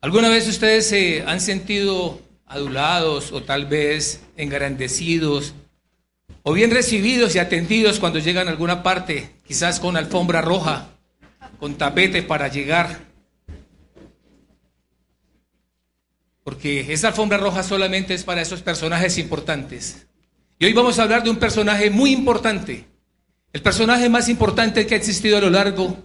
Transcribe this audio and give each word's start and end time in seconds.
¿Alguna 0.00 0.28
vez 0.28 0.46
ustedes 0.46 0.86
se 0.86 1.22
han 1.22 1.40
sentido 1.40 2.20
adulados 2.46 3.32
o 3.32 3.42
tal 3.42 3.66
vez 3.66 4.20
engrandecidos 4.36 5.54
o 6.44 6.52
bien 6.52 6.70
recibidos 6.70 7.34
y 7.34 7.40
atendidos 7.40 7.98
cuando 7.98 8.20
llegan 8.20 8.46
a 8.46 8.52
alguna 8.52 8.84
parte, 8.84 9.30
quizás 9.44 9.80
con 9.80 9.96
alfombra 9.96 10.40
roja, 10.40 10.90
con 11.58 11.74
tapete 11.74 12.22
para 12.22 12.46
llegar? 12.46 13.00
Porque 16.44 16.92
esa 16.92 17.08
alfombra 17.08 17.38
roja 17.38 17.64
solamente 17.64 18.14
es 18.14 18.22
para 18.22 18.40
esos 18.40 18.62
personajes 18.62 19.18
importantes. 19.18 20.06
Y 20.60 20.66
hoy 20.66 20.72
vamos 20.72 20.98
a 20.98 21.02
hablar 21.02 21.24
de 21.24 21.30
un 21.30 21.36
personaje 21.38 21.90
muy 21.90 22.12
importante, 22.12 22.86
el 23.52 23.62
personaje 23.62 24.08
más 24.08 24.28
importante 24.28 24.86
que 24.86 24.94
ha 24.94 24.98
existido 24.98 25.38
a 25.38 25.40
lo 25.40 25.50
largo 25.50 25.96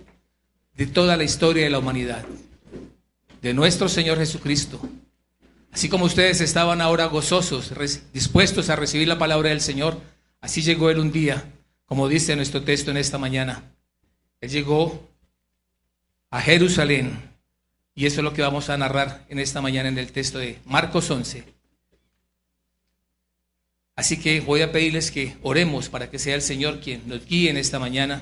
de 0.76 0.88
toda 0.88 1.16
la 1.16 1.24
historia 1.24 1.64
de 1.64 1.70
la 1.70 1.80
humanidad, 1.80 2.26
de 3.44 3.54
nuestro 3.54 3.90
Señor 3.90 4.18
Jesucristo. 4.18 4.80
Así 5.70 5.90
como 5.90 6.06
ustedes 6.06 6.40
estaban 6.40 6.80
ahora 6.80 7.06
gozosos, 7.06 7.74
dispuestos 8.14 8.70
a 8.70 8.78
recibir 8.78 9.08
la 9.08 9.20
palabra 9.20 9.50
del 9.50 9.60
Señor, 9.60 10.00
así 10.40 10.62
llegó 10.62 10.90
Él 10.90 11.00
un 11.00 11.12
día, 11.12 11.52
como 11.86 12.08
dice 12.08 12.38
nuestro 12.38 12.64
texto 12.64 12.90
en 12.90 12.98
esta 12.98 13.18
mañana. 13.18 13.64
Él 14.40 14.50
llegó 14.50 15.10
a 16.30 16.40
Jerusalén, 16.40 17.20
y 17.94 18.06
eso 18.06 18.22
es 18.22 18.24
lo 18.24 18.34
que 18.34 18.42
vamos 18.42 18.70
a 18.70 18.78
narrar 18.78 19.26
en 19.28 19.40
esta 19.40 19.62
mañana 19.62 19.90
en 19.90 19.98
el 19.98 20.14
texto 20.14 20.40
de 20.40 20.60
Marcos 20.64 21.12
11. 21.12 21.44
Así 23.96 24.22
que 24.22 24.40
voy 24.40 24.62
a 24.62 24.72
pedirles 24.72 25.12
que 25.12 25.36
oremos 25.42 25.90
para 25.90 26.10
que 26.10 26.18
sea 26.18 26.36
el 26.36 26.42
Señor 26.42 26.80
quien 26.80 27.08
nos 27.08 27.26
guíe 27.26 27.50
en 27.50 27.58
esta 27.58 27.78
mañana 27.78 28.22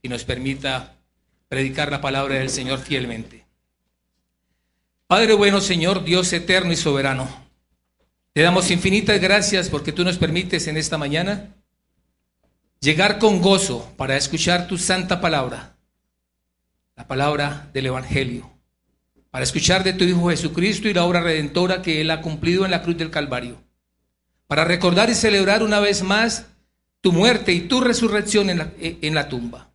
y 0.00 0.08
nos 0.08 0.24
permita 0.24 0.96
predicar 1.48 1.90
la 1.90 2.00
palabra 2.00 2.36
del 2.36 2.48
Señor 2.48 2.78
fielmente. 2.78 3.43
Padre 5.14 5.34
bueno, 5.34 5.60
Señor, 5.60 6.02
Dios 6.02 6.32
eterno 6.32 6.72
y 6.72 6.76
soberano, 6.76 7.28
te 8.32 8.42
damos 8.42 8.72
infinitas 8.72 9.20
gracias 9.20 9.68
porque 9.68 9.92
tú 9.92 10.02
nos 10.02 10.18
permites 10.18 10.66
en 10.66 10.76
esta 10.76 10.98
mañana 10.98 11.54
llegar 12.80 13.20
con 13.20 13.40
gozo 13.40 13.94
para 13.96 14.16
escuchar 14.16 14.66
tu 14.66 14.76
santa 14.76 15.20
palabra, 15.20 15.76
la 16.96 17.06
palabra 17.06 17.70
del 17.72 17.86
Evangelio, 17.86 18.50
para 19.30 19.44
escuchar 19.44 19.84
de 19.84 19.92
tu 19.92 20.02
Hijo 20.02 20.30
Jesucristo 20.30 20.88
y 20.88 20.94
la 20.94 21.04
obra 21.04 21.20
redentora 21.20 21.80
que 21.80 22.00
Él 22.00 22.10
ha 22.10 22.20
cumplido 22.20 22.64
en 22.64 22.72
la 22.72 22.82
cruz 22.82 22.96
del 22.96 23.12
Calvario, 23.12 23.62
para 24.48 24.64
recordar 24.64 25.10
y 25.10 25.14
celebrar 25.14 25.62
una 25.62 25.78
vez 25.78 26.02
más 26.02 26.46
tu 27.00 27.12
muerte 27.12 27.52
y 27.52 27.60
tu 27.60 27.80
resurrección 27.80 28.50
en 28.50 29.14
la, 29.14 29.28
tumba. 29.28 29.70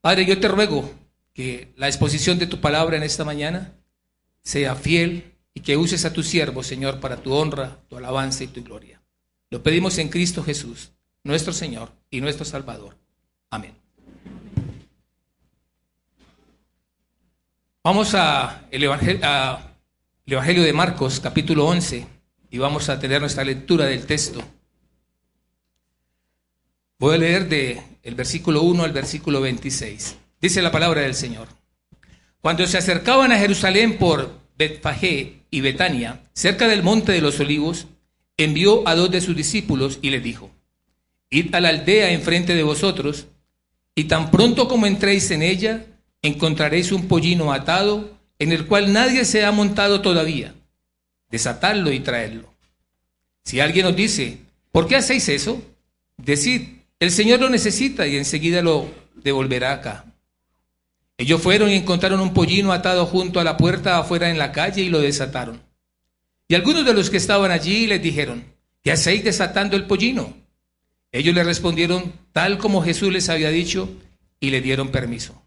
Padre, 0.00 0.24
yo 0.24 0.40
te 0.40 0.48
ruego 0.48 0.90
que 1.34 1.74
la 1.76 1.86
exposición 1.86 2.38
de 2.38 2.46
tu 2.46 2.62
palabra 2.62 2.96
en 2.96 3.02
esta 3.02 3.26
mañana 3.26 3.74
sea 4.44 4.74
fiel 4.76 5.32
y 5.54 5.60
que 5.60 5.76
uses 5.76 6.04
a 6.04 6.12
tu 6.12 6.22
siervo, 6.22 6.62
Señor, 6.62 7.00
para 7.00 7.16
tu 7.16 7.32
honra, 7.32 7.78
tu 7.88 7.96
alabanza 7.96 8.44
y 8.44 8.48
tu 8.48 8.62
gloria. 8.62 9.00
Lo 9.50 9.62
pedimos 9.62 9.98
en 9.98 10.08
Cristo 10.08 10.44
Jesús, 10.44 10.92
nuestro 11.22 11.52
Señor 11.52 11.90
y 12.10 12.20
nuestro 12.20 12.44
Salvador. 12.44 12.96
Amén. 13.50 13.74
Vamos 17.82 18.14
a 18.14 18.66
el, 18.70 18.82
Evangelio, 18.82 20.62
de 20.62 20.72
Marcos, 20.72 21.20
capítulo 21.20 21.66
11, 21.66 22.06
y 22.50 22.58
vamos 22.58 22.88
a 22.88 22.98
tener 22.98 23.20
nuestra 23.20 23.44
lectura 23.44 23.86
del 23.86 24.06
texto. 24.06 24.42
Voy 26.98 27.14
a 27.14 27.18
leer 27.18 27.48
de 27.48 27.82
versículo 28.14 28.62
1 28.62 28.84
al 28.84 28.92
versículo 28.92 29.40
26. 29.40 30.16
Dice 30.40 30.62
la 30.62 30.72
palabra 30.72 31.02
del 31.02 31.14
Señor. 31.14 31.48
Cuando 32.44 32.66
se 32.66 32.76
acercaban 32.76 33.32
a 33.32 33.38
Jerusalén 33.38 33.96
por 33.96 34.38
Betfagé 34.58 35.36
y 35.50 35.62
Betania, 35.62 36.20
cerca 36.34 36.68
del 36.68 36.82
monte 36.82 37.12
de 37.12 37.22
los 37.22 37.40
olivos, 37.40 37.86
envió 38.36 38.86
a 38.86 38.94
dos 38.94 39.10
de 39.10 39.22
sus 39.22 39.34
discípulos 39.34 39.98
y 40.02 40.10
les 40.10 40.22
dijo, 40.22 40.50
Id 41.30 41.54
a 41.54 41.60
la 41.62 41.70
aldea 41.70 42.10
enfrente 42.10 42.54
de 42.54 42.62
vosotros, 42.62 43.28
y 43.94 44.04
tan 44.04 44.30
pronto 44.30 44.68
como 44.68 44.84
entréis 44.84 45.30
en 45.30 45.40
ella, 45.40 45.86
encontraréis 46.20 46.92
un 46.92 47.08
pollino 47.08 47.50
atado, 47.50 48.10
en 48.38 48.52
el 48.52 48.66
cual 48.66 48.92
nadie 48.92 49.24
se 49.24 49.46
ha 49.46 49.50
montado 49.50 50.02
todavía. 50.02 50.54
Desatadlo 51.30 51.92
y 51.92 52.00
traedlo. 52.00 52.52
Si 53.42 53.60
alguien 53.60 53.86
os 53.86 53.96
dice, 53.96 54.40
¿por 54.70 54.86
qué 54.86 54.96
hacéis 54.96 55.30
eso? 55.30 55.62
Decid, 56.18 56.60
el 57.00 57.10
Señor 57.10 57.40
lo 57.40 57.48
necesita 57.48 58.06
y 58.06 58.18
enseguida 58.18 58.60
lo 58.60 58.90
devolverá 59.14 59.72
acá. 59.72 60.13
Ellos 61.16 61.40
fueron 61.40 61.70
y 61.70 61.74
encontraron 61.74 62.20
un 62.20 62.34
pollino 62.34 62.72
atado 62.72 63.06
junto 63.06 63.38
a 63.38 63.44
la 63.44 63.56
puerta 63.56 63.98
afuera 63.98 64.30
en 64.30 64.38
la 64.38 64.52
calle 64.52 64.82
y 64.82 64.88
lo 64.88 65.00
desataron. 65.00 65.62
Y 66.48 66.54
algunos 66.54 66.84
de 66.84 66.92
los 66.92 67.08
que 67.08 67.16
estaban 67.16 67.50
allí 67.50 67.86
les 67.86 68.02
dijeron, 68.02 68.44
¿qué 68.82 68.92
hacéis 68.92 69.24
desatando 69.24 69.76
el 69.76 69.86
pollino? 69.86 70.36
Ellos 71.12 71.34
le 71.34 71.44
respondieron 71.44 72.12
tal 72.32 72.58
como 72.58 72.82
Jesús 72.82 73.12
les 73.12 73.28
había 73.28 73.50
dicho 73.50 73.88
y 74.40 74.50
le 74.50 74.60
dieron 74.60 74.88
permiso. 74.88 75.42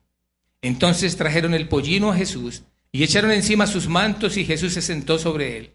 Entonces 0.62 1.18
trajeron 1.18 1.54
el 1.54 1.68
pollino 1.68 2.12
a 2.12 2.16
Jesús 2.16 2.64
y 2.92 3.04
echaron 3.04 3.32
encima 3.32 3.68
sus 3.68 3.88
mantos 3.88 4.38
y 4.38 4.46
Jesús 4.46 4.74
se 4.74 4.82
sentó 4.82 5.20
sobre 5.20 5.58
él. 5.58 5.72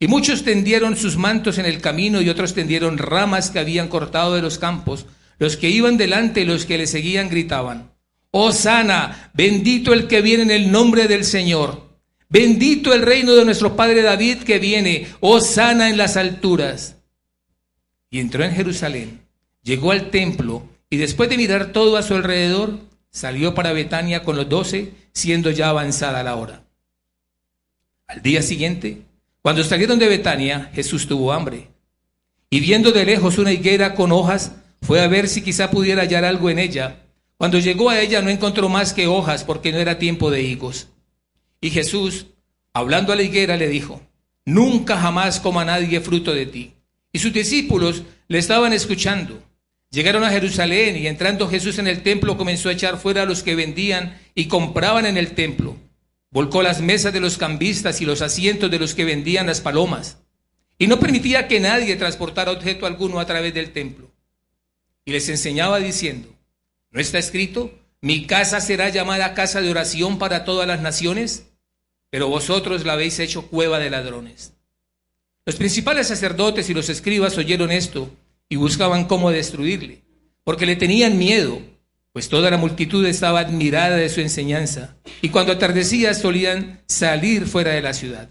Y 0.00 0.08
muchos 0.08 0.44
tendieron 0.44 0.96
sus 0.96 1.16
mantos 1.16 1.58
en 1.58 1.66
el 1.66 1.80
camino 1.80 2.20
y 2.20 2.28
otros 2.28 2.54
tendieron 2.54 2.98
ramas 2.98 3.50
que 3.50 3.60
habían 3.60 3.88
cortado 3.88 4.34
de 4.34 4.42
los 4.42 4.58
campos. 4.58 5.06
Los 5.38 5.56
que 5.56 5.70
iban 5.70 5.96
delante 5.96 6.40
y 6.40 6.44
los 6.44 6.66
que 6.66 6.78
le 6.78 6.86
seguían 6.86 7.28
gritaban, 7.28 7.92
Oh 8.32 8.52
sana, 8.52 9.30
bendito 9.34 9.92
el 9.92 10.06
que 10.06 10.22
viene 10.22 10.44
en 10.44 10.50
el 10.50 10.70
nombre 10.70 11.08
del 11.08 11.24
Señor. 11.24 11.88
Bendito 12.28 12.94
el 12.94 13.02
reino 13.02 13.34
de 13.34 13.44
nuestro 13.44 13.74
Padre 13.74 14.02
David 14.02 14.44
que 14.44 14.60
viene, 14.60 15.08
oh 15.18 15.40
sana 15.40 15.88
en 15.88 15.96
las 15.96 16.16
alturas. 16.16 16.96
Y 18.08 18.20
entró 18.20 18.44
en 18.44 18.52
Jerusalén, 18.52 19.20
llegó 19.62 19.90
al 19.90 20.10
templo 20.10 20.62
y 20.88 20.96
después 20.96 21.28
de 21.28 21.36
mirar 21.36 21.72
todo 21.72 21.96
a 21.96 22.02
su 22.02 22.14
alrededor, 22.14 22.78
salió 23.10 23.54
para 23.54 23.72
Betania 23.72 24.22
con 24.22 24.36
los 24.36 24.48
doce, 24.48 24.92
siendo 25.12 25.50
ya 25.50 25.68
avanzada 25.68 26.22
la 26.22 26.36
hora. 26.36 26.62
Al 28.06 28.22
día 28.22 28.42
siguiente, 28.42 29.02
cuando 29.42 29.64
salieron 29.64 29.98
de 29.98 30.08
Betania, 30.08 30.70
Jesús 30.72 31.08
tuvo 31.08 31.32
hambre. 31.32 31.68
Y 32.48 32.60
viendo 32.60 32.92
de 32.92 33.04
lejos 33.04 33.38
una 33.38 33.52
higuera 33.52 33.94
con 33.94 34.12
hojas, 34.12 34.52
fue 34.82 35.00
a 35.00 35.08
ver 35.08 35.28
si 35.28 35.42
quizá 35.42 35.70
pudiera 35.70 36.02
hallar 36.02 36.24
algo 36.24 36.48
en 36.50 36.60
ella 36.60 37.00
cuando 37.40 37.58
llegó 37.58 37.88
a 37.88 37.98
ella 37.98 38.20
no 38.20 38.28
encontró 38.28 38.68
más 38.68 38.92
que 38.92 39.06
hojas 39.06 39.44
porque 39.44 39.72
no 39.72 39.78
era 39.78 39.98
tiempo 39.98 40.30
de 40.30 40.42
higos. 40.42 40.88
Y 41.62 41.70
Jesús, 41.70 42.26
hablando 42.74 43.14
a 43.14 43.16
la 43.16 43.22
higuera, 43.22 43.56
le 43.56 43.68
dijo, 43.68 44.02
nunca 44.44 44.98
jamás 44.98 45.40
coma 45.40 45.64
nadie 45.64 46.02
fruto 46.02 46.34
de 46.34 46.44
ti. 46.44 46.74
Y 47.14 47.18
sus 47.18 47.32
discípulos 47.32 48.02
le 48.28 48.36
estaban 48.36 48.74
escuchando. 48.74 49.42
Llegaron 49.88 50.22
a 50.22 50.28
Jerusalén 50.28 50.98
y 50.98 51.06
entrando 51.06 51.48
Jesús 51.48 51.78
en 51.78 51.86
el 51.86 52.02
templo 52.02 52.36
comenzó 52.36 52.68
a 52.68 52.72
echar 52.72 52.98
fuera 52.98 53.22
a 53.22 53.26
los 53.26 53.42
que 53.42 53.54
vendían 53.54 54.20
y 54.34 54.44
compraban 54.44 55.06
en 55.06 55.16
el 55.16 55.32
templo. 55.32 55.78
Volcó 56.30 56.62
las 56.62 56.82
mesas 56.82 57.14
de 57.14 57.20
los 57.20 57.38
cambistas 57.38 58.02
y 58.02 58.04
los 58.04 58.20
asientos 58.20 58.70
de 58.70 58.78
los 58.78 58.94
que 58.94 59.06
vendían 59.06 59.46
las 59.46 59.62
palomas. 59.62 60.18
Y 60.76 60.88
no 60.88 61.00
permitía 61.00 61.48
que 61.48 61.58
nadie 61.58 61.96
transportara 61.96 62.52
objeto 62.52 62.84
alguno 62.84 63.18
a 63.18 63.24
través 63.24 63.54
del 63.54 63.72
templo. 63.72 64.10
Y 65.06 65.12
les 65.12 65.26
enseñaba 65.30 65.78
diciendo, 65.78 66.36
¿No 66.90 67.00
está 67.00 67.18
escrito? 67.18 67.72
Mi 68.00 68.26
casa 68.26 68.60
será 68.60 68.88
llamada 68.88 69.34
casa 69.34 69.60
de 69.60 69.70
oración 69.70 70.18
para 70.18 70.44
todas 70.44 70.66
las 70.66 70.80
naciones, 70.80 71.46
pero 72.10 72.28
vosotros 72.28 72.84
la 72.84 72.94
habéis 72.94 73.18
hecho 73.18 73.46
cueva 73.46 73.78
de 73.78 73.90
ladrones. 73.90 74.54
Los 75.46 75.56
principales 75.56 76.08
sacerdotes 76.08 76.68
y 76.68 76.74
los 76.74 76.88
escribas 76.88 77.38
oyeron 77.38 77.70
esto 77.70 78.10
y 78.48 78.56
buscaban 78.56 79.04
cómo 79.04 79.30
destruirle, 79.30 80.02
porque 80.42 80.66
le 80.66 80.76
tenían 80.76 81.18
miedo, 81.18 81.60
pues 82.12 82.28
toda 82.28 82.50
la 82.50 82.56
multitud 82.56 83.06
estaba 83.06 83.40
admirada 83.40 83.96
de 83.96 84.08
su 84.08 84.20
enseñanza, 84.20 84.96
y 85.22 85.28
cuando 85.28 85.52
atardecía 85.52 86.14
solían 86.14 86.82
salir 86.86 87.46
fuera 87.46 87.72
de 87.72 87.82
la 87.82 87.94
ciudad. 87.94 88.28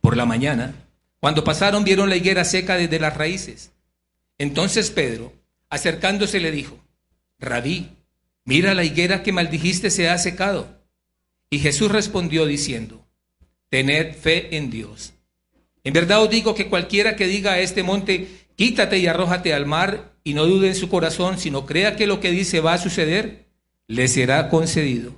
Por 0.00 0.16
la 0.16 0.26
mañana, 0.26 0.74
cuando 1.18 1.44
pasaron, 1.44 1.84
vieron 1.84 2.08
la 2.08 2.16
higuera 2.16 2.44
seca 2.44 2.76
desde 2.76 3.00
las 3.00 3.16
raíces. 3.16 3.72
Entonces 4.38 4.90
Pedro, 4.90 5.32
acercándose, 5.68 6.40
le 6.40 6.50
dijo, 6.50 6.78
Rabí, 7.42 7.90
mira 8.44 8.72
la 8.72 8.84
higuera 8.84 9.24
que 9.24 9.32
maldijiste 9.32 9.90
se 9.90 10.08
ha 10.08 10.16
secado. 10.16 10.80
Y 11.50 11.58
Jesús 11.58 11.90
respondió 11.90 12.46
diciendo, 12.46 13.04
tened 13.68 14.14
fe 14.14 14.56
en 14.56 14.70
Dios. 14.70 15.12
En 15.82 15.92
verdad 15.92 16.22
os 16.22 16.30
digo 16.30 16.54
que 16.54 16.68
cualquiera 16.68 17.16
que 17.16 17.26
diga 17.26 17.54
a 17.54 17.58
este 17.58 17.82
monte, 17.82 18.28
quítate 18.54 18.98
y 18.98 19.08
arrójate 19.08 19.52
al 19.52 19.66
mar, 19.66 20.12
y 20.22 20.34
no 20.34 20.46
dude 20.46 20.68
en 20.68 20.76
su 20.76 20.88
corazón, 20.88 21.36
sino 21.36 21.66
crea 21.66 21.96
que 21.96 22.06
lo 22.06 22.20
que 22.20 22.30
dice 22.30 22.60
va 22.60 22.74
a 22.74 22.78
suceder, 22.78 23.46
le 23.88 24.06
será 24.06 24.48
concedido. 24.48 25.12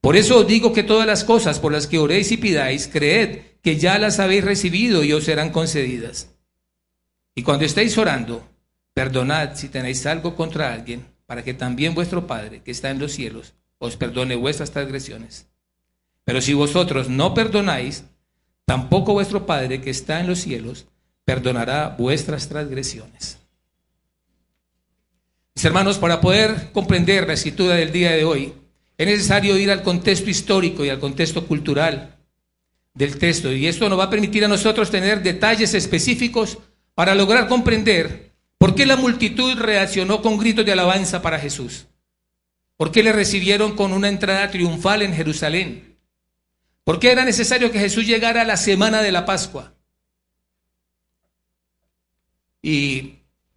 Por 0.00 0.16
eso 0.16 0.38
os 0.38 0.46
digo 0.46 0.72
que 0.72 0.84
todas 0.84 1.08
las 1.08 1.24
cosas 1.24 1.58
por 1.58 1.72
las 1.72 1.88
que 1.88 1.98
oréis 1.98 2.30
y 2.30 2.36
pidáis, 2.36 2.86
creed 2.86 3.40
que 3.62 3.78
ya 3.78 3.98
las 3.98 4.20
habéis 4.20 4.44
recibido 4.44 5.02
y 5.02 5.12
os 5.12 5.24
serán 5.24 5.50
concedidas. 5.50 6.30
Y 7.34 7.42
cuando 7.42 7.64
estéis 7.64 7.98
orando, 7.98 8.48
perdonad 8.94 9.56
si 9.56 9.68
tenéis 9.68 10.06
algo 10.06 10.36
contra 10.36 10.72
alguien 10.72 11.11
para 11.32 11.42
que 11.42 11.54
también 11.54 11.94
vuestro 11.94 12.26
Padre, 12.26 12.60
que 12.62 12.70
está 12.70 12.90
en 12.90 12.98
los 12.98 13.12
cielos, 13.12 13.54
os 13.78 13.96
perdone 13.96 14.36
vuestras 14.36 14.70
transgresiones. 14.70 15.46
Pero 16.24 16.42
si 16.42 16.52
vosotros 16.52 17.08
no 17.08 17.32
perdonáis, 17.32 18.04
tampoco 18.66 19.14
vuestro 19.14 19.46
Padre 19.46 19.80
que 19.80 19.88
está 19.88 20.20
en 20.20 20.26
los 20.26 20.40
cielos 20.40 20.88
perdonará 21.24 21.96
vuestras 21.98 22.50
transgresiones. 22.50 23.38
Mis 25.54 25.64
hermanos, 25.64 25.96
para 25.96 26.20
poder 26.20 26.70
comprender 26.70 27.26
la 27.26 27.32
escritura 27.32 27.76
del 27.76 27.92
día 27.92 28.10
de 28.10 28.26
hoy, 28.26 28.52
es 28.98 29.06
necesario 29.06 29.56
ir 29.56 29.70
al 29.70 29.82
contexto 29.82 30.28
histórico 30.28 30.84
y 30.84 30.90
al 30.90 31.00
contexto 31.00 31.46
cultural 31.46 32.14
del 32.92 33.16
texto. 33.16 33.50
Y 33.50 33.68
esto 33.68 33.88
nos 33.88 33.98
va 33.98 34.04
a 34.04 34.10
permitir 34.10 34.44
a 34.44 34.48
nosotros 34.48 34.90
tener 34.90 35.22
detalles 35.22 35.72
específicos 35.72 36.58
para 36.94 37.14
lograr 37.14 37.48
comprender 37.48 38.31
por 38.62 38.76
qué 38.76 38.86
la 38.86 38.94
multitud 38.94 39.58
reaccionó 39.58 40.22
con 40.22 40.38
gritos 40.38 40.64
de 40.64 40.70
alabanza 40.70 41.20
para 41.20 41.40
Jesús. 41.40 41.88
¿Por 42.76 42.92
qué 42.92 43.02
le 43.02 43.10
recibieron 43.10 43.74
con 43.74 43.92
una 43.92 44.08
entrada 44.08 44.52
triunfal 44.52 45.02
en 45.02 45.12
Jerusalén? 45.12 45.98
¿Por 46.84 47.00
qué 47.00 47.10
era 47.10 47.24
necesario 47.24 47.72
que 47.72 47.80
Jesús 47.80 48.06
llegara 48.06 48.42
a 48.42 48.44
la 48.44 48.56
semana 48.56 49.02
de 49.02 49.10
la 49.10 49.26
Pascua? 49.26 49.74
Y 52.62 53.14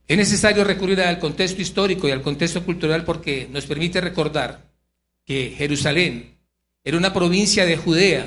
es 0.08 0.18
necesario 0.18 0.64
recurrir 0.64 1.00
al 1.00 1.20
contexto 1.20 1.62
histórico 1.62 2.08
y 2.08 2.12
al 2.12 2.24
contexto 2.24 2.66
cultural 2.66 3.06
porque 3.06 3.48
nos 3.52 3.68
permite 3.68 4.02
recordar 4.02 4.72
que 5.24 5.54
Jerusalén 5.56 6.36
era 6.84 6.98
una 6.98 7.14
provincia 7.14 7.68
de 7.68 7.78
Judea 7.78 8.26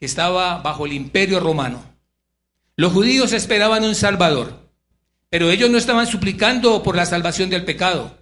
que 0.00 0.06
estaba 0.06 0.60
bajo 0.60 0.86
el 0.86 0.92
imperio 0.92 1.38
romano. 1.38 1.84
Los 2.74 2.92
judíos 2.92 3.32
esperaban 3.32 3.84
un 3.84 3.94
Salvador, 3.94 4.61
pero 5.32 5.50
ellos 5.50 5.70
no 5.70 5.78
estaban 5.78 6.06
suplicando 6.06 6.82
por 6.82 6.94
la 6.94 7.06
salvación 7.06 7.48
del 7.48 7.64
pecado. 7.64 8.18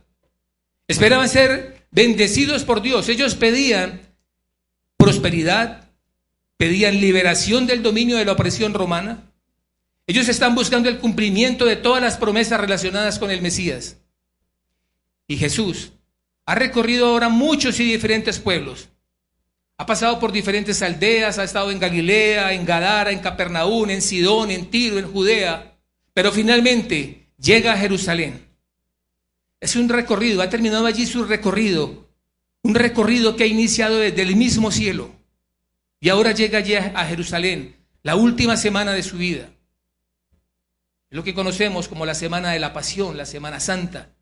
Esperaban 0.87 1.29
ser 1.29 1.85
bendecidos 1.91 2.63
por 2.63 2.83
Dios. 2.83 3.09
Ellos 3.09 3.35
pedían 3.35 4.01
prosperidad, 4.97 5.91
pedían 6.57 7.01
liberación 7.01 7.67
del 7.67 7.83
dominio 7.83 8.17
de 8.17 8.25
la 8.25 8.33
opresión 8.33 8.75
romana 8.75 9.25
ellos 10.11 10.29
están 10.29 10.57
buscando 10.57 10.89
el 10.89 10.99
cumplimiento 10.99 11.65
de 11.65 11.77
todas 11.77 12.03
las 12.03 12.17
promesas 12.17 12.61
relacionadas 12.61 13.21
con 13.21 13.31
el 13.31 13.43
Mesías. 13.43 13.99
Y 15.29 15.37
Jesús 15.37 15.93
ha 16.47 16.57
recorrido 16.57 17.07
ahora 17.07 17.29
muchos 17.29 17.79
y 17.79 17.85
diferentes 17.85 18.41
pueblos. 18.41 18.89
Ha 19.79 19.87
pasado 19.87 20.19
por 20.19 20.33
diferentes 20.33 20.83
aldeas, 20.83 21.39
ha 21.39 21.45
estado 21.45 21.71
en 21.71 21.79
Galilea, 21.79 22.53
en 22.55 22.67
Gadara, 22.67 23.13
en 23.13 23.21
Capernaum, 23.21 23.89
en 23.89 24.03
Sidón, 24.03 24.51
en 24.51 24.69
Tiro, 24.69 24.99
en 24.99 25.07
Judea, 25.07 25.70
pero 26.13 26.33
finalmente 26.33 27.29
llega 27.39 27.73
a 27.73 27.79
Jerusalén. 27.79 28.47
Es 29.61 29.77
un 29.77 29.89
recorrido, 29.89 30.43
ha 30.43 30.51
terminado 30.51 30.87
allí 30.87 31.07
su 31.07 31.25
recorrido, 31.25 32.09
un 32.63 32.75
recorrido 32.75 33.37
que 33.37 33.45
ha 33.45 33.47
iniciado 33.47 33.99
desde 33.99 34.23
el 34.23 34.37
mismo 34.37 34.71
cielo 34.71 35.11
y 36.01 36.09
ahora 36.09 36.33
llega 36.33 36.59
allí 36.59 36.75
a 36.75 37.05
Jerusalén, 37.07 37.77
la 38.03 38.17
última 38.17 38.57
semana 38.57 38.93
de 38.93 39.03
su 39.03 39.19
vida 39.19 39.51
lo 41.11 41.25
que 41.25 41.35
conocemos 41.35 41.89
como 41.89 42.07
la 42.07 42.15
Semana 42.15 42.53
de 42.53 42.61
la 42.61 42.73
Pasión, 42.73 43.17
la 43.17 43.27
Semana 43.27 43.61
Santa. 43.61 44.15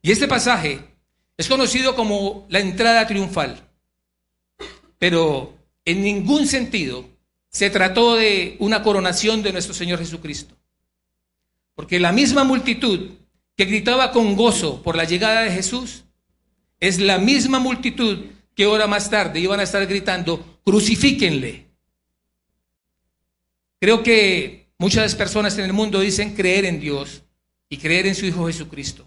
Y 0.00 0.12
este 0.12 0.28
pasaje 0.28 0.80
es 1.36 1.48
conocido 1.48 1.94
como 1.96 2.46
la 2.48 2.60
entrada 2.60 3.06
triunfal, 3.06 3.68
pero 4.98 5.56
en 5.84 6.02
ningún 6.02 6.46
sentido 6.46 7.08
se 7.58 7.70
trató 7.70 8.14
de 8.14 8.56
una 8.60 8.82
coronación 8.82 9.42
de 9.42 9.52
nuestro 9.52 9.74
Señor 9.74 9.98
Jesucristo. 9.98 10.54
Porque 11.74 11.98
la 11.98 12.12
misma 12.12 12.44
multitud 12.44 13.10
que 13.56 13.64
gritaba 13.64 14.12
con 14.12 14.36
gozo 14.36 14.82
por 14.82 14.96
la 14.96 15.04
llegada 15.04 15.42
de 15.42 15.50
Jesús 15.50 16.04
es 16.78 17.00
la 17.00 17.18
misma 17.18 17.58
multitud 17.58 18.26
que 18.54 18.66
hora 18.66 18.86
más 18.86 19.10
tarde 19.10 19.40
iban 19.40 19.60
a 19.60 19.64
estar 19.64 19.84
gritando, 19.86 20.60
crucifíquenle. 20.64 21.66
Creo 23.80 24.02
que 24.02 24.68
Muchas 24.80 25.16
personas 25.16 25.58
en 25.58 25.64
el 25.64 25.72
mundo 25.72 25.98
dicen 25.98 26.36
creer 26.36 26.64
en 26.64 26.78
Dios 26.78 27.24
y 27.68 27.78
creer 27.78 28.06
en 28.06 28.14
su 28.14 28.26
Hijo 28.26 28.46
Jesucristo. 28.46 29.04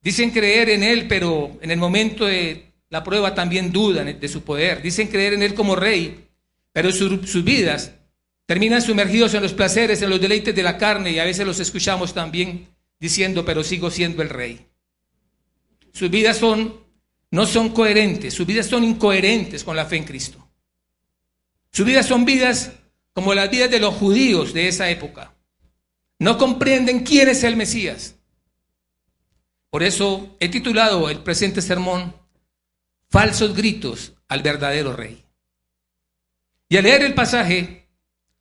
Dicen 0.00 0.30
creer 0.30 0.70
en 0.70 0.82
Él, 0.82 1.06
pero 1.06 1.58
en 1.60 1.70
el 1.70 1.76
momento 1.76 2.24
de 2.24 2.72
la 2.88 3.04
prueba 3.04 3.34
también 3.34 3.70
dudan 3.70 4.18
de 4.18 4.28
su 4.28 4.40
poder. 4.42 4.80
Dicen 4.80 5.08
creer 5.08 5.34
en 5.34 5.42
Él 5.42 5.52
como 5.52 5.76
Rey, 5.76 6.26
pero 6.74 6.90
sus 6.90 7.44
vidas 7.44 7.92
terminan 8.46 8.82
sumergidos 8.82 9.32
en 9.34 9.44
los 9.44 9.52
placeres, 9.52 10.02
en 10.02 10.10
los 10.10 10.20
deleites 10.20 10.52
de 10.52 10.62
la 10.64 10.76
carne 10.76 11.12
y 11.12 11.20
a 11.20 11.24
veces 11.24 11.46
los 11.46 11.60
escuchamos 11.60 12.12
también 12.12 12.66
diciendo, 12.98 13.44
pero 13.44 13.62
sigo 13.62 13.92
siendo 13.92 14.22
el 14.22 14.28
Rey. 14.28 14.66
Sus 15.92 16.10
vidas 16.10 16.36
son, 16.36 16.80
no 17.30 17.46
son 17.46 17.68
coherentes, 17.68 18.34
sus 18.34 18.44
vidas 18.44 18.66
son 18.66 18.82
incoherentes 18.82 19.62
con 19.62 19.76
la 19.76 19.86
fe 19.86 19.98
en 19.98 20.04
Cristo. 20.04 20.48
Sus 21.70 21.86
vidas 21.86 22.06
son 22.06 22.24
vidas 22.24 22.72
como 23.12 23.34
las 23.34 23.48
vidas 23.48 23.70
de 23.70 23.78
los 23.78 23.94
judíos 23.94 24.52
de 24.52 24.66
esa 24.66 24.90
época. 24.90 25.32
No 26.18 26.36
comprenden 26.38 27.04
quién 27.04 27.28
es 27.28 27.44
el 27.44 27.54
Mesías. 27.54 28.16
Por 29.70 29.84
eso 29.84 30.36
he 30.40 30.48
titulado 30.48 31.08
el 31.08 31.20
presente 31.20 31.62
sermón 31.62 32.16
Falsos 33.08 33.54
gritos 33.54 34.14
al 34.26 34.42
verdadero 34.42 34.92
rey. 34.92 35.23
Y 36.68 36.76
al 36.76 36.84
leer 36.84 37.02
el 37.02 37.14
pasaje, 37.14 37.88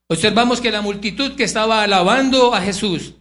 observamos 0.08 0.62
que 0.62 0.72
la 0.72 0.82
multitud 0.82 1.36
que 1.36 1.44
estaba 1.44 1.84
alabando 1.84 2.54
a 2.54 2.62
Jesús, 2.62 3.16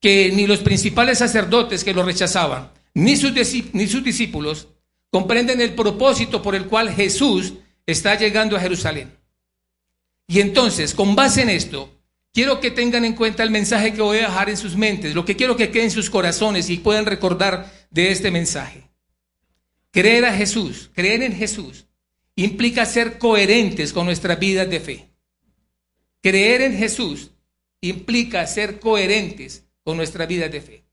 que 0.00 0.30
ni 0.32 0.46
los 0.46 0.60
principales 0.60 1.18
sacerdotes 1.18 1.84
que 1.84 1.94
lo 1.94 2.02
rechazaban, 2.02 2.70
ni 2.94 3.16
sus, 3.16 3.32
ni 3.72 3.86
sus 3.86 4.04
discípulos, 4.04 4.68
comprenden 5.10 5.60
el 5.60 5.74
propósito 5.74 6.42
por 6.42 6.54
el 6.54 6.66
cual 6.66 6.92
Jesús 6.92 7.54
está 7.86 8.18
llegando 8.18 8.56
a 8.56 8.60
Jerusalén. 8.60 9.16
Y 10.28 10.40
entonces, 10.40 10.94
con 10.94 11.14
base 11.14 11.42
en 11.42 11.50
esto, 11.50 11.90
quiero 12.32 12.60
que 12.60 12.70
tengan 12.70 13.04
en 13.04 13.14
cuenta 13.14 13.42
el 13.42 13.50
mensaje 13.50 13.92
que 13.92 14.02
voy 14.02 14.18
a 14.18 14.28
dejar 14.28 14.50
en 14.50 14.56
sus 14.56 14.76
mentes, 14.76 15.14
lo 15.14 15.24
que 15.24 15.36
quiero 15.36 15.56
que 15.56 15.70
quede 15.70 15.84
en 15.84 15.90
sus 15.90 16.10
corazones 16.10 16.68
y 16.68 16.78
puedan 16.78 17.06
recordar 17.06 17.72
de 17.90 18.10
este 18.10 18.30
mensaje. 18.30 18.90
Creer 19.90 20.26
a 20.26 20.34
Jesús, 20.34 20.90
creer 20.94 21.22
en 21.22 21.34
Jesús, 21.34 21.85
implica 22.36 22.84
ser 22.84 23.18
coherentes 23.18 23.92
con 23.92 24.06
nuestras 24.06 24.38
vidas 24.38 24.68
de 24.68 24.80
fe. 24.80 25.08
Creer 26.22 26.60
en 26.60 26.76
Jesús 26.76 27.30
implica 27.80 28.46
ser 28.46 28.78
coherentes 28.78 29.64
con 29.82 29.96
nuestras 29.96 30.28
vidas 30.28 30.52
de 30.52 30.60
fe. 30.60 30.84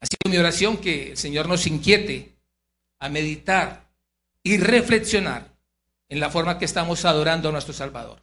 Ha 0.00 0.06
sido 0.06 0.30
mi 0.30 0.38
oración 0.38 0.76
que 0.76 1.10
el 1.10 1.16
Señor 1.16 1.48
nos 1.48 1.66
inquiete 1.66 2.36
a 3.00 3.08
meditar 3.08 3.88
y 4.42 4.56
reflexionar 4.58 5.52
en 6.08 6.20
la 6.20 6.30
forma 6.30 6.58
que 6.58 6.64
estamos 6.64 7.04
adorando 7.04 7.48
a 7.48 7.52
nuestro 7.52 7.74
Salvador. 7.74 8.22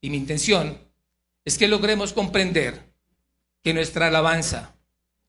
Y 0.00 0.10
mi 0.10 0.16
intención 0.16 0.78
es 1.44 1.58
que 1.58 1.68
logremos 1.68 2.12
comprender 2.12 2.80
que 3.62 3.74
nuestra 3.74 4.06
alabanza, 4.06 4.74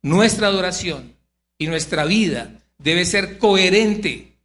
nuestra 0.02 0.48
adoración 0.48 1.16
y 1.58 1.68
nuestra 1.68 2.06
vida 2.06 2.62
debe 2.78 3.06
ser 3.06 3.38
coherente 3.38 4.37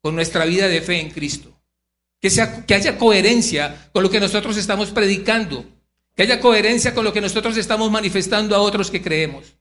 con 0.00 0.14
nuestra 0.14 0.44
vida 0.44 0.68
de 0.68 0.80
fe 0.80 1.00
en 1.00 1.10
Cristo. 1.10 1.52
Que, 2.20 2.30
sea, 2.30 2.64
que 2.66 2.74
haya 2.74 2.98
coherencia 2.98 3.90
con 3.92 4.02
lo 4.02 4.10
que 4.10 4.20
nosotros 4.20 4.56
estamos 4.56 4.90
predicando, 4.90 5.64
que 6.14 6.22
haya 6.22 6.40
coherencia 6.40 6.94
con 6.94 7.04
lo 7.04 7.12
que 7.12 7.20
nosotros 7.20 7.56
estamos 7.56 7.90
manifestando 7.90 8.54
a 8.54 8.60
otros 8.60 8.90
que 8.90 9.02
creemos. 9.02 9.56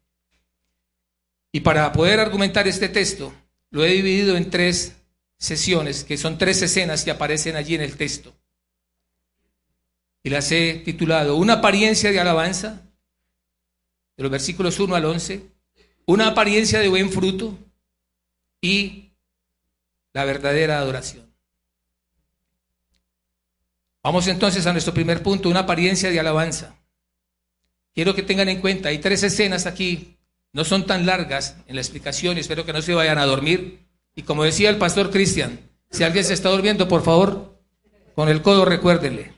Y 1.52 1.62
para 1.62 1.92
poder 1.94 2.20
argumentar 2.20 2.68
este 2.68 2.90
texto, 2.90 3.34
lo 3.72 3.86
he 3.86 3.90
dividido 3.90 4.36
en 4.38 4.50
tres 4.50 4.96
sesiones, 5.38 6.04
que 6.04 6.18
son 6.18 6.38
tres 6.38 6.62
escenas 6.62 7.04
que 7.04 7.12
aparecen 7.12 7.56
allí 7.56 7.76
en 7.76 7.82
el 7.82 7.96
texto. 7.96 8.36
Y 10.22 10.30
las 10.30 10.52
he 10.52 10.82
titulado 10.84 11.38
Una 11.38 11.54
apariencia 11.54 12.12
de 12.12 12.20
alabanza, 12.20 12.82
de 14.18 14.24
los 14.24 14.32
versículos 14.32 14.80
1 14.80 14.96
al 14.96 15.06
11, 15.06 15.42
una 16.06 16.28
apariencia 16.28 16.80
de 16.80 16.90
buen 16.90 17.10
fruto 17.10 17.58
y 18.62 19.09
la 20.20 20.26
verdadera 20.26 20.80
adoración. 20.80 21.34
Vamos 24.04 24.28
entonces 24.28 24.68
a 24.68 24.74
nuestro 24.74 24.94
primer 24.94 25.24
punto, 25.24 25.48
una 25.48 25.62
apariencia 25.62 26.12
de 26.12 26.20
alabanza. 26.20 26.76
Quiero 27.96 28.14
que 28.14 28.24
tengan 28.24 28.50
en 28.50 28.60
cuenta, 28.60 28.90
hay 28.90 28.98
tres 29.00 29.24
escenas 29.24 29.66
aquí, 29.66 30.18
no 30.52 30.66
son 30.66 30.86
tan 30.86 31.06
largas 31.06 31.56
en 31.68 31.76
la 31.76 31.82
explicación, 31.82 32.38
espero 32.38 32.66
que 32.66 32.74
no 32.74 32.82
se 32.82 32.94
vayan 32.94 33.18
a 33.18 33.26
dormir. 33.26 33.88
Y 34.14 34.24
como 34.24 34.44
decía 34.44 34.70
el 34.70 34.78
pastor 34.78 35.10
Cristian, 35.10 35.62
si 35.90 36.04
alguien 36.04 36.26
se 36.26 36.34
está 36.34 36.50
durmiendo, 36.50 36.90
por 36.90 37.02
favor, 37.02 37.58
con 38.14 38.28
el 38.28 38.42
codo 38.42 38.66
recuérdenle. 38.66 39.32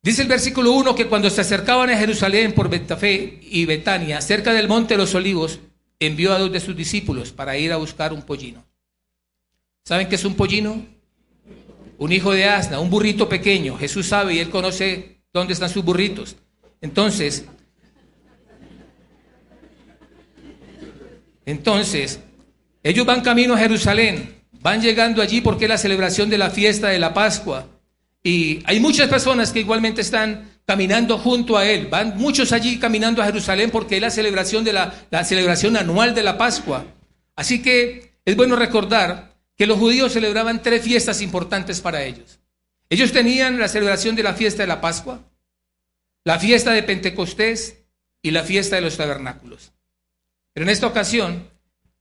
Dice 0.00 0.22
el 0.22 0.28
versículo 0.28 0.74
1 0.74 0.94
que 0.94 1.08
cuando 1.08 1.28
se 1.28 1.40
acercaban 1.40 1.90
a 1.90 1.98
Jerusalén 1.98 2.52
por 2.52 2.70
Betafé 2.70 3.40
y 3.42 3.64
Betania, 3.64 4.20
cerca 4.20 4.52
del 4.52 4.68
monte 4.68 4.94
de 4.94 4.98
los 4.98 5.16
olivos, 5.16 5.58
envió 6.00 6.32
a 6.32 6.38
dos 6.38 6.52
de 6.52 6.60
sus 6.60 6.76
discípulos 6.76 7.32
para 7.32 7.56
ir 7.58 7.72
a 7.72 7.76
buscar 7.76 8.12
un 8.12 8.22
pollino. 8.22 8.64
¿Saben 9.84 10.08
qué 10.08 10.14
es 10.16 10.24
un 10.24 10.34
pollino? 10.34 10.84
Un 11.98 12.12
hijo 12.12 12.32
de 12.32 12.44
asna, 12.44 12.78
un 12.78 12.90
burrito 12.90 13.28
pequeño. 13.28 13.76
Jesús 13.76 14.06
sabe 14.06 14.34
y 14.34 14.38
él 14.38 14.50
conoce 14.50 15.22
dónde 15.32 15.54
están 15.54 15.70
sus 15.70 15.84
burritos. 15.84 16.36
Entonces, 16.80 17.44
entonces, 21.44 22.20
Ellos 22.82 23.04
van 23.04 23.22
camino 23.22 23.54
a 23.54 23.58
Jerusalén, 23.58 24.36
van 24.60 24.80
llegando 24.80 25.20
allí 25.20 25.40
porque 25.40 25.64
es 25.64 25.68
la 25.68 25.78
celebración 25.78 26.30
de 26.30 26.38
la 26.38 26.50
fiesta 26.50 26.88
de 26.88 26.98
la 26.98 27.12
Pascua. 27.12 27.66
Y 28.22 28.60
hay 28.64 28.80
muchas 28.80 29.08
personas 29.08 29.52
que 29.52 29.60
igualmente 29.60 30.00
están 30.00 30.48
caminando 30.68 31.16
junto 31.16 31.56
a 31.56 31.64
él. 31.64 31.86
Van 31.86 32.18
muchos 32.18 32.52
allí 32.52 32.78
caminando 32.78 33.22
a 33.22 33.24
Jerusalén 33.24 33.70
porque 33.70 33.96
es 33.96 34.02
la 34.02 34.10
celebración 34.10 34.64
de 34.64 34.74
la, 34.74 34.92
la 35.08 35.24
celebración 35.24 35.78
anual 35.78 36.14
de 36.14 36.22
la 36.22 36.36
Pascua. 36.36 36.84
Así 37.34 37.62
que 37.62 38.12
es 38.26 38.36
bueno 38.36 38.54
recordar 38.54 39.34
que 39.56 39.66
los 39.66 39.78
judíos 39.78 40.12
celebraban 40.12 40.62
tres 40.62 40.82
fiestas 40.82 41.22
importantes 41.22 41.80
para 41.80 42.02
ellos. 42.02 42.40
Ellos 42.90 43.12
tenían 43.12 43.58
la 43.58 43.68
celebración 43.68 44.14
de 44.14 44.22
la 44.22 44.34
fiesta 44.34 44.62
de 44.62 44.66
la 44.66 44.82
Pascua, 44.82 45.22
la 46.24 46.38
fiesta 46.38 46.72
de 46.72 46.82
Pentecostés 46.82 47.78
y 48.20 48.30
la 48.30 48.42
fiesta 48.42 48.76
de 48.76 48.82
los 48.82 48.98
tabernáculos. 48.98 49.72
Pero 50.52 50.64
en 50.64 50.70
esta 50.70 50.86
ocasión 50.86 51.48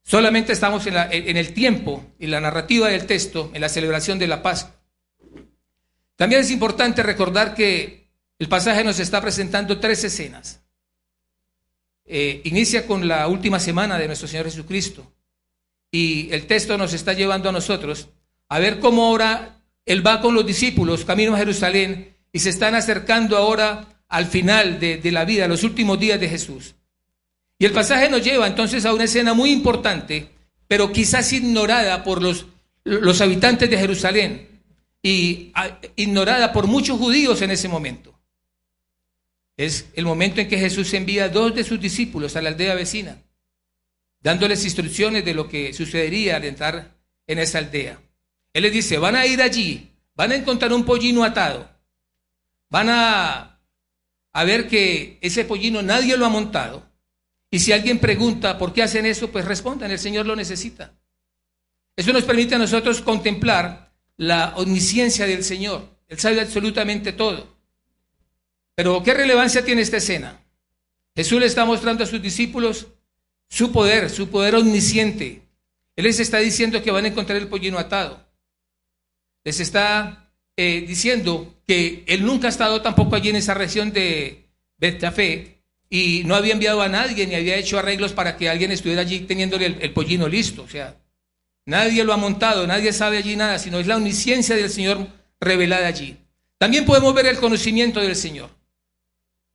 solamente 0.03 0.51
estamos 0.51 0.85
en, 0.87 0.97
en 0.97 1.37
el 1.37 1.53
tiempo 1.53 2.05
y 2.19 2.27
la 2.27 2.41
narrativa 2.41 2.89
del 2.89 3.05
texto, 3.05 3.49
en 3.53 3.61
la 3.61 3.69
celebración 3.69 4.19
de 4.19 4.27
la 4.27 4.43
Pascua. 4.43 4.75
También 6.17 6.41
es 6.41 6.51
importante 6.51 7.01
recordar 7.01 7.55
que 7.55 8.06
el 8.39 8.47
pasaje 8.47 8.83
nos 8.83 8.99
está 8.99 9.21
presentando 9.21 9.79
tres 9.79 10.03
escenas. 10.03 10.61
Eh, 12.05 12.41
inicia 12.45 12.87
con 12.87 13.07
la 13.07 13.27
última 13.27 13.59
semana 13.59 13.97
de 13.97 14.07
nuestro 14.07 14.27
Señor 14.27 14.45
Jesucristo 14.45 15.11
y 15.91 16.31
el 16.31 16.47
texto 16.47 16.77
nos 16.77 16.93
está 16.93 17.13
llevando 17.13 17.49
a 17.49 17.51
nosotros 17.51 18.07
a 18.47 18.59
ver 18.59 18.79
cómo 18.79 19.07
ahora 19.07 19.61
Él 19.85 20.05
va 20.05 20.21
con 20.21 20.33
los 20.33 20.45
discípulos 20.45 21.03
camino 21.03 21.35
a 21.35 21.37
Jerusalén 21.37 22.15
y 22.31 22.39
se 22.39 22.49
están 22.49 22.75
acercando 22.75 23.35
ahora 23.35 23.87
al 24.07 24.27
final 24.27 24.79
de, 24.79 25.11
la 25.11 25.25
vida, 25.25 25.49
los 25.49 25.63
últimos 25.63 25.99
días 25.99 26.19
de 26.19 26.29
Jesús. 26.29 26.75
Y 27.59 27.65
el 27.65 27.73
pasaje 27.73 28.09
nos 28.09 28.23
lleva 28.23 28.47
entonces 28.47 28.85
a 28.85 28.93
una 28.93 29.03
escena 29.03 29.33
muy 29.33 29.51
importante, 29.51 30.29
pero 30.67 30.93
quizás 30.93 31.33
ignorada 31.33 32.03
por 32.03 32.21
los 32.21 33.21
habitantes 33.21 33.69
de 33.69 33.77
Jerusalén 33.77 34.47
y 35.01 35.51
ignorada 35.97 36.53
por 36.53 36.67
muchos 36.67 36.97
judíos 36.97 37.41
en 37.41 37.51
ese 37.51 37.67
momento. 37.67 38.16
Es 39.57 39.89
el 39.95 40.05
momento 40.05 40.39
en 40.39 40.47
que 40.47 40.59
Jesús 40.59 40.93
envía 40.93 41.25
a 41.25 41.29
dos 41.29 41.53
de 41.55 41.63
sus 41.63 41.81
discípulos 41.81 42.35
a 42.35 42.41
la 42.41 42.49
aldea 42.49 42.75
vecina, 42.75 43.21
dándoles 44.21 44.63
instrucciones 44.63 45.25
de 45.25 45.33
lo 45.33 45.49
que 45.49 45.73
sucedería 45.73 46.35
al 46.35 46.45
entrar 46.45 46.95
en 47.25 47.39
esa 47.39 47.57
aldea. 47.57 47.99
Él 48.53 48.63
les 48.63 48.71
dice, 48.71 48.99
van 48.99 49.15
a 49.15 49.25
ir 49.25 49.41
allí, 49.41 49.91
van 50.15 50.31
a 50.31 50.35
encontrar 50.35 50.71
un 50.71 50.85
pollino 50.85 51.23
atado, 51.23 51.69
van 52.69 52.89
a, 52.89 53.59
a 54.31 54.43
ver 54.43 54.67
que 54.67 55.17
ese 55.21 55.43
pollino 55.43 55.81
nadie 55.81 56.15
lo 56.17 56.25
ha 56.25 56.29
montado, 56.29 56.87
y 57.49 57.59
si 57.59 57.71
alguien 57.71 57.99
pregunta 57.99 58.57
por 58.57 58.73
qué 58.73 58.83
hacen 58.83 59.05
eso, 59.05 59.31
pues 59.31 59.45
respondan, 59.45 59.89
el 59.89 59.99
Señor 59.99 60.25
lo 60.25 60.35
necesita. 60.35 60.93
Eso 61.95 62.13
nos 62.13 62.25
permite 62.25 62.55
a 62.55 62.59
nosotros 62.59 63.01
contemplar 63.01 63.91
la 64.17 64.53
omnisciencia 64.57 65.25
del 65.25 65.43
Señor. 65.43 65.97
Él 66.07 66.19
sabe 66.19 66.41
absolutamente 66.41 67.13
todo. 67.13 67.56
Pero 68.77 69.01
¿qué 69.01 69.13
relevancia 69.13 69.65
tiene 69.65 69.81
esta 69.81 69.97
escena? 69.97 70.39
Jesús 71.15 71.39
le 71.41 71.47
está 71.47 71.65
mostrando 71.65 72.03
a 72.03 72.07
sus 72.07 72.21
discípulos 72.21 72.87
su 73.49 73.71
poder, 73.71 74.09
su 74.09 74.29
poder 74.29 74.55
omnisciente. 74.55 75.41
Él 75.95 76.05
les 76.05 76.19
está 76.19 76.37
diciendo 76.37 76.81
que 76.81 76.91
van 76.91 77.05
a 77.05 77.07
encontrar 77.07 77.37
el 77.37 77.47
pollino 77.47 77.79
atado. 77.79 78.23
Les 79.43 79.59
está 79.59 80.31
eh, 80.55 80.85
diciendo 80.87 81.55
que 81.67 82.05
él 82.07 82.23
nunca 82.23 82.47
ha 82.47 82.51
estado 82.51 82.81
tampoco 82.81 83.15
allí 83.15 83.29
en 83.29 83.37
esa 83.37 83.55
región 83.55 83.91
de 83.91 84.45
Betafé 84.77 85.63
y 85.89 86.21
no 86.25 86.35
había 86.35 86.53
enviado 86.53 86.81
a 86.81 86.87
nadie 86.87 87.25
ni 87.25 87.33
había 87.33 87.55
hecho 87.55 87.79
arreglos 87.79 88.13
para 88.13 88.37
que 88.37 88.47
alguien 88.47 88.71
estuviera 88.71 89.01
allí 89.01 89.21
teniéndole 89.21 89.65
el, 89.65 89.81
el 89.81 89.91
pollino 89.91 90.27
listo. 90.29 90.61
O 90.61 90.69
sea, 90.69 90.95
Nadie 91.67 92.05
lo 92.05 92.13
ha 92.13 92.17
montado, 92.17 92.65
nadie 92.65 92.93
sabe 92.93 93.17
allí 93.17 93.35
nada, 93.35 93.59
sino 93.59 93.79
es 93.79 93.87
la 93.87 93.97
omnisciencia 93.97 94.55
del 94.55 94.69
Señor 94.69 95.05
revelada 95.41 95.85
allí. 95.85 96.15
También 96.57 96.85
podemos 96.85 97.13
ver 97.13 97.25
el 97.25 97.37
conocimiento 97.39 97.99
del 97.99 98.15
Señor. 98.15 98.49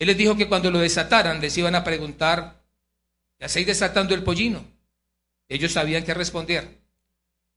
Él 0.03 0.09
les 0.09 0.17
dijo 0.17 0.37
que 0.37 0.49
cuando 0.49 0.69
lo 0.73 0.81
desataran 0.81 1.41
les 1.41 1.57
iban 1.57 1.77
a 1.77 1.85
preguntar, 1.85 2.61
¿ya 3.39 3.47
estáis 3.47 3.69
desatando 3.69 4.17
el 4.17 4.25
pollino? 4.25 4.65
Ellos 5.49 5.71
sabían 5.71 6.03
qué 6.03 6.13
responder. 6.13 6.81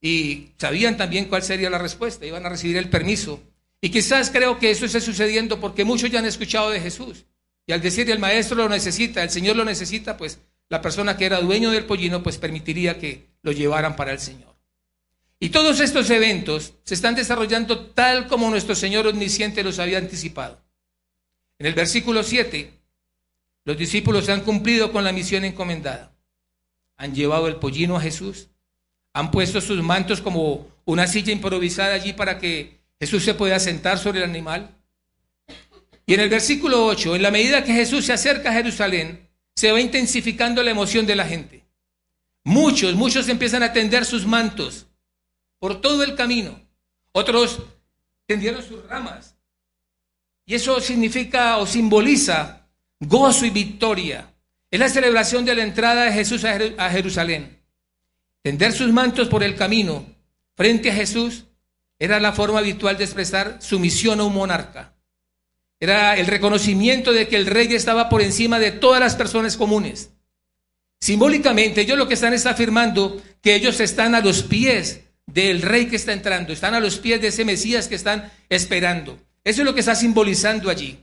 Y 0.00 0.52
sabían 0.56 0.96
también 0.96 1.24
cuál 1.24 1.42
sería 1.42 1.70
la 1.70 1.78
respuesta, 1.78 2.24
iban 2.24 2.46
a 2.46 2.48
recibir 2.48 2.76
el 2.76 2.88
permiso. 2.88 3.42
Y 3.80 3.90
quizás 3.90 4.30
creo 4.30 4.60
que 4.60 4.70
eso 4.70 4.86
esté 4.86 5.00
sucediendo 5.00 5.58
porque 5.58 5.84
muchos 5.84 6.08
ya 6.08 6.20
han 6.20 6.26
escuchado 6.26 6.70
de 6.70 6.80
Jesús. 6.80 7.24
Y 7.66 7.72
al 7.72 7.82
decir 7.82 8.08
el 8.12 8.20
maestro 8.20 8.58
lo 8.58 8.68
necesita, 8.68 9.24
el 9.24 9.30
Señor 9.30 9.56
lo 9.56 9.64
necesita, 9.64 10.16
pues 10.16 10.38
la 10.68 10.80
persona 10.80 11.16
que 11.16 11.26
era 11.26 11.40
dueño 11.40 11.72
del 11.72 11.86
pollino, 11.86 12.22
pues 12.22 12.38
permitiría 12.38 12.96
que 12.96 13.26
lo 13.42 13.50
llevaran 13.50 13.96
para 13.96 14.12
el 14.12 14.20
Señor. 14.20 14.54
Y 15.40 15.48
todos 15.48 15.80
estos 15.80 16.08
eventos 16.10 16.74
se 16.84 16.94
están 16.94 17.16
desarrollando 17.16 17.86
tal 17.86 18.28
como 18.28 18.48
nuestro 18.50 18.76
Señor 18.76 19.08
omnisciente 19.08 19.64
los 19.64 19.80
había 19.80 19.98
anticipado. 19.98 20.64
En 21.58 21.66
el 21.66 21.74
versículo 21.74 22.22
7, 22.22 22.70
los 23.64 23.76
discípulos 23.76 24.28
han 24.28 24.42
cumplido 24.42 24.92
con 24.92 25.04
la 25.04 25.12
misión 25.12 25.44
encomendada. 25.44 26.12
Han 26.96 27.14
llevado 27.14 27.48
el 27.48 27.56
pollino 27.56 27.96
a 27.96 28.00
Jesús, 28.00 28.48
han 29.12 29.30
puesto 29.30 29.60
sus 29.60 29.82
mantos 29.82 30.20
como 30.20 30.68
una 30.84 31.06
silla 31.06 31.32
improvisada 31.32 31.94
allí 31.94 32.12
para 32.12 32.38
que 32.38 32.78
Jesús 33.00 33.24
se 33.24 33.34
pueda 33.34 33.58
sentar 33.58 33.98
sobre 33.98 34.18
el 34.18 34.30
animal. 34.30 34.70
Y 36.06 36.14
en 36.14 36.20
el 36.20 36.28
versículo 36.28 36.86
8, 36.86 37.16
en 37.16 37.22
la 37.22 37.30
medida 37.30 37.64
que 37.64 37.72
Jesús 37.72 38.06
se 38.06 38.12
acerca 38.12 38.50
a 38.50 38.54
Jerusalén, 38.54 39.28
se 39.54 39.72
va 39.72 39.80
intensificando 39.80 40.62
la 40.62 40.70
emoción 40.70 41.06
de 41.06 41.16
la 41.16 41.26
gente. 41.26 41.64
Muchos, 42.44 42.94
muchos 42.94 43.28
empiezan 43.28 43.62
a 43.62 43.72
tender 43.72 44.04
sus 44.04 44.26
mantos 44.26 44.86
por 45.58 45.80
todo 45.80 46.04
el 46.04 46.14
camino. 46.14 46.60
Otros 47.12 47.60
tendieron 48.26 48.62
sus 48.62 48.86
ramas. 48.86 49.35
Y 50.46 50.54
eso 50.54 50.80
significa 50.80 51.58
o 51.58 51.66
simboliza 51.66 52.66
gozo 53.00 53.44
y 53.44 53.50
victoria. 53.50 54.32
Es 54.70 54.80
la 54.80 54.88
celebración 54.88 55.44
de 55.44 55.54
la 55.54 55.64
entrada 55.64 56.04
de 56.04 56.12
Jesús 56.12 56.44
a 56.44 56.90
Jerusalén. 56.90 57.58
Tender 58.42 58.72
sus 58.72 58.92
mantos 58.92 59.28
por 59.28 59.42
el 59.42 59.56
camino 59.56 60.06
frente 60.54 60.90
a 60.90 60.94
Jesús 60.94 61.44
era 61.98 62.20
la 62.20 62.32
forma 62.32 62.60
habitual 62.60 62.96
de 62.96 63.04
expresar 63.04 63.58
sumisión 63.60 64.20
a 64.20 64.24
un 64.24 64.34
monarca. 64.34 64.94
Era 65.80 66.16
el 66.16 66.26
reconocimiento 66.26 67.12
de 67.12 67.28
que 67.28 67.36
el 67.36 67.46
rey 67.46 67.74
estaba 67.74 68.08
por 68.08 68.22
encima 68.22 68.58
de 68.58 68.70
todas 68.70 69.00
las 69.00 69.16
personas 69.16 69.56
comunes. 69.56 70.10
Simbólicamente, 71.00 71.82
ellos 71.82 71.98
lo 71.98 72.08
que 72.08 72.14
están 72.14 72.32
es 72.32 72.46
afirmando 72.46 73.20
que 73.42 73.54
ellos 73.54 73.80
están 73.80 74.14
a 74.14 74.20
los 74.20 74.42
pies 74.42 75.02
del 75.26 75.60
rey 75.60 75.86
que 75.86 75.96
está 75.96 76.12
entrando, 76.12 76.52
están 76.52 76.74
a 76.74 76.80
los 76.80 76.98
pies 76.98 77.20
de 77.20 77.28
ese 77.28 77.44
Mesías 77.44 77.88
que 77.88 77.96
están 77.96 78.32
esperando. 78.48 79.18
Eso 79.46 79.62
es 79.62 79.64
lo 79.64 79.74
que 79.74 79.80
está 79.80 79.94
simbolizando 79.94 80.68
allí. 80.68 80.98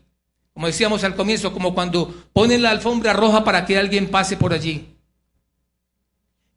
Como 0.54 0.68
decíamos 0.68 1.06
al 1.06 1.16
comienzo, 1.16 1.54
como 1.54 1.74
cuando 1.74 2.26
ponen 2.34 2.62
la 2.62 2.72
alfombra 2.72 3.14
roja 3.14 3.46
para 3.46 3.66
que 3.66 3.78
alguien 3.78 4.10
pase 4.10 4.36
por 4.36 4.52
allí. 4.54 4.98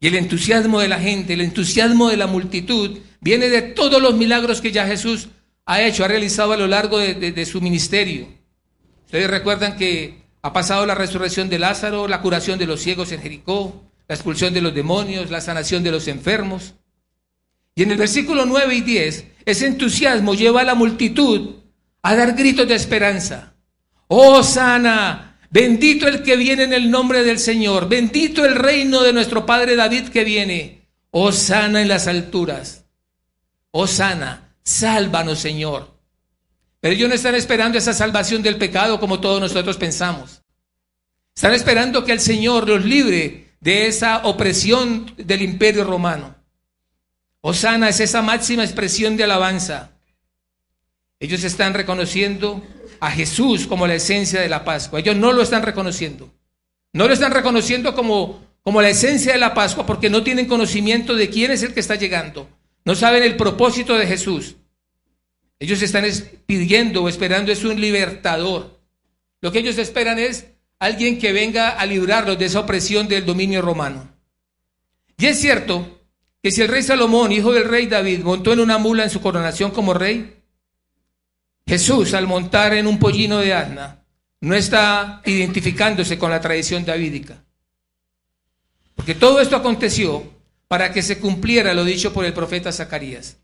Y 0.01 0.07
el 0.07 0.15
entusiasmo 0.15 0.81
de 0.81 0.89
la 0.89 0.99
gente, 0.99 1.31
el 1.31 1.39
entusiasmo 1.39 2.09
de 2.09 2.17
la 2.17 2.27
multitud, 2.27 2.99
viene 3.21 3.47
de 3.47 3.61
todos 3.61 4.01
los 4.01 4.15
milagros 4.15 4.59
que 4.59 4.73
ya 4.73 4.85
Jesús 4.85 5.29
ha 5.65 5.81
hecho, 5.81 6.03
ha 6.03 6.09
realizado 6.09 6.51
a 6.51 6.57
lo 6.57 6.67
largo 6.67 6.97
de, 6.97 7.45
su 7.45 7.61
ministerio. 7.61 8.27
Ustedes 9.05 9.29
recuerdan 9.29 9.77
que 9.77 10.25
ha 10.41 10.51
pasado 10.51 10.85
la 10.85 10.93
resurrección 10.93 11.47
de 11.47 11.57
Lázaro, 11.57 12.09
la 12.09 12.21
curación 12.21 12.59
de 12.59 12.67
los 12.67 12.81
ciegos 12.81 13.13
en 13.13 13.21
Jericó, 13.21 13.81
la 14.09 14.15
expulsión 14.15 14.53
de 14.53 14.59
los 14.59 14.75
demonios, 14.75 15.31
la 15.31 15.39
sanación 15.39 15.83
de 15.83 15.91
los 15.91 16.09
enfermos. 16.09 16.73
Y 17.75 17.83
en 17.83 17.91
el 17.91 17.97
versículo 17.97 18.45
9 18.45 18.75
y 18.75 18.81
10, 18.81 19.25
ese 19.45 19.67
entusiasmo 19.67 20.33
lleva 20.33 20.59
a 20.59 20.65
la 20.65 20.75
multitud 20.75 21.65
a 22.01 22.15
dar 22.15 22.33
gritos 22.33 22.67
de 22.67 22.75
esperanza. 22.75 23.53
Oh, 24.07 24.41
sana, 24.43 25.39
bendito 25.49 26.07
el 26.07 26.23
que 26.23 26.35
viene 26.35 26.63
en 26.63 26.73
el 26.73 26.89
nombre 26.89 27.23
del 27.23 27.39
Señor, 27.39 27.89
bendito 27.89 28.45
el 28.45 28.55
reino 28.55 29.01
de 29.03 29.13
nuestro 29.13 29.45
Padre 29.45 29.75
David 29.75 30.09
que 30.09 30.23
viene. 30.23 30.87
Oh, 31.11 31.31
sana 31.31 31.81
en 31.81 31.87
las 31.87 32.07
alturas. 32.07 32.85
Oh, 33.71 33.87
sana, 33.87 34.47
Sálvanos, 34.63 35.39
Señor. 35.39 35.97
Pero 36.81 36.93
ellos 36.93 37.07
no 37.07 37.15
están 37.15 37.35
esperando 37.35 37.77
esa 37.77 37.93
salvación 37.93 38.41
del 38.41 38.57
pecado 38.57 38.99
como 38.99 39.21
todos 39.21 39.39
nosotros 39.39 39.77
pensamos. 39.77 40.41
Están 41.33 41.53
esperando 41.53 42.03
que 42.03 42.11
el 42.11 42.19
Señor 42.19 42.67
los 42.67 42.83
libre 42.83 43.53
de 43.61 43.87
esa 43.87 44.25
opresión 44.25 45.13
del 45.17 45.41
imperio 45.41 45.83
romano. 45.85 46.35
Osana 47.41 47.89
es 47.89 47.99
esa 47.99 48.21
máxima 48.21 48.63
expresión 48.63 49.15
de 49.15 49.23
alabanza. 49.23 49.91
Ellos 51.19 51.43
están 51.43 51.73
reconociendo 51.73 52.63
a 52.99 53.11
Jesús 53.11 53.67
como 53.67 53.87
la 53.87 53.95
esencia 53.95 54.41
de 54.41 54.49
la 54.49 54.63
Pascua. 54.63 54.99
Ellos 54.99 55.15
no 55.15 55.31
lo 55.33 55.41
están 55.41 55.63
reconociendo. 55.63 56.31
No 56.93 57.07
lo 57.07 57.13
están 57.13 57.31
reconociendo 57.31 57.95
como, 57.95 58.41
como 58.61 58.81
la 58.81 58.89
esencia 58.89 59.33
de 59.33 59.39
la 59.39 59.53
Pascua 59.53 59.85
porque 59.85 60.09
no 60.09 60.23
tienen 60.23 60.47
conocimiento 60.47 61.15
de 61.15 61.29
quién 61.29 61.51
es 61.51 61.63
el 61.63 61.73
que 61.73 61.79
está 61.79 61.95
llegando. 61.95 62.49
No 62.85 62.95
saben 62.95 63.23
el 63.23 63.35
propósito 63.35 63.97
de 63.97 64.07
Jesús. 64.07 64.55
Ellos 65.59 65.81
están 65.81 66.05
pidiendo 66.45 67.03
o 67.03 67.09
esperando 67.09 67.51
es 67.51 67.63
un 67.63 67.81
libertador. 67.81 68.79
Lo 69.41 69.51
que 69.51 69.59
ellos 69.59 69.77
esperan 69.77 70.19
es 70.19 70.47
alguien 70.79 71.17
que 71.17 71.33
venga 71.33 71.69
a 71.69 71.85
librarlos 71.85 72.37
de 72.37 72.45
esa 72.45 72.59
opresión 72.59 73.07
del 73.07 73.25
dominio 73.25 73.61
romano. 73.61 74.07
Y 75.17 75.25
es 75.25 75.39
cierto 75.39 76.01
que 76.43 76.51
si 76.51 76.61
el 76.61 76.67
rey 76.67 76.83
Salomón, 76.83 77.31
hijo 77.31 77.51
del 77.51 77.65
rey 77.65 77.87
David, 77.87 78.19
montó 78.19 78.53
en 78.53 78.59
una 78.59 78.77
mula 78.77 79.03
en 79.03 79.09
su 79.09 79.19
coronación 79.19 79.71
como 79.71 79.95
rey, 79.95 80.36
Jesús 81.67 82.13
al 82.13 82.27
montar 82.27 82.73
en 82.73 82.87
un 82.87 82.97
pollino 82.97 83.39
de 83.39 83.53
asna 83.53 84.03
no 84.39 84.55
está 84.55 85.21
identificándose 85.25 86.17
con 86.17 86.31
la 86.31 86.39
tradición 86.39 86.85
davídica. 86.85 87.43
Porque 88.95 89.15
todo 89.15 89.41
esto 89.41 89.55
aconteció 89.55 90.31
para 90.67 90.91
que 90.91 91.01
se 91.01 91.19
cumpliera 91.19 91.73
lo 91.73 91.83
dicho 91.83 92.13
por 92.13 92.25
el 92.25 92.33
profeta 92.33 92.71
Zacarías. 92.71 93.37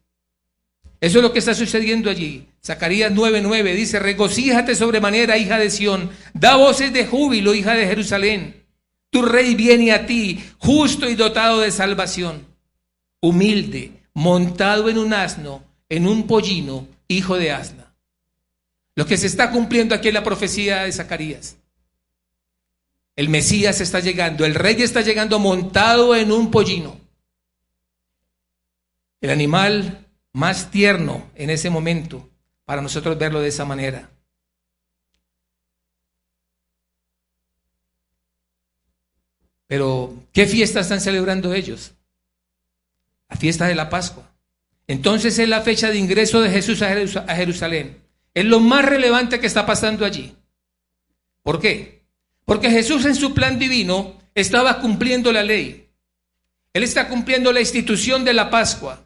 Eso 1.02 1.20
es 1.20 1.24
lo 1.24 1.34
que 1.34 1.40
está 1.40 1.54
sucediendo 1.54 2.10
allí. 2.10 2.48
Zacarías 2.66 3.12
9:9 3.12 3.76
dice, 3.76 4.00
regocíjate 4.00 4.74
sobremanera, 4.74 5.38
hija 5.38 5.60
de 5.60 5.70
Sión, 5.70 6.10
da 6.34 6.56
voces 6.56 6.94
de 6.94 7.06
júbilo, 7.06 7.54
hija 7.54 7.74
de 7.74 7.88
Jerusalén. 7.88 8.64
Tu 9.10 9.22
rey 9.22 9.54
viene 9.54 9.92
a 9.92 10.06
ti, 10.06 10.44
justo 10.60 11.10
y 11.10 11.16
dotado 11.16 11.60
de 11.60 11.72
salvación, 11.72 12.48
humilde, 13.20 13.92
montado 14.14 14.90
en 14.90 14.98
un 14.98 15.14
asno, 15.14 15.64
en 15.90 16.08
un 16.08 16.26
pollino, 16.26 16.88
hijo 17.10 17.36
de 17.36 17.52
asna. 17.52 17.83
Lo 18.96 19.06
que 19.06 19.18
se 19.18 19.28
está 19.28 19.52
cumpliendo 19.52 19.96
aquí 19.96 20.10
es 20.10 20.14
la 20.14 20.24
profecía 20.24 20.84
de 20.84 20.92
Zacarías. 20.92 21.58
El 23.16 23.30
Mesías 23.30 23.80
está 23.82 24.00
llegando, 24.00 24.46
el 24.46 24.56
rey 24.56 24.82
está 24.82 25.02
llegando 25.02 25.40
montado 25.40 26.16
en 26.16 26.32
un 26.32 26.52
pollino. 26.52 27.00
El 29.22 29.30
animal 29.30 30.08
más 30.34 30.72
tierno 30.72 31.30
en 31.36 31.50
ese 31.50 31.70
momento 31.70 32.30
para 32.66 32.82
nosotros 32.82 33.18
verlo 33.18 33.40
de 33.40 33.50
esa 33.50 33.66
manera. 33.66 34.10
Pero, 39.68 40.14
¿qué 40.34 40.46
fiesta 40.46 40.82
están 40.82 41.02
celebrando 41.02 41.54
ellos? 41.54 41.94
La 43.30 43.38
fiesta 43.38 43.66
de 43.68 43.76
la 43.76 43.90
Pascua. 43.90 44.30
Entonces 44.88 45.40
es 45.40 45.50
la 45.50 45.62
fecha 45.62 45.90
de 45.90 45.98
ingreso 45.98 46.42
de 46.42 46.52
Jesús 46.52 46.82
a 46.82 47.36
Jerusalén. 47.36 48.03
Es 48.34 48.46
lo 48.46 48.60
más 48.60 48.86
relevante 48.86 49.40
que 49.40 49.48
está 49.48 49.66
pasando 49.66 50.06
allí. 50.06 50.36
¿Por 51.44 51.60
qué? 51.60 52.04
Porque 52.46 52.70
Jesús 52.70 53.06
en 53.06 53.16
su 53.16 53.34
plan 53.34 53.60
divino 53.60 54.20
estaba 54.34 54.80
cumpliendo 54.80 55.32
la 55.32 55.44
ley. 55.44 55.88
Él 56.74 56.84
está 56.84 57.08
cumpliendo 57.08 57.52
la 57.52 57.60
institución 57.60 58.26
de 58.26 58.34
la 58.34 58.50
Pascua. 58.50 59.06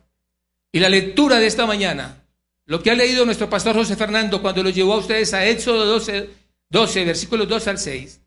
Y 0.72 0.80
la 0.80 0.90
lectura 0.90 1.40
de 1.40 1.48
esta 1.48 1.66
mañana, 1.66 2.24
lo 2.66 2.82
que 2.82 2.92
ha 2.92 2.96
leído 2.96 3.26
nuestro 3.26 3.50
pastor 3.50 3.76
José 3.76 3.96
Fernando 3.96 4.42
cuando 4.42 4.64
lo 4.64 4.70
llevó 4.70 4.94
a 4.94 4.98
ustedes 4.98 5.34
a 5.34 5.46
Éxodo 5.46 5.86
12, 5.86 6.30
12 6.70 7.06
versículos 7.06 7.48
2 7.48 7.68
al 7.68 7.78
6, 7.78 8.22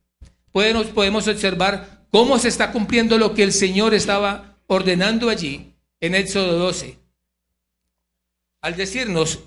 podemos, 0.50 0.86
podemos 0.86 1.28
observar 1.28 2.06
cómo 2.10 2.38
se 2.38 2.48
está 2.48 2.72
cumpliendo 2.72 3.18
lo 3.18 3.34
que 3.34 3.42
el 3.42 3.52
Señor 3.52 3.94
estaba 3.94 4.56
ordenando 4.66 5.28
allí 5.28 5.74
en 6.00 6.14
Éxodo 6.14 6.58
12. 6.58 6.98
Al 8.62 8.76
decirnos 8.76 9.40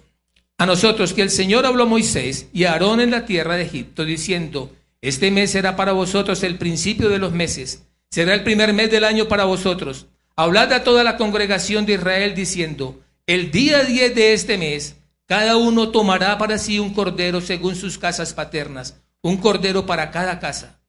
a 0.57 0.65
nosotros 0.65 1.13
que 1.13 1.21
el 1.21 1.29
Señor 1.29 1.65
habló 1.65 1.83
a 1.83 1.87
Moisés 1.87 2.47
y 2.53 2.63
a 2.63 2.73
Aarón 2.73 3.01
en 3.01 3.11
la 3.11 3.25
tierra 3.25 3.55
de 3.55 3.63
Egipto, 3.63 4.05
diciendo, 4.05 4.71
este 5.01 5.31
mes 5.31 5.51
será 5.51 5.75
para 5.75 5.91
vosotros 5.91 6.43
el 6.43 6.57
principio 6.57 7.09
de 7.09 7.19
los 7.19 7.33
meses, 7.33 7.83
será 8.09 8.33
el 8.33 8.43
primer 8.43 8.73
mes 8.73 8.89
del 8.91 9.03
año 9.03 9.27
para 9.27 9.45
vosotros. 9.45 10.07
Hablad 10.35 10.71
a 10.73 10.83
toda 10.83 11.03
la 11.03 11.17
congregación 11.17 11.85
de 11.85 11.93
Israel 11.93 12.35
diciendo, 12.35 13.01
el 13.25 13.51
día 13.51 13.83
10 13.83 14.15
de 14.15 14.33
este 14.33 14.57
mes, 14.57 14.95
cada 15.25 15.57
uno 15.57 15.89
tomará 15.89 16.37
para 16.37 16.57
sí 16.57 16.79
un 16.79 16.93
cordero 16.93 17.41
según 17.41 17.75
sus 17.75 17.97
casas 17.97 18.33
paternas, 18.33 19.01
un 19.21 19.37
cordero 19.37 19.85
para 19.85 20.11
cada 20.11 20.39
casa. 20.39 20.79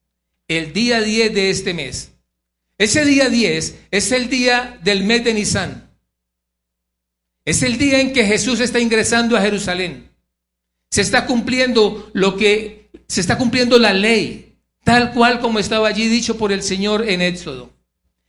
El 0.47 0.73
día 0.73 1.01
10 1.01 1.33
de 1.33 1.49
este 1.49 1.73
mes. 1.73 2.11
Ese 2.77 3.05
día 3.05 3.29
10 3.29 3.79
es 3.91 4.11
el 4.11 4.29
día 4.29 4.77
del 4.83 5.03
mes 5.05 5.23
de 5.23 5.33
Nisan. 5.33 5.84
Es 7.45 7.61
el 7.61 7.77
día 7.77 8.01
en 8.01 8.11
que 8.11 8.25
Jesús 8.25 8.59
está 8.59 8.79
ingresando 8.79 9.37
a 9.37 9.41
Jerusalén. 9.41 10.09
Se 10.89 11.01
está 11.01 11.25
cumpliendo 11.27 12.09
lo 12.13 12.35
que 12.35 12.89
se 13.07 13.21
está 13.21 13.37
cumpliendo 13.37 13.77
la 13.77 13.93
ley, 13.93 14.57
tal 14.83 15.13
cual 15.13 15.39
como 15.39 15.59
estaba 15.59 15.87
allí 15.87 16.07
dicho 16.07 16.37
por 16.37 16.51
el 16.51 16.63
Señor 16.63 17.07
en 17.07 17.21
Éxodo. 17.21 17.71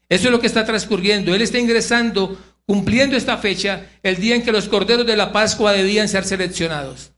Eso 0.07 0.25
es 0.25 0.31
lo 0.31 0.39
que 0.39 0.47
está 0.47 0.65
transcurriendo. 0.65 1.33
Él 1.33 1.41
está 1.41 1.57
ingresando, 1.57 2.39
cumpliendo 2.65 3.17
esta 3.17 3.37
fecha, 3.37 3.89
el 4.03 4.17
día 4.17 4.35
en 4.35 4.43
que 4.43 4.51
los 4.51 4.69
corderos 4.69 5.05
de 5.05 5.17
la 5.17 5.31
Pascua 5.33 5.73
debían 5.73 6.07
ser 6.07 6.23
seleccionados. 6.23 7.11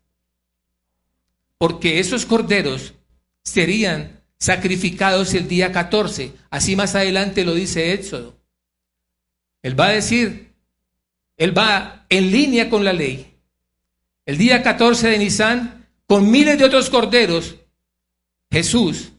Porque 1.57 1.99
esos 1.99 2.25
corderos 2.25 2.93
serían 3.43 4.21
sacrificados 4.37 5.33
el 5.33 5.47
día 5.47 5.71
14. 5.71 6.33
Así 6.49 6.75
más 6.75 6.95
adelante 6.95 7.43
lo 7.43 7.53
dice 7.53 7.93
Éxodo. 7.93 8.37
Él 9.61 9.77
va 9.77 9.87
a 9.87 9.91
decir, 9.91 10.48
él 11.39 11.57
va 11.57 12.05
en 12.09 12.31
línea 12.31 12.69
con 12.69 12.83
la 12.83 12.91
ley. 12.91 13.33
El 14.25 14.37
día 14.37 14.61
14 14.61 15.07
de 15.07 15.17
Nisan, 15.17 15.87
con 16.05 16.29
miles 16.29 16.59
de 16.59 16.65
otros 16.65 16.89
corderos, 16.89 17.55
Jesús 18.51 19.13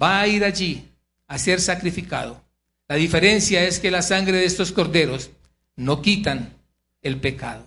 va 0.00 0.20
a 0.20 0.28
ir 0.28 0.44
allí 0.44 0.84
a 1.26 1.38
ser 1.38 1.60
sacrificado. 1.60 2.44
La 2.86 2.96
diferencia 2.96 3.64
es 3.64 3.80
que 3.80 3.90
la 3.90 4.02
sangre 4.02 4.36
de 4.36 4.44
estos 4.44 4.72
corderos 4.72 5.30
no 5.74 6.02
quitan 6.02 6.52
el 7.00 7.16
pecado. 7.16 7.66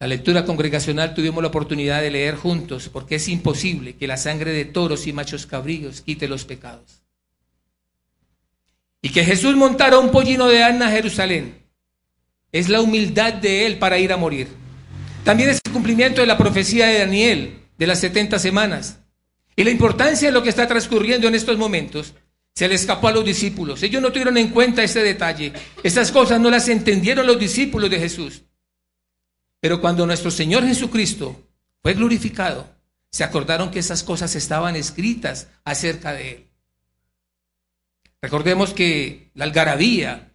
La 0.00 0.06
lectura 0.06 0.46
congregacional 0.46 1.12
tuvimos 1.12 1.42
la 1.42 1.48
oportunidad 1.48 2.00
de 2.00 2.10
leer 2.10 2.36
juntos 2.36 2.88
porque 2.88 3.16
es 3.16 3.28
imposible 3.28 3.96
que 3.96 4.06
la 4.06 4.16
sangre 4.16 4.52
de 4.52 4.64
toros 4.64 5.06
y 5.06 5.12
machos 5.12 5.44
cabrillos 5.44 6.00
quite 6.00 6.28
los 6.28 6.46
pecados. 6.46 6.97
Y 9.00 9.10
que 9.10 9.24
Jesús 9.24 9.54
montara 9.54 9.98
un 9.98 10.10
pollino 10.10 10.46
de 10.48 10.62
Ana 10.62 10.88
a 10.88 10.90
Jerusalén 10.90 11.64
es 12.50 12.68
la 12.68 12.80
humildad 12.80 13.34
de 13.34 13.66
él 13.66 13.78
para 13.78 13.98
ir 13.98 14.12
a 14.12 14.16
morir. 14.16 14.48
También 15.24 15.50
es 15.50 15.60
el 15.64 15.72
cumplimiento 15.72 16.20
de 16.20 16.26
la 16.26 16.38
profecía 16.38 16.86
de 16.86 16.98
Daniel 17.00 17.60
de 17.76 17.86
las 17.86 18.00
70 18.00 18.38
semanas. 18.38 18.98
Y 19.54 19.64
la 19.64 19.70
importancia 19.70 20.28
de 20.28 20.32
lo 20.32 20.42
que 20.42 20.48
está 20.48 20.66
transcurriendo 20.66 21.28
en 21.28 21.34
estos 21.34 21.58
momentos 21.58 22.14
se 22.54 22.66
le 22.66 22.74
escapó 22.74 23.08
a 23.08 23.12
los 23.12 23.24
discípulos. 23.24 23.82
Ellos 23.82 24.02
no 24.02 24.10
tuvieron 24.10 24.36
en 24.36 24.48
cuenta 24.48 24.82
ese 24.82 25.02
detalle. 25.02 25.52
Esas 25.82 26.10
cosas 26.10 26.40
no 26.40 26.50
las 26.50 26.68
entendieron 26.68 27.26
los 27.26 27.38
discípulos 27.38 27.90
de 27.90 28.00
Jesús. 28.00 28.42
Pero 29.60 29.80
cuando 29.80 30.06
nuestro 30.06 30.30
Señor 30.30 30.66
Jesucristo 30.66 31.40
fue 31.82 31.94
glorificado, 31.94 32.68
se 33.10 33.24
acordaron 33.24 33.70
que 33.70 33.78
esas 33.78 34.02
cosas 34.02 34.34
estaban 34.34 34.76
escritas 34.76 35.48
acerca 35.64 36.12
de 36.12 36.32
Él. 36.32 36.47
Recordemos 38.20 38.74
que 38.74 39.30
la 39.34 39.44
algarabía 39.44 40.32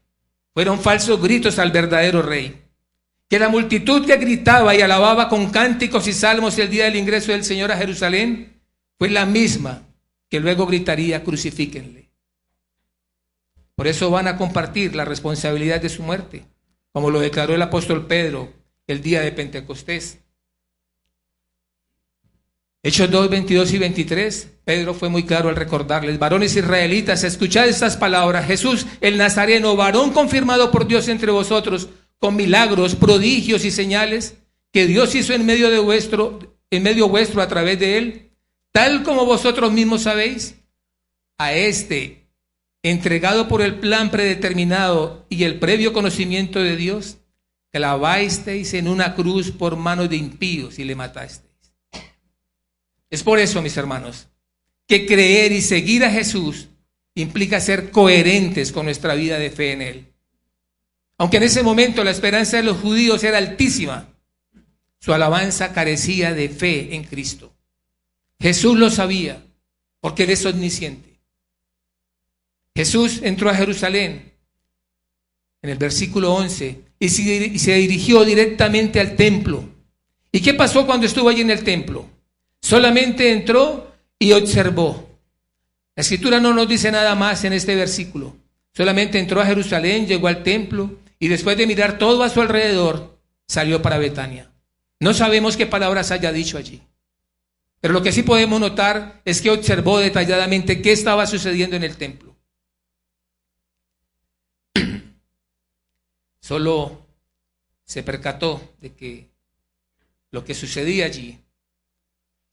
fueron 0.54 0.80
falsos 0.80 1.22
gritos 1.22 1.60
al 1.60 1.72
verdadero 1.72 2.22
rey. 2.22 2.62
Que 3.30 3.40
la 3.40 3.50
multitud 3.50 4.06
que 4.06 4.18
gritaba 4.18 4.76
y 4.76 4.82
alababa 4.82 5.28
con 5.28 5.50
cánticos 5.50 6.08
y 6.08 6.14
salmos 6.14 6.58
el 6.60 6.70
día 6.70 6.86
del 6.86 6.96
ingreso 6.96 7.32
del 7.32 7.44
Señor 7.44 7.72
a 7.72 7.78
Jerusalén 7.78 8.62
fue 8.98 9.10
la 9.10 9.26
misma 9.26 9.84
que 10.30 10.40
luego 10.40 10.66
gritaría, 10.66 11.24
crucifíquenle. 11.24 12.10
Por 13.76 13.88
eso 13.88 14.12
van 14.12 14.28
a 14.28 14.38
compartir 14.38 14.96
la 14.96 15.06
responsabilidad 15.06 15.82
de 15.82 15.90
su 15.90 16.04
muerte, 16.04 16.46
como 16.92 17.10
lo 17.10 17.20
declaró 17.20 17.56
el 17.56 17.62
apóstol 17.62 18.06
Pedro 18.06 18.54
el 18.88 19.02
día 19.02 19.22
de 19.22 19.32
Pentecostés. 19.32 20.20
Hechos 22.86 23.10
2, 23.10 23.30
22 23.30 23.72
y 23.72 23.78
23, 23.78 24.50
Pedro 24.66 24.94
fue 24.94 25.08
muy 25.08 25.24
claro 25.24 25.48
al 25.48 25.56
recordarles, 25.56 26.20
varones 26.20 26.54
israelitas, 26.58 27.24
escuchad 27.24 27.70
estas 27.70 27.96
palabras, 27.96 28.46
Jesús 28.46 28.86
el 29.00 29.18
Nazareno, 29.18 29.78
varón 29.78 30.12
confirmado 30.12 30.70
por 30.70 30.86
Dios 30.86 31.08
entre 31.08 31.32
vosotros, 31.32 31.88
con 32.20 32.36
milagros, 32.36 32.96
prodigios 32.96 33.64
y 33.64 33.72
señales 33.72 34.36
que 34.74 34.86
Dios 34.86 35.16
hizo 35.16 35.32
en 35.32 35.46
medio 35.46 35.72
de 35.72 35.80
vuestro, 35.80 36.58
en 36.72 36.84
medio 36.84 37.08
vuestro 37.08 37.42
a 37.42 37.48
través 37.48 37.80
de 37.80 37.98
él, 37.98 38.32
tal 38.74 39.04
como 39.04 39.26
vosotros 39.26 39.72
mismos 39.72 40.02
sabéis, 40.02 40.56
a 41.38 41.54
este 41.54 42.28
entregado 42.84 43.48
por 43.48 43.62
el 43.62 43.76
plan 43.76 44.12
predeterminado 44.12 45.26
y 45.30 45.46
el 45.46 45.58
previo 45.58 45.94
conocimiento 45.94 46.60
de 46.60 46.76
Dios, 46.76 47.20
clavasteis 47.72 48.74
en 48.74 48.90
una 48.90 49.16
cruz 49.16 49.52
por 49.52 49.78
mano 49.78 50.10
de 50.10 50.18
impíos 50.18 50.80
y 50.80 50.84
le 50.84 50.96
matasteis. 50.96 51.53
Es 53.14 53.22
por 53.22 53.38
eso, 53.38 53.62
mis 53.62 53.78
hermanos, 53.78 54.28
que 54.88 55.06
creer 55.06 55.52
y 55.52 55.62
seguir 55.62 56.04
a 56.04 56.10
Jesús 56.10 56.70
implica 57.14 57.62
ser 57.62 57.92
coherentes 57.92 58.72
con 58.72 58.88
nuestra 58.88 59.14
vida 59.14 59.38
de 59.38 59.52
fe 59.52 59.74
en 59.74 59.82
Él. 59.84 60.08
Aunque 61.20 61.38
en 61.38 61.44
ese 61.44 61.62
momento 61.62 62.04
la 62.04 62.10
esperanza 62.10 62.58
de 62.58 62.64
los 62.64 62.78
judíos 62.78 63.24
era 63.24 63.38
altísima, 63.38 64.10
su 65.00 65.14
alabanza 65.14 65.74
carecía 65.74 66.34
de 66.34 66.50
fe 66.50 66.96
en 66.96 67.04
Cristo. 67.04 67.54
Jesús 68.40 68.80
lo 68.80 68.90
sabía, 68.90 69.46
porque 70.00 70.24
Él 70.24 70.32
es 70.32 70.44
omnisciente. 70.48 71.20
Jesús 72.76 73.20
entró 73.22 73.52
a 73.52 73.56
Jerusalén 73.56 74.34
en 75.62 75.70
el 75.70 75.78
versículo 75.78 76.34
11 76.34 76.82
y 76.98 77.10
se 77.10 77.76
dirigió 77.76 78.26
directamente 78.26 79.00
al 79.00 79.16
templo. 79.16 79.70
¿Y 80.32 80.42
qué 80.42 80.56
pasó 80.56 80.88
cuando 80.88 81.06
estuvo 81.06 81.30
allí 81.30 81.42
en 81.42 81.52
el 81.52 81.64
templo? 81.64 82.10
Solamente 82.64 83.30
entró 83.30 83.94
y 84.18 84.32
observó. 84.32 85.20
La 85.98 86.02
escritura 86.02 86.40
no 86.40 86.54
nos 86.54 86.66
dice 86.68 86.92
nada 86.92 87.14
más 87.14 87.44
en 87.44 87.52
este 87.52 87.76
versículo. 87.76 88.38
Solamente 88.74 89.20
entró 89.20 89.42
a 89.42 89.46
Jerusalén, 89.46 90.08
llegó 90.08 90.30
al 90.30 90.44
templo 90.44 90.98
y 91.20 91.28
después 91.28 91.58
de 91.58 91.68
mirar 91.68 91.98
todo 91.98 92.24
a 92.24 92.30
su 92.30 92.40
alrededor, 92.40 93.20
salió 93.46 93.82
para 93.82 93.98
Betania. 93.98 94.50
No 95.02 95.14
sabemos 95.14 95.58
qué 95.58 95.66
palabras 95.66 96.12
haya 96.12 96.32
dicho 96.32 96.58
allí. 96.58 96.82
Pero 97.82 97.94
lo 97.94 98.02
que 98.02 98.14
sí 98.14 98.24
podemos 98.24 98.62
notar 98.62 99.22
es 99.26 99.42
que 99.42 99.52
observó 99.52 100.00
detalladamente 100.00 100.82
qué 100.82 100.94
estaba 100.94 101.28
sucediendo 101.28 101.76
en 101.76 101.84
el 101.84 101.98
templo. 101.98 102.34
Solo 106.40 107.06
se 107.84 108.04
percató 108.04 108.74
de 108.80 108.94
que 108.94 109.30
lo 110.32 110.46
que 110.46 110.56
sucedía 110.56 111.06
allí 111.06 111.43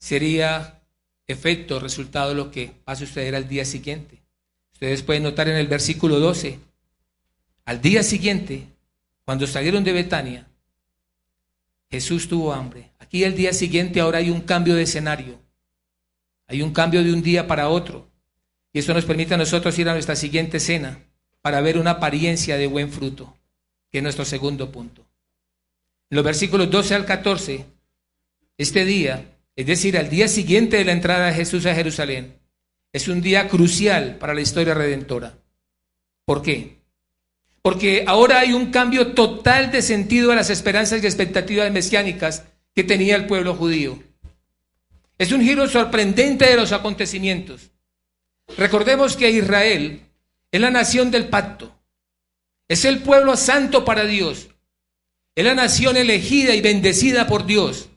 sería 0.01 0.81
efecto, 1.27 1.79
resultado 1.79 2.33
lo 2.33 2.51
que 2.51 2.73
va 2.87 2.93
a 2.93 2.95
suceder 2.97 3.35
al 3.35 3.47
día 3.47 3.63
siguiente. 3.63 4.21
Ustedes 4.73 5.03
pueden 5.03 5.23
notar 5.23 5.47
en 5.47 5.55
el 5.55 5.67
versículo 5.67 6.19
12, 6.19 6.59
al 7.65 7.81
día 7.81 8.03
siguiente, 8.03 8.65
cuando 9.23 9.45
salieron 9.47 9.83
de 9.83 9.93
Betania, 9.93 10.47
Jesús 11.89 12.27
tuvo 12.27 12.51
hambre. 12.51 12.89
Aquí 12.99 13.23
el 13.23 13.35
día 13.35 13.53
siguiente 13.53 14.01
ahora 14.01 14.17
hay 14.17 14.31
un 14.31 14.41
cambio 14.41 14.75
de 14.75 14.83
escenario. 14.83 15.39
Hay 16.47 16.61
un 16.61 16.73
cambio 16.73 17.03
de 17.03 17.13
un 17.13 17.21
día 17.21 17.47
para 17.47 17.69
otro. 17.69 18.09
Y 18.73 18.79
eso 18.79 18.93
nos 18.93 19.05
permite 19.05 19.35
a 19.35 19.37
nosotros 19.37 19.77
ir 19.77 19.87
a 19.87 19.93
nuestra 19.93 20.15
siguiente 20.15 20.59
cena 20.59 20.99
para 21.41 21.61
ver 21.61 21.77
una 21.77 21.91
apariencia 21.91 22.57
de 22.57 22.67
buen 22.67 22.91
fruto, 22.91 23.35
que 23.91 23.99
es 23.99 24.03
nuestro 24.03 24.25
segundo 24.25 24.71
punto. 24.71 25.05
En 26.09 26.15
los 26.15 26.25
versículos 26.25 26.69
12 26.71 26.95
al 26.95 27.05
14, 27.05 27.65
este 28.57 28.85
día, 28.85 29.30
es 29.55 29.65
decir, 29.65 29.97
al 29.97 30.09
día 30.09 30.27
siguiente 30.27 30.77
de 30.77 30.85
la 30.85 30.93
entrada 30.93 31.27
de 31.27 31.33
Jesús 31.33 31.65
a 31.65 31.75
Jerusalén, 31.75 32.39
es 32.93 33.07
un 33.07 33.21
día 33.21 33.47
crucial 33.47 34.17
para 34.17 34.33
la 34.33 34.41
historia 34.41 34.73
redentora. 34.73 35.37
¿Por 36.25 36.41
qué? 36.41 36.81
Porque 37.61 38.05
ahora 38.07 38.39
hay 38.39 38.53
un 38.53 38.71
cambio 38.71 39.13
total 39.13 39.71
de 39.71 39.81
sentido 39.81 40.31
a 40.31 40.35
las 40.35 40.49
esperanzas 40.49 41.03
y 41.03 41.05
expectativas 41.05 41.71
mesiánicas 41.71 42.45
que 42.73 42.83
tenía 42.83 43.15
el 43.15 43.27
pueblo 43.27 43.55
judío. 43.55 44.01
Es 45.17 45.31
un 45.31 45.41
giro 45.41 45.67
sorprendente 45.67 46.49
de 46.49 46.55
los 46.55 46.71
acontecimientos. 46.71 47.69
Recordemos 48.57 49.15
que 49.15 49.29
Israel 49.29 50.01
es 50.51 50.59
la 50.59 50.71
nación 50.71 51.11
del 51.11 51.29
pacto. 51.29 51.75
Es 52.67 52.85
el 52.85 52.99
pueblo 52.99 53.37
santo 53.37 53.85
para 53.85 54.05
Dios. 54.05 54.49
Es 55.35 55.45
la 55.45 55.53
nación 55.53 55.95
elegida 55.95 56.55
y 56.55 56.61
bendecida 56.61 57.27
por 57.27 57.45
Dios. 57.45 57.90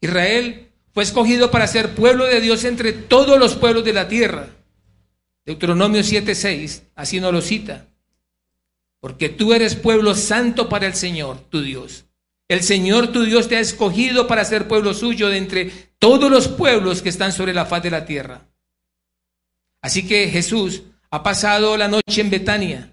Israel 0.00 0.70
fue 0.92 1.04
escogido 1.04 1.50
para 1.50 1.66
ser 1.66 1.94
pueblo 1.94 2.24
de 2.24 2.40
Dios 2.40 2.64
entre 2.64 2.92
todos 2.92 3.38
los 3.38 3.56
pueblos 3.56 3.84
de 3.84 3.92
la 3.92 4.08
tierra. 4.08 4.48
Deuteronomio 5.44 6.02
7:6, 6.02 6.82
así 6.94 7.20
nos 7.20 7.32
lo 7.32 7.40
cita. 7.40 7.88
Porque 9.00 9.28
tú 9.28 9.52
eres 9.52 9.76
pueblo 9.76 10.14
santo 10.14 10.68
para 10.68 10.86
el 10.86 10.94
Señor, 10.94 11.40
tu 11.48 11.62
Dios. 11.62 12.06
El 12.48 12.62
Señor 12.62 13.12
tu 13.12 13.22
Dios 13.24 13.48
te 13.48 13.56
ha 13.56 13.60
escogido 13.60 14.26
para 14.26 14.44
ser 14.44 14.68
pueblo 14.68 14.92
suyo 14.92 15.28
de 15.28 15.38
entre 15.38 15.70
todos 15.98 16.30
los 16.30 16.48
pueblos 16.48 17.00
que 17.00 17.08
están 17.08 17.32
sobre 17.32 17.54
la 17.54 17.64
faz 17.64 17.82
de 17.82 17.90
la 17.90 18.04
tierra. 18.04 18.48
Así 19.80 20.06
que 20.06 20.28
Jesús 20.28 20.82
ha 21.10 21.22
pasado 21.22 21.76
la 21.76 21.88
noche 21.88 22.20
en 22.20 22.30
Betania, 22.30 22.92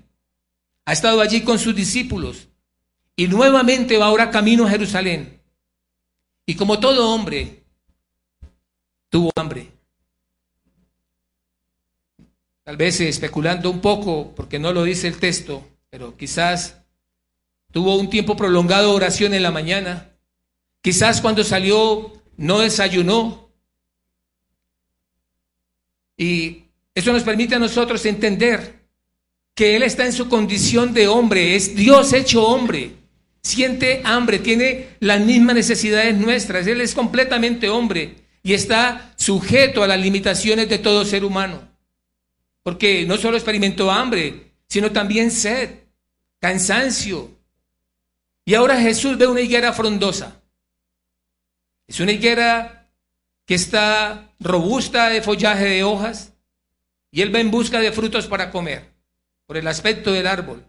ha 0.85 0.93
estado 0.93 1.21
allí 1.21 1.41
con 1.41 1.59
sus 1.59 1.75
discípulos, 1.75 2.47
y 3.15 3.27
nuevamente 3.27 3.97
va 3.97 4.05
ahora 4.05 4.31
camino 4.31 4.65
a 4.65 4.69
Jerusalén. 4.69 5.36
Y 6.49 6.55
como 6.55 6.79
todo 6.79 7.13
hombre, 7.13 7.61
tuvo 9.09 9.29
hambre. 9.35 9.69
Tal 12.63 12.77
vez 12.77 13.01
especulando 13.01 13.69
un 13.69 13.81
poco, 13.81 14.33
porque 14.33 14.57
no 14.57 14.71
lo 14.71 14.85
dice 14.85 15.09
el 15.09 15.19
texto, 15.19 15.67
pero 15.89 16.15
quizás 16.15 16.77
tuvo 17.71 17.97
un 17.97 18.09
tiempo 18.09 18.37
prolongado 18.37 18.89
de 18.89 18.95
oración 18.95 19.33
en 19.33 19.43
la 19.43 19.51
mañana. 19.51 20.13
Quizás 20.81 21.19
cuando 21.19 21.43
salió 21.43 22.13
no 22.37 22.59
desayunó. 22.59 23.49
Y 26.15 26.63
eso 26.95 27.11
nos 27.11 27.23
permite 27.23 27.55
a 27.55 27.59
nosotros 27.59 28.05
entender 28.05 28.87
que 29.53 29.75
Él 29.75 29.83
está 29.83 30.05
en 30.05 30.13
su 30.13 30.29
condición 30.29 30.93
de 30.93 31.09
hombre, 31.09 31.57
es 31.57 31.75
Dios 31.75 32.13
hecho 32.13 32.47
hombre 32.47 32.95
siente 33.41 34.01
hambre, 34.03 34.39
tiene 34.39 34.89
las 34.99 35.19
mismas 35.21 35.55
necesidades 35.55 36.15
nuestras. 36.15 36.67
Él 36.67 36.81
es 36.81 36.93
completamente 36.93 37.69
hombre 37.69 38.15
y 38.43 38.53
está 38.53 39.13
sujeto 39.17 39.83
a 39.83 39.87
las 39.87 39.99
limitaciones 39.99 40.69
de 40.69 40.77
todo 40.77 41.05
ser 41.05 41.23
humano. 41.25 41.67
Porque 42.63 43.05
no 43.05 43.17
solo 43.17 43.37
experimentó 43.37 43.91
hambre, 43.91 44.51
sino 44.67 44.91
también 44.91 45.31
sed, 45.31 45.69
cansancio. 46.39 47.31
Y 48.45 48.53
ahora 48.55 48.79
Jesús 48.79 49.17
ve 49.17 49.27
una 49.27 49.41
higuera 49.41 49.73
frondosa. 49.73 50.41
Es 51.87 51.99
una 51.99 52.11
higuera 52.11 52.89
que 53.45 53.55
está 53.55 54.33
robusta 54.39 55.09
de 55.09 55.21
follaje 55.21 55.65
de 55.65 55.83
hojas 55.83 56.33
y 57.11 57.21
él 57.21 57.33
va 57.33 57.39
en 57.39 57.49
busca 57.49 57.79
de 57.79 57.91
frutos 57.91 58.27
para 58.27 58.51
comer 58.51 58.91
por 59.45 59.57
el 59.57 59.67
aspecto 59.67 60.11
del 60.11 60.27
árbol. 60.27 60.65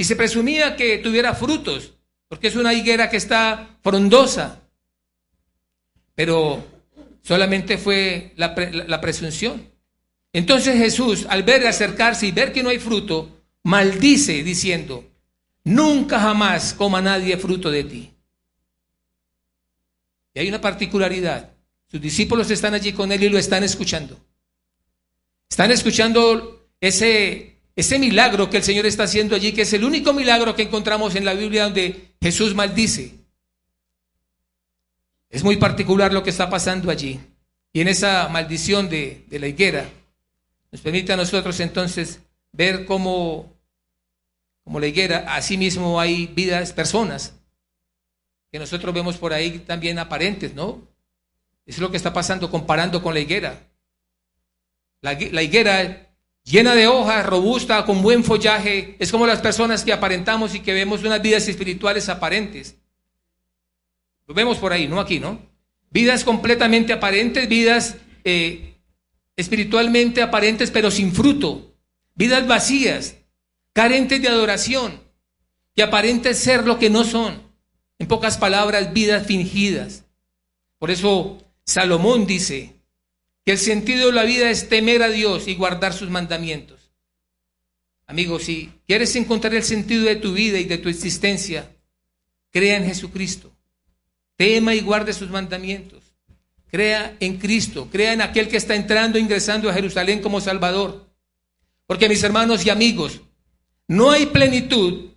Y 0.00 0.04
se 0.04 0.16
presumía 0.16 0.76
que 0.76 0.96
tuviera 0.96 1.34
frutos, 1.34 1.92
porque 2.26 2.48
es 2.48 2.56
una 2.56 2.72
higuera 2.72 3.10
que 3.10 3.18
está 3.18 3.76
frondosa. 3.82 4.62
Pero 6.14 6.64
solamente 7.20 7.76
fue 7.76 8.32
la, 8.36 8.54
presunción. 9.02 9.70
Entonces 10.32 10.78
Jesús, 10.78 11.26
al 11.28 11.42
ver 11.42 11.66
acercarse 11.66 12.26
y 12.26 12.32
ver 12.32 12.50
que 12.50 12.62
no 12.62 12.70
hay 12.70 12.78
fruto, 12.78 13.42
maldice 13.64 14.42
diciendo, 14.42 15.04
nunca 15.64 16.18
jamás 16.18 16.72
coma 16.72 17.02
nadie 17.02 17.36
fruto 17.36 17.70
de 17.70 17.84
ti. 17.84 18.10
Y 20.32 20.40
hay 20.40 20.48
una 20.48 20.62
particularidad. 20.62 21.50
Sus 21.90 22.00
discípulos 22.00 22.50
están 22.50 22.72
allí 22.72 22.94
con 22.94 23.12
él 23.12 23.22
y 23.22 23.28
lo 23.28 23.36
están 23.36 23.64
escuchando. 23.64 24.18
Están 25.50 25.70
escuchando 25.70 26.70
ese 26.80 27.59
ese 27.80 27.98
milagro 27.98 28.50
que 28.50 28.58
el 28.58 28.62
Señor 28.62 28.86
está 28.86 29.04
haciendo 29.04 29.34
allí, 29.34 29.52
que 29.52 29.62
es 29.62 29.72
el 29.72 29.84
único 29.84 30.12
milagro 30.12 30.54
que 30.54 30.62
encontramos 30.62 31.14
en 31.14 31.24
la 31.24 31.34
Biblia 31.34 31.64
donde 31.64 32.12
Jesús 32.20 32.54
maldice. 32.54 33.14
Es 35.30 35.42
muy 35.42 35.56
particular 35.56 36.12
lo 36.12 36.22
que 36.22 36.30
está 36.30 36.50
pasando 36.50 36.90
allí. 36.90 37.20
Y 37.72 37.80
en 37.80 37.88
esa 37.88 38.28
maldición 38.28 38.88
de, 38.88 39.24
la 39.30 39.46
higuera 39.46 39.88
nos 40.70 40.80
permite 40.80 41.12
a 41.12 41.16
nosotros 41.16 41.58
entonces 41.60 42.20
ver 42.52 42.84
cómo, 42.84 43.52
como 44.64 44.78
la 44.78 44.86
higuera, 44.86 45.24
asimismo 45.34 46.00
hay 46.00 46.26
vidas, 46.26 46.72
personas, 46.72 47.34
que 48.52 48.58
nosotros 48.58 48.92
vemos 48.94 49.16
por 49.16 49.32
ahí 49.32 49.60
también 49.60 49.98
aparentes, 49.98 50.54
¿no? 50.54 50.86
Es 51.64 51.78
lo 51.78 51.90
que 51.90 51.96
está 51.96 52.12
pasando 52.12 52.50
comparando 52.50 53.02
con 53.02 53.14
la 53.14 53.20
higuera. 53.20 53.68
La, 55.00 55.12
la 55.30 55.42
higuera 55.42 56.09
llena 56.50 56.74
de 56.74 56.88
hojas, 56.88 57.24
robusta, 57.24 57.84
con 57.84 58.02
buen 58.02 58.24
follaje. 58.24 58.96
Es 58.98 59.10
como 59.10 59.26
las 59.26 59.40
personas 59.40 59.84
que 59.84 59.92
aparentamos 59.92 60.54
y 60.54 60.60
que 60.60 60.72
vemos 60.72 61.02
unas 61.02 61.22
vidas 61.22 61.46
espirituales 61.48 62.08
aparentes. 62.08 62.76
Lo 64.26 64.34
vemos 64.34 64.58
por 64.58 64.72
ahí, 64.72 64.88
no 64.88 65.00
aquí, 65.00 65.20
¿no? 65.20 65.40
Vidas 65.90 66.24
completamente 66.24 66.92
aparentes, 66.92 67.48
vidas 67.48 67.96
eh, 68.24 68.74
espiritualmente 69.36 70.22
aparentes, 70.22 70.70
pero 70.70 70.90
sin 70.90 71.12
fruto. 71.12 71.74
Vidas 72.14 72.46
vacías, 72.46 73.16
carentes 73.72 74.20
de 74.20 74.28
adoración, 74.28 75.00
que 75.74 75.82
aparentes 75.82 76.38
ser 76.38 76.66
lo 76.66 76.78
que 76.78 76.90
no 76.90 77.04
son. 77.04 77.42
En 77.98 78.08
pocas 78.08 78.38
palabras, 78.38 78.92
vidas 78.92 79.26
fingidas. 79.26 80.04
Por 80.78 80.90
eso 80.90 81.38
Salomón 81.64 82.26
dice, 82.26 82.79
que 83.44 83.52
el 83.52 83.58
sentido 83.58 84.06
de 84.06 84.12
la 84.12 84.24
vida 84.24 84.50
es 84.50 84.68
temer 84.68 85.02
a 85.02 85.08
Dios 85.08 85.48
y 85.48 85.54
guardar 85.54 85.92
sus 85.92 86.10
mandamientos. 86.10 86.90
Amigos, 88.06 88.44
si 88.44 88.72
quieres 88.86 89.14
encontrar 89.16 89.54
el 89.54 89.62
sentido 89.62 90.04
de 90.04 90.16
tu 90.16 90.32
vida 90.32 90.58
y 90.58 90.64
de 90.64 90.78
tu 90.78 90.88
existencia, 90.88 91.70
crea 92.50 92.76
en 92.76 92.84
Jesucristo. 92.84 93.52
Tema 94.36 94.74
y 94.74 94.80
guarde 94.80 95.12
sus 95.12 95.30
mandamientos. 95.30 96.02
Crea 96.70 97.16
en 97.20 97.38
Cristo, 97.38 97.88
crea 97.90 98.12
en 98.12 98.22
aquel 98.22 98.48
que 98.48 98.56
está 98.56 98.74
entrando 98.74 99.18
e 99.18 99.20
ingresando 99.20 99.68
a 99.68 99.74
Jerusalén 99.74 100.20
como 100.20 100.40
Salvador. 100.40 101.08
Porque 101.86 102.08
mis 102.08 102.22
hermanos 102.22 102.64
y 102.64 102.70
amigos, 102.70 103.20
no 103.88 104.10
hay 104.10 104.26
plenitud 104.26 105.10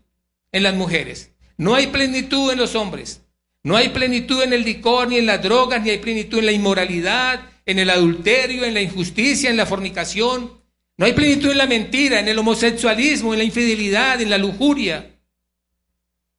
en 0.51 0.63
las 0.63 0.75
mujeres, 0.75 1.31
no 1.57 1.75
hay 1.75 1.87
plenitud 1.87 2.51
en 2.51 2.57
los 2.57 2.75
hombres, 2.75 3.21
no 3.63 3.75
hay 3.75 3.89
plenitud 3.89 4.41
en 4.41 4.53
el 4.53 4.63
licor, 4.63 5.07
ni 5.07 5.17
en 5.17 5.25
las 5.25 5.41
drogas, 5.41 5.83
ni 5.83 5.91
hay 5.91 5.99
plenitud 5.99 6.39
en 6.39 6.45
la 6.47 6.51
inmoralidad, 6.51 7.52
en 7.65 7.79
el 7.79 7.89
adulterio, 7.89 8.65
en 8.65 8.73
la 8.73 8.81
injusticia, 8.81 9.49
en 9.49 9.57
la 9.57 9.65
fornicación. 9.65 10.61
No 10.97 11.05
hay 11.05 11.13
plenitud 11.13 11.51
en 11.51 11.57
la 11.57 11.67
mentira, 11.67 12.19
en 12.19 12.27
el 12.27 12.37
homosexualismo, 12.37 13.33
en 13.33 13.39
la 13.39 13.45
infidelidad, 13.45 14.21
en 14.21 14.29
la 14.29 14.37
lujuria, 14.37 15.19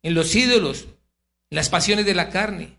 en 0.03 0.15
los 0.15 0.35
ídolos, 0.35 0.87
en 1.51 1.57
las 1.57 1.69
pasiones 1.69 2.07
de 2.07 2.15
la 2.15 2.31
carne. 2.31 2.79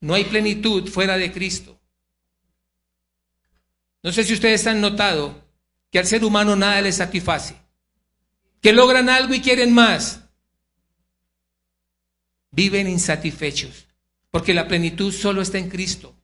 No 0.00 0.14
hay 0.14 0.24
plenitud 0.24 0.88
fuera 0.88 1.16
de 1.16 1.32
Cristo. 1.32 1.80
No 4.02 4.12
sé 4.12 4.24
si 4.24 4.34
ustedes 4.34 4.66
han 4.66 4.80
notado 4.80 5.44
que 5.90 5.98
al 5.98 6.06
ser 6.06 6.24
humano 6.24 6.54
nada 6.56 6.80
le 6.80 6.92
satisface, 6.92 7.56
que 8.62 8.72
logran 8.72 9.08
algo 9.08 9.34
y 9.34 9.40
quieren 9.40 9.72
más. 9.72 10.22
Viven 12.52 12.88
insatisfechos, 12.88 13.86
porque 14.30 14.54
la 14.54 14.68
plenitud 14.68 15.12
solo 15.12 15.42
está 15.42 15.58
en 15.58 15.68
Cristo. 15.68 16.15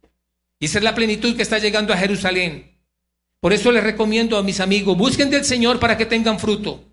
Y 0.62 0.66
esa 0.66 0.78
es 0.78 0.84
la 0.84 0.94
plenitud 0.94 1.34
que 1.34 1.42
está 1.42 1.58
llegando 1.58 1.92
a 1.92 1.96
Jerusalén. 1.96 2.78
Por 3.40 3.52
eso 3.52 3.72
les 3.72 3.82
recomiendo 3.82 4.38
a 4.38 4.44
mis 4.44 4.60
amigos, 4.60 4.96
busquen 4.96 5.28
del 5.28 5.44
Señor 5.44 5.80
para 5.80 5.96
que 5.96 6.06
tengan 6.06 6.38
fruto, 6.38 6.84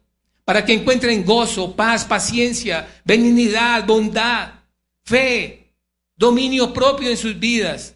para 0.44 0.66
que 0.66 0.74
encuentren 0.74 1.24
gozo, 1.24 1.76
paz, 1.76 2.04
paciencia, 2.04 3.00
benignidad, 3.06 3.86
bondad, 3.86 4.54
fe, 5.04 5.72
dominio 6.16 6.74
propio 6.74 7.12
en 7.12 7.18
sus 7.18 7.40
vidas 7.40 7.94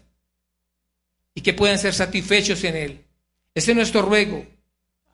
y 1.34 1.40
que 1.40 1.54
puedan 1.54 1.80
ser 1.80 1.92
satisfechos 1.92 2.62
en 2.62 2.76
Él. 2.76 3.04
Ese 3.52 3.72
es 3.72 3.76
nuestro 3.76 4.02
ruego. 4.02 4.46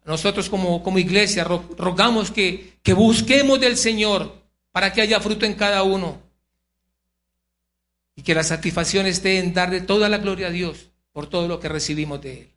Nosotros 0.05 0.51
como, 0.51 0.83
como 0.83 0.99
iglesia 0.99 1.43
rogamos 1.45 2.31
que, 2.31 2.75
que 2.83 2.93
busquemos 2.93 3.59
del 3.61 3.79
Señor 3.79 4.43
para 4.73 4.93
que 4.93 5.01
haya 5.01 5.21
fruto 5.21 5.47
en 5.47 5.55
cada 5.55 5.85
uno 5.85 6.30
y 8.17 8.23
que 8.23 8.35
la 8.35 8.45
satisfacción 8.45 9.07
esté 9.07 9.39
en 9.39 9.55
darle 9.55 9.81
toda 9.81 10.09
la 10.09 10.19
gloria 10.19 10.49
a 10.49 10.51
Dios 10.51 10.91
por 11.13 11.29
todo 11.29 11.49
lo 11.49 11.61
que 11.61 11.69
recibimos 11.69 12.21
de 12.21 12.41
Él. 12.41 12.49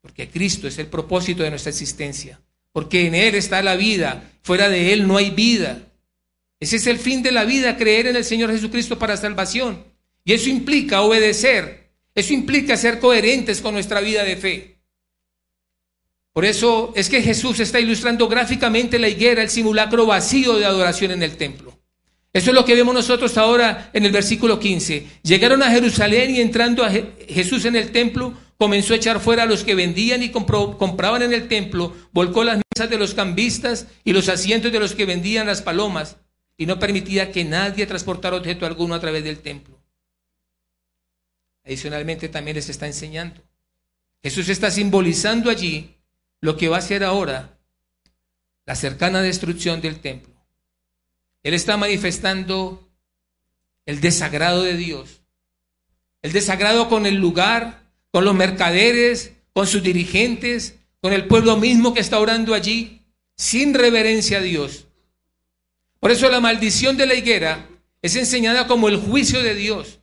Porque 0.00 0.28
Cristo 0.28 0.68
es 0.68 0.78
el 0.78 0.86
propósito 0.86 1.42
de 1.42 1.50
nuestra 1.50 1.70
existencia. 1.70 2.40
Porque 2.72 3.06
en 3.06 3.14
Él 3.14 3.34
está 3.34 3.62
la 3.62 3.74
vida. 3.74 4.30
Fuera 4.42 4.68
de 4.68 4.92
Él 4.92 5.08
no 5.08 5.16
hay 5.16 5.30
vida. 5.30 5.82
Ese 6.60 6.76
es 6.76 6.86
el 6.86 6.98
fin 6.98 7.22
de 7.22 7.32
la 7.32 7.44
vida, 7.44 7.76
creer 7.76 8.06
en 8.06 8.16
el 8.16 8.24
Señor 8.24 8.50
Jesucristo 8.50 8.98
para 8.98 9.16
salvación. 9.16 9.84
Y 10.24 10.32
eso 10.32 10.48
implica 10.48 11.02
obedecer. 11.02 11.90
Eso 12.14 12.32
implica 12.32 12.76
ser 12.76 12.98
coherentes 12.98 13.60
con 13.60 13.74
nuestra 13.74 14.00
vida 14.00 14.24
de 14.24 14.36
fe. 14.36 14.76
Por 16.32 16.44
eso 16.44 16.92
es 16.94 17.08
que 17.08 17.22
Jesús 17.22 17.60
está 17.60 17.80
ilustrando 17.80 18.28
gráficamente 18.28 18.98
la 18.98 19.08
higuera, 19.08 19.42
el 19.42 19.48
simulacro 19.48 20.04
vacío 20.04 20.56
de 20.56 20.66
adoración 20.66 21.12
en 21.12 21.22
el 21.22 21.36
templo. 21.36 21.65
Eso 22.36 22.50
es 22.50 22.54
lo 22.54 22.66
que 22.66 22.74
vemos 22.74 22.92
nosotros 22.92 23.38
ahora 23.38 23.88
en 23.94 24.04
el 24.04 24.12
versículo 24.12 24.60
15. 24.60 25.06
Llegaron 25.22 25.62
a 25.62 25.70
Jerusalén 25.70 26.34
y 26.34 26.42
entrando 26.42 26.84
a 26.84 26.90
Jesús 26.90 27.64
en 27.64 27.76
el 27.76 27.92
templo, 27.92 28.34
comenzó 28.58 28.92
a 28.92 28.98
echar 28.98 29.20
fuera 29.20 29.44
a 29.44 29.46
los 29.46 29.64
que 29.64 29.74
vendían 29.74 30.22
y 30.22 30.28
compraban 30.28 31.22
en 31.22 31.32
el 31.32 31.48
templo, 31.48 31.96
volcó 32.12 32.44
las 32.44 32.58
mesas 32.58 32.90
de 32.90 32.98
los 32.98 33.14
cambistas 33.14 33.86
y 34.04 34.12
los 34.12 34.28
asientos 34.28 34.70
de 34.70 34.78
los 34.78 34.94
que 34.94 35.06
vendían 35.06 35.46
las 35.46 35.62
palomas, 35.62 36.18
y 36.58 36.66
no 36.66 36.78
permitía 36.78 37.32
que 37.32 37.42
nadie 37.42 37.86
transportara 37.86 38.36
objeto 38.36 38.66
alguno 38.66 38.94
a 38.94 39.00
través 39.00 39.24
del 39.24 39.38
templo. 39.38 39.80
Adicionalmente 41.64 42.28
también 42.28 42.56
les 42.56 42.68
está 42.68 42.86
enseñando. 42.86 43.40
Jesús 44.22 44.50
está 44.50 44.70
simbolizando 44.70 45.48
allí 45.48 45.96
lo 46.42 46.58
que 46.58 46.68
va 46.68 46.76
a 46.76 46.82
ser 46.82 47.02
ahora 47.02 47.56
la 48.66 48.74
cercana 48.74 49.22
destrucción 49.22 49.80
del 49.80 50.00
templo. 50.00 50.35
Él 51.46 51.54
está 51.54 51.76
manifestando 51.76 52.90
el 53.84 54.00
desagrado 54.00 54.64
de 54.64 54.76
Dios, 54.76 55.22
el 56.20 56.32
desagrado 56.32 56.88
con 56.88 57.06
el 57.06 57.14
lugar, 57.14 57.84
con 58.10 58.24
los 58.24 58.34
mercaderes, 58.34 59.30
con 59.52 59.68
sus 59.68 59.80
dirigentes, 59.80 60.74
con 61.00 61.12
el 61.12 61.28
pueblo 61.28 61.56
mismo 61.56 61.94
que 61.94 62.00
está 62.00 62.18
orando 62.18 62.52
allí, 62.52 63.02
sin 63.36 63.74
reverencia 63.74 64.38
a 64.38 64.40
Dios. 64.40 64.88
Por 66.00 66.10
eso 66.10 66.28
la 66.28 66.40
maldición 66.40 66.96
de 66.96 67.06
la 67.06 67.14
higuera 67.14 67.68
es 68.02 68.16
enseñada 68.16 68.66
como 68.66 68.88
el 68.88 68.96
juicio 68.96 69.40
de 69.40 69.54
Dios. 69.54 70.00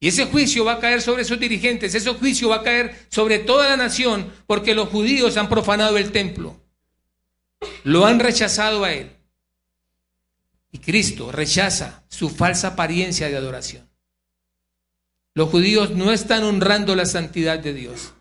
Y 0.00 0.08
ese 0.08 0.24
juicio 0.24 0.64
va 0.64 0.72
a 0.72 0.80
caer 0.80 1.02
sobre 1.02 1.24
sus 1.24 1.38
dirigentes, 1.38 1.94
ese 1.94 2.14
juicio 2.14 2.48
va 2.48 2.56
a 2.56 2.62
caer 2.62 2.96
sobre 3.10 3.40
toda 3.40 3.68
la 3.68 3.76
nación, 3.76 4.32
porque 4.46 4.74
los 4.74 4.88
judíos 4.88 5.36
han 5.36 5.50
profanado 5.50 5.98
el 5.98 6.12
templo. 6.12 6.58
Lo 7.84 8.06
han 8.06 8.18
rechazado 8.18 8.84
a 8.84 8.94
él. 8.94 9.19
Y 10.72 10.78
Cristo 10.78 11.32
rechaza 11.32 12.04
su 12.08 12.30
falsa 12.30 12.68
apariencia 12.68 13.28
de 13.28 13.36
adoración. 13.36 13.88
Los 15.34 15.50
judíos 15.50 15.90
no 15.90 16.12
están 16.12 16.44
honrando 16.44 16.94
la 16.94 17.06
santidad 17.06 17.58
de 17.58 17.72
Dios. 17.72 18.12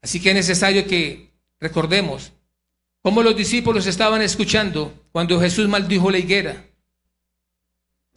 Así 0.00 0.20
que 0.20 0.30
es 0.30 0.34
necesario 0.34 0.86
que 0.86 1.30
recordemos 1.60 2.32
cómo 3.02 3.22
los 3.22 3.36
discípulos 3.36 3.86
estaban 3.86 4.22
escuchando 4.22 4.92
cuando 5.12 5.40
Jesús 5.40 5.68
maldijo 5.68 6.10
la 6.10 6.18
higuera. 6.18 6.64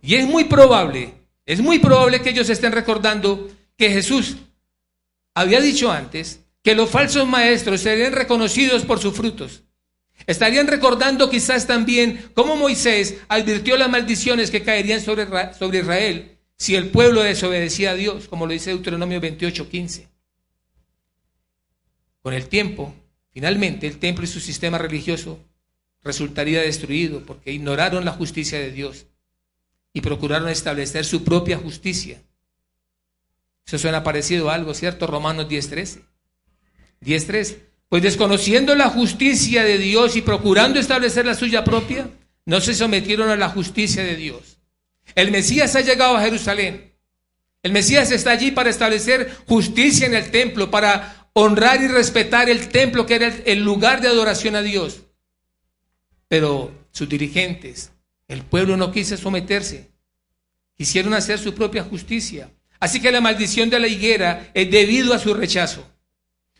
Y 0.01 0.15
es 0.15 0.27
muy 0.27 0.45
probable, 0.45 1.13
es 1.45 1.61
muy 1.61 1.79
probable 1.79 2.21
que 2.21 2.29
ellos 2.29 2.49
estén 2.49 2.71
recordando 2.71 3.49
que 3.77 3.89
Jesús 3.89 4.37
había 5.33 5.61
dicho 5.61 5.91
antes 5.91 6.41
que 6.61 6.75
los 6.75 6.89
falsos 6.89 7.27
maestros 7.27 7.81
serían 7.81 8.13
reconocidos 8.13 8.83
por 8.83 8.99
sus 8.99 9.13
frutos. 9.13 9.63
Estarían 10.25 10.67
recordando 10.67 11.29
quizás 11.29 11.67
también 11.67 12.31
cómo 12.33 12.55
Moisés 12.55 13.17
advirtió 13.27 13.77
las 13.77 13.89
maldiciones 13.89 14.51
que 14.51 14.63
caerían 14.63 15.01
sobre, 15.01 15.27
sobre 15.53 15.79
Israel 15.79 16.37
si 16.57 16.75
el 16.75 16.89
pueblo 16.89 17.21
desobedecía 17.21 17.91
a 17.91 17.95
Dios, 17.95 18.27
como 18.27 18.47
lo 18.47 18.53
dice 18.53 18.71
Deuteronomio 18.71 19.21
28, 19.21 19.69
15. 19.69 20.07
Con 22.21 22.33
el 22.33 22.47
tiempo, 22.47 22.93
finalmente, 23.31 23.87
el 23.87 23.99
templo 23.99 24.25
y 24.25 24.27
su 24.27 24.39
sistema 24.39 24.77
religioso 24.77 25.39
resultaría 26.03 26.61
destruido 26.61 27.25
porque 27.25 27.51
ignoraron 27.51 28.05
la 28.05 28.11
justicia 28.11 28.59
de 28.59 28.71
Dios 28.71 29.05
y 29.93 30.01
procuraron 30.01 30.49
establecer 30.49 31.05
su 31.05 31.23
propia 31.23 31.57
justicia. 31.57 32.21
Eso 33.65 33.77
suena 33.77 34.03
parecido 34.03 34.49
a 34.49 34.55
algo, 34.55 34.73
¿cierto? 34.73 35.07
Romanos 35.07 35.47
10.13. 35.47 36.01
10.3. 37.01 37.57
Pues 37.89 38.03
desconociendo 38.03 38.75
la 38.75 38.89
justicia 38.89 39.63
de 39.63 39.77
Dios 39.77 40.15
y 40.15 40.21
procurando 40.21 40.79
establecer 40.79 41.25
la 41.25 41.35
suya 41.35 41.63
propia, 41.63 42.09
no 42.45 42.59
se 42.59 42.73
sometieron 42.73 43.29
a 43.29 43.37
la 43.37 43.49
justicia 43.49 44.03
de 44.03 44.15
Dios. 44.15 44.59
El 45.15 45.31
Mesías 45.31 45.75
ha 45.75 45.81
llegado 45.81 46.17
a 46.17 46.21
Jerusalén. 46.21 46.93
El 47.63 47.71
Mesías 47.71 48.11
está 48.11 48.31
allí 48.31 48.51
para 48.51 48.69
establecer 48.69 49.35
justicia 49.47 50.05
en 50.05 50.15
el 50.15 50.31
templo, 50.31 50.69
para 50.69 51.29
honrar 51.33 51.81
y 51.81 51.87
respetar 51.87 52.49
el 52.49 52.69
templo 52.69 53.05
que 53.05 53.15
era 53.15 53.33
el 53.45 53.63
lugar 53.63 54.01
de 54.01 54.07
adoración 54.07 54.55
a 54.55 54.61
Dios. 54.61 55.03
Pero 56.27 56.71
sus 56.91 57.07
dirigentes, 57.07 57.91
el 58.27 58.43
pueblo 58.43 58.75
no 58.75 58.91
quiso 58.91 59.15
someterse. 59.15 59.91
Quisieron 60.75 61.13
hacer 61.13 61.39
su 61.39 61.53
propia 61.53 61.83
justicia. 61.83 62.51
Así 62.79 63.01
que 63.01 63.11
la 63.11 63.21
maldición 63.21 63.69
de 63.69 63.79
la 63.79 63.87
higuera 63.87 64.51
es 64.53 64.69
debido 64.69 65.13
a 65.13 65.19
su 65.19 65.33
rechazo. 65.33 65.87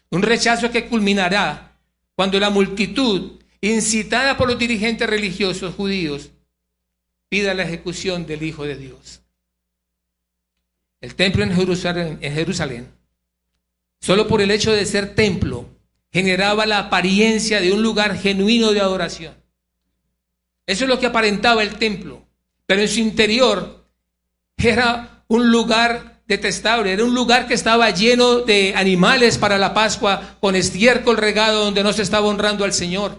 Un 0.09 0.21
rechazo 0.21 0.71
que 0.71 0.87
culminará 0.87 1.77
cuando 2.15 2.39
la 2.39 2.49
multitud, 2.49 3.39
incitada 3.61 4.37
por 4.37 4.47
los 4.47 4.57
dirigentes 4.57 5.09
religiosos 5.09 5.75
judíos, 5.75 6.31
pida 7.29 7.53
la 7.53 7.63
ejecución 7.63 8.25
del 8.25 8.43
Hijo 8.43 8.63
de 8.63 8.77
Dios. 8.77 9.21
El 11.01 11.15
templo 11.15 11.43
en 11.43 11.53
Jerusalén, 11.53 12.17
en 12.21 12.33
Jerusalén, 12.33 12.91
solo 13.99 14.27
por 14.27 14.41
el 14.41 14.51
hecho 14.51 14.71
de 14.71 14.85
ser 14.85 15.13
templo, 15.13 15.69
generaba 16.11 16.65
la 16.65 16.79
apariencia 16.79 17.61
de 17.61 17.71
un 17.73 17.83
lugar 17.83 18.17
genuino 18.17 18.71
de 18.71 18.79
adoración. 18.79 19.35
Eso 20.65 20.85
es 20.85 20.89
lo 20.89 20.99
que 20.99 21.05
aparentaba 21.05 21.63
el 21.63 21.75
templo, 21.75 22.25
pero 22.65 22.81
en 22.81 22.87
su 22.87 22.99
interior 22.99 23.85
era 24.57 25.23
un 25.27 25.51
lugar 25.51 26.16
detestable, 26.27 26.91
era 26.91 27.05
un 27.05 27.15
lugar 27.15 27.47
que 27.47 27.53
estaba 27.53 27.89
lleno 27.89 28.39
de 28.39 28.73
animales 28.75 29.37
para 29.37 29.57
la 29.57 29.73
Pascua, 29.73 30.37
con 30.41 30.55
estiércol 30.55 31.17
regado 31.17 31.65
donde 31.65 31.83
no 31.83 31.93
se 31.93 32.01
estaba 32.01 32.27
honrando 32.27 32.65
al 32.65 32.73
Señor. 32.73 33.17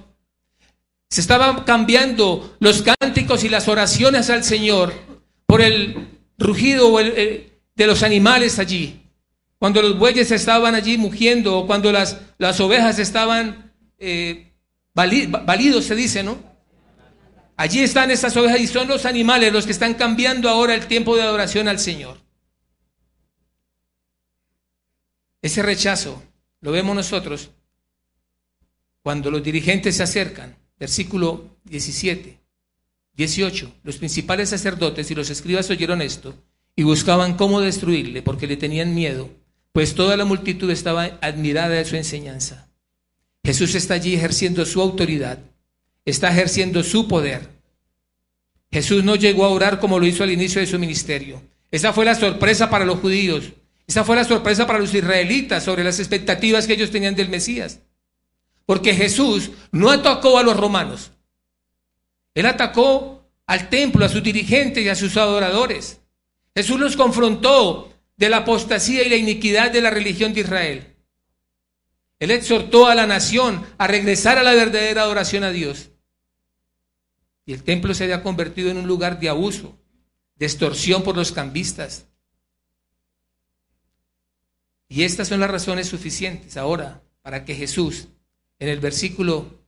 Se 1.08 1.22
estaban 1.22 1.64
cambiando 1.64 2.56
los 2.60 2.82
cánticos 2.82 3.42
y 3.44 3.48
las 3.48 3.66
oraciones 3.66 4.28
al 4.28 4.44
Señor 4.44 4.92
por 5.46 5.62
el 5.62 6.06
rugido 6.36 6.94
de 6.98 7.86
los 7.86 8.02
animales 8.02 8.58
allí. 8.58 9.00
Cuando 9.58 9.80
los 9.80 9.98
bueyes 9.98 10.30
estaban 10.30 10.74
allí 10.74 10.98
mugiendo 10.98 11.58
o 11.58 11.66
cuando 11.66 11.90
las, 11.90 12.18
las 12.36 12.60
ovejas 12.60 12.98
estaban 12.98 13.72
eh, 13.98 14.52
validos, 14.94 15.86
se 15.86 15.94
dice, 15.96 16.22
¿no? 16.22 16.38
Allí 17.56 17.80
están 17.80 18.10
estas 18.10 18.36
ovejas 18.36 18.60
y 18.60 18.66
son 18.68 18.86
los 18.86 19.04
animales 19.04 19.52
los 19.52 19.64
que 19.64 19.72
están 19.72 19.94
cambiando 19.94 20.48
ahora 20.48 20.74
el 20.74 20.86
tiempo 20.86 21.16
de 21.16 21.22
adoración 21.22 21.66
al 21.66 21.80
Señor. 21.80 22.27
Ese 25.40 25.62
rechazo 25.62 26.22
lo 26.60 26.72
vemos 26.72 26.94
nosotros 26.94 27.50
cuando 29.02 29.30
los 29.30 29.42
dirigentes 29.42 29.96
se 29.96 30.02
acercan, 30.02 30.56
versículo 30.78 31.56
17, 31.64 32.38
18, 33.16 33.74
los 33.84 33.96
principales 33.96 34.50
sacerdotes 34.50 35.10
y 35.10 35.14
los 35.14 35.30
escribas 35.30 35.70
oyeron 35.70 36.02
esto 36.02 36.34
y 36.76 36.82
buscaban 36.82 37.34
cómo 37.34 37.60
destruirle 37.60 38.22
porque 38.22 38.46
le 38.46 38.56
tenían 38.56 38.94
miedo, 38.94 39.30
pues 39.72 39.94
toda 39.94 40.16
la 40.16 40.24
multitud 40.24 40.70
estaba 40.70 41.18
admirada 41.20 41.74
de 41.74 41.84
su 41.84 41.96
enseñanza. 41.96 42.68
Jesús 43.44 43.74
está 43.74 43.94
allí 43.94 44.14
ejerciendo 44.14 44.66
su 44.66 44.80
autoridad, 44.80 45.38
está 46.04 46.30
ejerciendo 46.30 46.82
su 46.82 47.08
poder. 47.08 47.48
Jesús 48.70 49.04
no 49.04 49.16
llegó 49.16 49.44
a 49.44 49.50
orar 49.50 49.80
como 49.80 49.98
lo 49.98 50.06
hizo 50.06 50.22
al 50.22 50.32
inicio 50.32 50.60
de 50.60 50.66
su 50.66 50.78
ministerio. 50.78 51.42
Esa 51.70 51.92
fue 51.92 52.04
la 52.04 52.14
sorpresa 52.14 52.68
para 52.68 52.84
los 52.84 52.98
judíos 52.98 53.52
Esa 53.88 54.04
fue 54.04 54.16
la 54.16 54.24
sorpresa 54.24 54.66
para 54.66 54.78
los 54.78 54.92
israelitas 54.92 55.64
sobre 55.64 55.82
las 55.82 55.98
expectativas 55.98 56.66
que 56.66 56.74
ellos 56.74 56.90
tenían 56.90 57.14
del 57.14 57.30
Mesías. 57.30 57.80
Porque 58.66 58.94
Jesús 58.94 59.50
no 59.72 59.90
atacó 59.90 60.38
a 60.38 60.42
los 60.42 60.58
romanos. 60.58 61.12
Él 62.34 62.44
atacó 62.44 63.26
al 63.46 63.70
templo, 63.70 64.04
a 64.04 64.10
sus 64.10 64.22
dirigentes 64.22 64.84
y 64.84 64.90
a 64.90 64.94
sus 64.94 65.16
adoradores. 65.16 66.00
Jesús 66.54 66.78
los 66.78 66.98
confrontó 66.98 67.90
de 68.18 68.28
la 68.28 68.38
apostasía 68.38 69.04
y 69.04 69.08
la 69.08 69.16
iniquidad 69.16 69.70
de 69.70 69.80
la 69.80 69.88
religión 69.88 70.34
de 70.34 70.40
Israel. 70.40 70.94
Él 72.18 72.30
exhortó 72.30 72.88
a 72.88 72.94
la 72.94 73.06
nación 73.06 73.64
a 73.78 73.86
regresar 73.86 74.36
a 74.36 74.42
la 74.42 74.52
verdadera 74.52 75.02
adoración 75.02 75.44
a 75.44 75.50
Dios. 75.50 75.92
Y 77.46 77.54
el 77.54 77.62
templo 77.62 77.94
se 77.94 78.04
había 78.04 78.22
convertido 78.22 78.70
en 78.70 78.76
un 78.76 78.86
lugar 78.86 79.18
de 79.18 79.30
abuso, 79.30 79.78
de 80.34 80.44
extorsión 80.44 81.02
por 81.02 81.16
los 81.16 81.32
cambistas, 81.32 82.07
y 84.88 85.02
estas 85.02 85.28
son 85.28 85.40
las 85.40 85.50
razones 85.50 85.88
suficientes 85.88 86.56
ahora 86.56 87.02
para 87.22 87.44
que 87.44 87.54
Jesús 87.54 88.08
en 88.58 88.68
el 88.68 88.80
versículo 88.80 89.58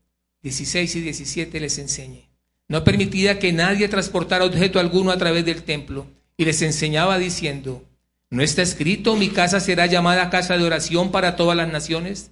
16 0.43 0.97
y 0.97 1.01
17 1.01 1.61
les 1.61 1.79
enseñe. 1.79 2.31
No 2.69 2.85
permitía 2.85 3.39
que 3.39 3.53
nadie 3.53 3.89
transportara 3.89 4.45
objeto 4.45 4.79
alguno 4.79 5.11
a 5.11 5.19
través 5.19 5.45
del 5.45 5.63
templo 5.63 6.07
y 6.37 6.45
les 6.45 6.63
enseñaba 6.63 7.19
diciendo, 7.19 7.85
¿no 8.31 8.43
está 8.43 8.63
escrito 8.63 9.17
mi 9.17 9.29
casa 9.29 9.61
será 9.61 9.87
llamada 9.87 10.31
casa 10.31 10.57
de 10.57 10.65
oración 10.65 11.11
para 11.11 11.37
todas 11.37 11.57
las 11.57 11.71
naciones? 11.71 12.31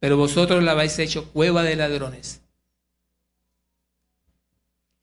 Pero 0.00 0.16
vosotros 0.16 0.64
la 0.64 0.72
habéis 0.72 0.98
hecho 0.98 1.30
cueva 1.32 1.62
de 1.62 1.76
ladrones. 1.76 2.40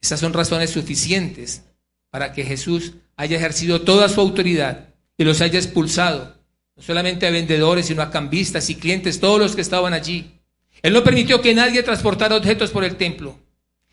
Esas 0.02 0.20
son 0.20 0.34
razones 0.34 0.72
suficientes 0.72 1.64
para 2.10 2.34
que 2.34 2.44
Jesús 2.44 2.94
haya 3.16 3.38
ejercido 3.38 3.82
toda 3.82 4.10
su 4.10 4.20
autoridad 4.20 4.90
y 5.18 5.24
los 5.24 5.42
haya 5.42 5.60
expulsado 5.60 6.41
solamente 6.82 7.28
a 7.28 7.32
vendedores, 7.32 7.86
sino 7.86 8.02
a 8.02 8.12
cambistas 8.12 8.70
y 8.70 8.76
clientes, 8.76 9.20
todos 9.20 9.40
los 9.40 9.56
que 9.56 9.62
estaban 9.62 9.94
allí. 9.94 10.40
Él 10.82 10.94
no 10.94 11.04
permitió 11.04 11.42
que 11.42 11.54
nadie 11.54 11.84
transportara 11.84 12.36
objetos 12.36 12.72
por 12.72 12.84
el 12.84 12.96
templo. 12.96 13.38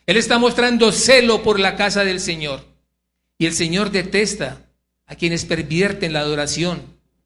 Él 0.06 0.16
está 0.16 0.38
mostrando 0.38 0.90
celo 0.90 1.42
por 1.42 1.60
la 1.60 1.76
casa 1.76 2.04
del 2.04 2.20
Señor. 2.20 2.64
Y 3.36 3.46
el 3.46 3.52
Señor 3.52 3.90
detesta 3.90 4.64
a 5.06 5.14
quienes 5.14 5.44
pervierten 5.44 6.12
la 6.12 6.20
adoración 6.20 6.82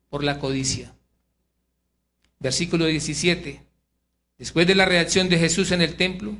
por 0.08 0.24
la 0.24 0.38
codicia. 0.38 0.92
Versículo 2.40 2.86
17. 2.86 3.62
Después 4.36 4.66
de 4.66 4.74
la 4.74 4.84
reacción 4.84 5.28
de 5.28 5.38
Jesús 5.38 5.70
en 5.70 5.80
el 5.80 5.94
templo, 5.94 6.34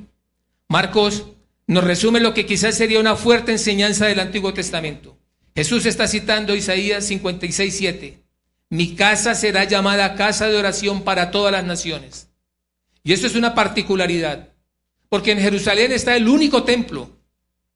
Marcos 0.69 1.27
nos 1.67 1.85
resume 1.85 2.21
lo 2.21 2.35
que 2.35 2.45
quizás 2.45 2.77
sería 2.77 2.99
una 2.99 3.15
fuerte 3.15 3.53
enseñanza 3.53 4.07
del 4.07 4.21
Antiguo 4.21 4.53
Testamento. 4.53 5.17
Jesús 5.55 5.87
está 5.87 6.09
citando 6.09 6.55
Isaías 6.55 7.07
56, 7.07 7.77
7. 7.77 8.22
Mi 8.73 8.95
casa 8.95 9.35
será 9.35 9.65
llamada 9.65 10.15
casa 10.15 10.49
de 10.49 10.57
oración 10.57 11.03
para 11.03 11.31
todas 11.31 11.53
las 11.53 11.63
naciones. 11.63 12.31
Y 13.05 13.13
eso 13.13 13.27
es 13.27 13.35
una 13.35 13.55
particularidad, 13.55 14.49
porque 15.11 15.33
en 15.33 15.41
Jerusalén 15.41 15.93
está 15.93 16.17
el 16.17 16.27
único 16.27 16.63
templo. 16.63 17.11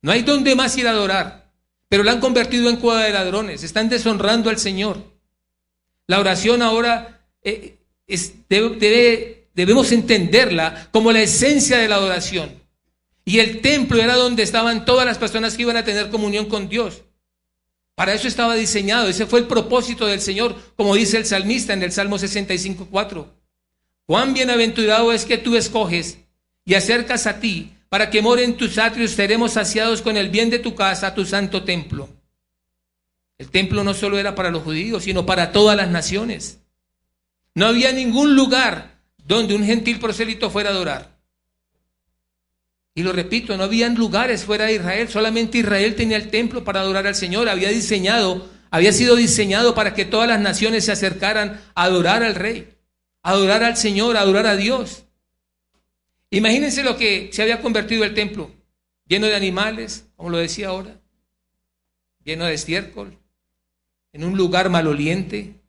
No 0.00 0.10
hay 0.10 0.22
donde 0.22 0.54
más 0.54 0.74
ir 0.78 0.88
a 0.88 0.92
adorar, 0.92 1.52
pero 1.90 2.02
la 2.02 2.12
han 2.12 2.20
convertido 2.20 2.70
en 2.70 2.76
cueva 2.76 3.04
de 3.04 3.12
ladrones, 3.12 3.62
están 3.62 3.90
deshonrando 3.90 4.48
al 4.48 4.58
Señor. 4.58 4.96
La 6.06 6.18
oración 6.18 6.62
ahora 6.62 7.26
eh, 7.42 7.76
debemos 9.52 9.92
entenderla 9.92 10.88
como 10.92 11.12
la 11.12 11.20
esencia 11.20 11.76
de 11.76 11.88
la 11.88 11.96
adoración. 11.96 12.58
Y 13.22 13.40
el 13.40 13.60
templo 13.60 14.00
era 14.00 14.16
donde 14.16 14.44
estaban 14.44 14.86
todas 14.86 15.04
las 15.04 15.18
personas 15.18 15.56
que 15.56 15.62
iban 15.64 15.76
a 15.76 15.84
tener 15.84 16.08
comunión 16.08 16.46
con 16.46 16.70
Dios. 16.70 17.02
Para 17.96 18.12
eso 18.12 18.28
estaba 18.28 18.54
diseñado, 18.54 19.08
ese 19.08 19.24
fue 19.24 19.40
el 19.40 19.46
propósito 19.46 20.06
del 20.06 20.20
Señor, 20.20 20.54
como 20.76 20.94
dice 20.94 21.16
el 21.16 21.24
salmista 21.24 21.72
en 21.72 21.82
el 21.82 21.92
Salmo 21.92 22.18
65.4. 22.18 23.26
Cuán 24.04 24.34
bienaventurado 24.34 25.12
es 25.12 25.24
que 25.24 25.38
tú 25.38 25.56
escoges 25.56 26.18
y 26.66 26.74
acercas 26.74 27.26
a 27.26 27.40
ti, 27.40 27.72
para 27.88 28.10
que 28.10 28.20
more 28.20 28.44
en 28.44 28.58
tus 28.58 28.76
atrios 28.76 29.12
seremos 29.12 29.52
saciados 29.52 30.02
con 30.02 30.18
el 30.18 30.28
bien 30.28 30.50
de 30.50 30.58
tu 30.58 30.74
casa, 30.74 31.14
tu 31.14 31.24
santo 31.24 31.64
templo. 31.64 32.10
El 33.38 33.48
templo 33.50 33.82
no 33.82 33.94
solo 33.94 34.18
era 34.18 34.34
para 34.34 34.50
los 34.50 34.62
judíos, 34.62 35.04
sino 35.04 35.24
para 35.24 35.50
todas 35.50 35.74
las 35.74 35.88
naciones. 35.88 36.60
No 37.54 37.64
había 37.64 37.92
ningún 37.92 38.36
lugar 38.36 39.00
donde 39.24 39.54
un 39.54 39.64
gentil 39.64 39.98
prosélito 39.98 40.50
fuera 40.50 40.68
a 40.68 40.72
adorar. 40.74 41.15
Y 42.96 43.02
lo 43.02 43.12
repito, 43.12 43.58
no 43.58 43.64
habían 43.64 43.94
lugares 43.94 44.46
fuera 44.46 44.64
de 44.64 44.76
Israel, 44.76 45.10
solamente 45.10 45.58
Israel 45.58 45.94
tenía 45.94 46.16
el 46.16 46.30
templo 46.30 46.64
para 46.64 46.80
adorar 46.80 47.06
al 47.06 47.14
Señor, 47.14 47.46
había 47.46 47.68
diseñado, 47.68 48.48
había 48.70 48.90
sido 48.90 49.16
diseñado 49.16 49.74
para 49.74 49.92
que 49.92 50.06
todas 50.06 50.26
las 50.26 50.40
naciones 50.40 50.86
se 50.86 50.92
acercaran 50.92 51.60
a 51.74 51.82
adorar 51.82 52.22
al 52.22 52.34
rey, 52.34 52.72
a 53.22 53.32
adorar 53.32 53.62
al 53.64 53.76
Señor, 53.76 54.16
a 54.16 54.22
adorar 54.22 54.46
a 54.46 54.56
Dios. 54.56 55.04
Imagínense 56.30 56.82
lo 56.82 56.96
que 56.96 57.28
se 57.34 57.42
había 57.42 57.60
convertido 57.60 58.02
el 58.02 58.14
templo, 58.14 58.50
lleno 59.06 59.26
de 59.26 59.36
animales, 59.36 60.06
como 60.16 60.30
lo 60.30 60.38
decía 60.38 60.68
ahora, 60.68 60.98
lleno 62.24 62.46
de 62.46 62.54
estiércol, 62.54 63.18
en 64.14 64.24
un 64.24 64.38
lugar 64.38 64.70
maloliente, 64.70 65.60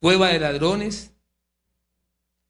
cueva 0.00 0.30
de 0.30 0.40
ladrones, 0.40 1.12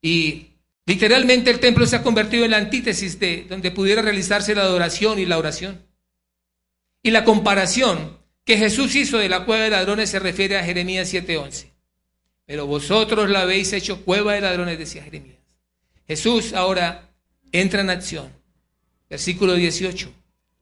y 0.01 0.48
Literalmente 0.89 1.51
el 1.51 1.61
templo 1.61 1.85
se 1.85 1.97
ha 1.97 2.03
convertido 2.03 2.47
en 2.47 2.53
la 2.53 2.57
antítesis 2.57 3.21
de 3.21 3.45
donde 3.47 3.71
pudiera 3.71 4.01
realizarse 4.01 4.55
la 4.55 4.63
adoración 4.63 5.19
y 5.19 5.27
la 5.27 5.37
oración. 5.37 5.87
Y 7.03 7.11
la 7.11 7.25
comparación 7.25 8.17
que 8.43 8.57
Jesús 8.57 8.95
hizo 8.95 9.19
de 9.19 9.29
la 9.29 9.45
cueva 9.45 9.65
de 9.65 9.71
ladrones 9.71 10.09
se 10.09 10.19
refiere 10.19 10.57
a 10.57 10.65
Jeremías 10.65 11.13
7:11. 11.13 11.75
Pero 12.47 12.67
vosotros 12.67 13.29
la 13.29 13.43
habéis 13.43 13.75
hecho 13.75 14.03
cueva 14.03 14.33
de 14.33 14.41
ladrones, 14.41 14.79
decía 14.79 15.03
Jeremías. 15.03 15.37
Jesús 16.07 16.55
ahora 16.55 17.11
entra 17.53 17.83
en 17.83 17.91
acción. 17.91 18.33
Versículo 19.11 19.57
18. 19.57 20.11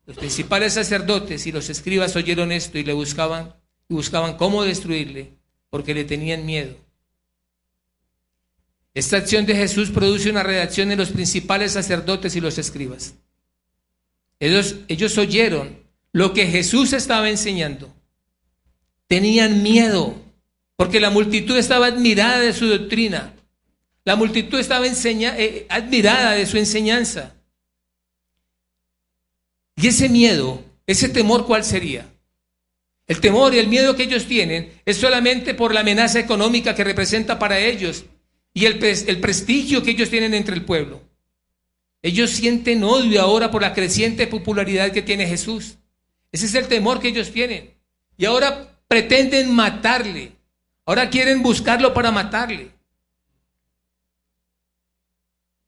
Los 0.07 0.17
principales 0.17 0.73
sacerdotes 0.73 1.47
y 1.47 1.53
los 1.53 1.71
escribas 1.71 2.17
oyeron 2.17 2.51
esto 2.51 2.79
y 2.79 2.83
le 2.83 2.95
buscaban 2.95 3.55
y 3.89 3.95
buscaban 3.95 4.37
cómo 4.37 4.65
destruirle 4.65 5.35
porque 5.71 5.95
le 5.95 6.05
tenían 6.05 6.45
miedo 6.45 6.86
esta 8.97 9.19
acción 9.19 9.45
de 9.45 9.55
Jesús 9.55 9.91
produce 9.91 10.31
una 10.31 10.43
reacción 10.43 10.91
en 10.91 10.97
los 10.97 11.11
principales 11.11 11.73
sacerdotes 11.73 12.35
y 12.35 12.41
los 12.41 12.57
escribas. 12.57 13.13
Ellos, 14.41 14.77
ellos 14.89 15.19
oyeron 15.19 15.83
lo 16.13 16.33
que 16.33 16.47
Jesús 16.47 16.95
estaba 16.95 17.29
enseñando. 17.29 17.95
Tenían 19.07 19.63
miedo 19.63 20.19
porque 20.77 20.99
la 20.99 21.11
multitud 21.11 21.59
estaba 21.59 21.89
admirada 21.89 22.41
de 22.41 22.55
su 22.55 22.69
doctrina. 22.69 23.35
La 24.07 24.17
multitud 24.17 24.59
estaba 24.59 24.87
eh, 24.87 25.67
admirada 25.69 26.33
de 26.33 26.47
su 26.47 26.57
enseñanza. 26.57 27.35
Y 29.77 29.89
ese 29.89 30.09
miedo, 30.09 30.65
ese 30.87 31.11
temor, 31.11 31.45
¿cuál 31.45 31.65
sería? 31.65 32.09
El 33.07 33.21
temor 33.21 33.55
y 33.55 33.59
el 33.59 33.69
miedo 33.69 33.95
que 33.95 34.05
ellos 34.05 34.25
tienen 34.25 34.73
es 34.87 34.97
solamente 34.97 35.53
por 35.53 35.75
la 35.75 35.81
amenaza 35.81 36.19
económica 36.19 36.75
que 36.75 36.83
representa 36.83 37.39
para 37.39 37.59
ellos 37.59 38.07
y 38.57 38.65
el, 38.65 38.83
el 38.83 39.21
prestigio 39.21 39.83
que 39.83 39.91
ellos 39.91 40.09
tienen 40.09 40.33
entre 40.33 40.55
el 40.55 40.65
pueblo. 40.65 41.03
Ellos 42.01 42.31
sienten 42.31 42.83
odio 42.85 43.21
ahora 43.21 43.51
por 43.51 43.61
la 43.61 43.75
creciente 43.75 44.27
popularidad 44.27 44.93
que 44.93 45.03
tiene 45.03 45.27
Jesús. 45.27 45.77
Ese 46.33 46.47
es 46.47 46.55
el 46.55 46.67
temor 46.67 46.99
que 46.99 47.09
ellos 47.09 47.31
tienen. 47.31 47.75
Y 48.17 48.25
ahora 48.25 48.81
pretenden 48.89 49.55
matarle. 49.55 50.33
Ahora 50.87 51.11
quieren 51.11 51.43
buscarlo 51.43 51.93
para 51.93 52.11
matarle. 52.11 52.71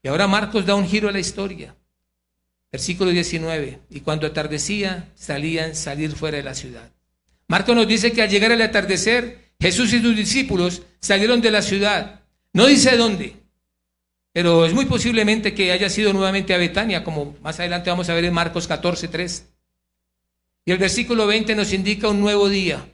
Y 0.01 0.07
ahora 0.07 0.25
Marcos 0.25 0.65
da 0.65 0.73
un 0.73 0.87
giro 0.87 1.09
a 1.09 1.11
la 1.11 1.19
historia. 1.19 1.75
Versículo 2.71 3.11
19. 3.11 3.81
Y 3.91 3.99
cuando 3.99 4.25
atardecía, 4.25 5.11
salían 5.13 5.75
salir 5.75 6.15
fuera 6.15 6.37
de 6.37 6.43
la 6.43 6.55
ciudad. 6.55 6.89
Marcos 7.47 7.75
nos 7.75 7.87
dice 7.87 8.11
que 8.13 8.23
al 8.23 8.31
llegar 8.31 8.51
al 8.51 8.63
atardecer, 8.63 9.51
Jesús 9.59 9.93
y 9.93 10.01
sus 10.01 10.15
discípulos 10.15 10.81
salieron 10.99 11.39
de 11.39 11.51
la 11.51 11.61
ciudad 11.61 12.18
no 12.53 12.65
dice 12.65 12.97
dónde, 12.97 13.35
pero 14.31 14.65
es 14.65 14.73
muy 14.73 14.85
posiblemente 14.85 15.53
que 15.53 15.71
haya 15.71 15.89
sido 15.89 16.13
nuevamente 16.13 16.53
a 16.53 16.57
Betania, 16.57 17.03
como 17.03 17.35
más 17.41 17.59
adelante 17.59 17.89
vamos 17.89 18.09
a 18.09 18.13
ver 18.13 18.25
en 18.25 18.33
Marcos 18.33 18.67
14, 18.67 19.07
3. 19.07 19.45
Y 20.65 20.71
el 20.71 20.77
versículo 20.77 21.25
20 21.25 21.55
nos 21.55 21.73
indica 21.73 22.09
un 22.09 22.19
nuevo 22.19 22.47
día. 22.47 22.85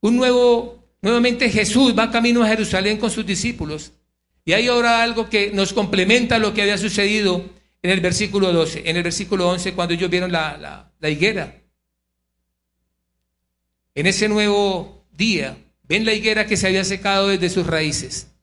Un 0.00 0.16
nuevo, 0.16 0.84
nuevamente 1.02 1.50
Jesús 1.50 1.94
va 1.98 2.10
camino 2.10 2.42
a 2.42 2.48
Jerusalén 2.48 2.98
con 2.98 3.10
sus 3.10 3.26
discípulos. 3.26 3.92
Y 4.44 4.52
hay 4.52 4.68
ahora 4.68 5.02
algo 5.02 5.28
que 5.28 5.50
nos 5.52 5.72
complementa 5.72 6.38
lo 6.38 6.54
que 6.54 6.62
había 6.62 6.78
sucedido 6.78 7.44
en 7.82 7.90
el 7.90 8.00
versículo 8.00 8.52
12, 8.52 8.88
en 8.88 8.96
el 8.96 9.02
versículo 9.02 9.48
11, 9.48 9.74
cuando 9.74 9.94
ellos 9.94 10.08
vieron 10.08 10.30
la, 10.30 10.92
la 10.98 11.10
higuera. 11.10 11.62
En 13.94 14.06
ese 14.06 14.28
nuevo 14.28 15.04
día, 15.10 15.58
ven 15.82 16.04
la 16.04 16.12
higuera 16.12 16.46
que 16.46 16.56
se 16.56 16.68
había 16.68 16.84
secado 16.84 17.28
desde 17.28 17.50
sus 17.50 17.66
raíces. 17.66 18.35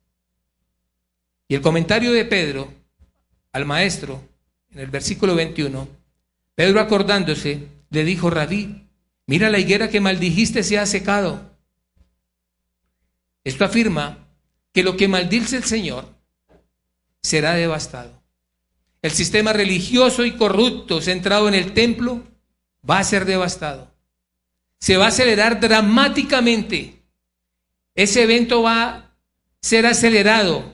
Y 1.48 1.56
el 1.56 1.62
comentario 1.62 2.12
de 2.12 2.26
Pedro 2.26 2.72
al 3.52 3.66
maestro, 3.66 4.22
en 4.72 4.80
el 4.80 4.88
versículo 4.88 5.36
21, 5.36 5.88
Pedro 6.56 6.80
acordándose, 6.80 7.68
le 7.90 8.04
dijo, 8.04 8.30
Rabí, 8.30 8.88
mira 9.28 9.50
la 9.50 9.60
higuera 9.60 9.90
que 9.90 10.02
maldijiste 10.02 10.64
se 10.64 10.80
ha 10.80 10.86
secado. 10.86 11.52
Esto 13.44 13.66
afirma 13.66 14.28
que 14.72 14.84
lo 14.84 14.98
que 14.98 15.08
maldice 15.08 15.58
el 15.58 15.64
Señor 15.64 16.08
será 17.22 17.54
devastado. 17.54 18.22
El 19.02 19.12
sistema 19.12 19.54
religioso 19.54 20.26
y 20.26 20.32
corrupto 20.32 21.02
centrado 21.02 21.48
en 21.48 21.54
el 21.54 21.74
templo 21.74 22.24
va 22.90 23.00
a 23.00 23.04
ser 23.04 23.26
devastado. 23.26 23.92
Se 24.80 24.98
va 24.98 25.06
a 25.06 25.10
acelerar 25.10 25.60
dramáticamente. 25.60 27.02
Ese 27.96 28.24
evento 28.24 28.64
va 28.64 28.84
a 28.84 29.12
ser 29.62 29.86
acelerado 29.86 30.74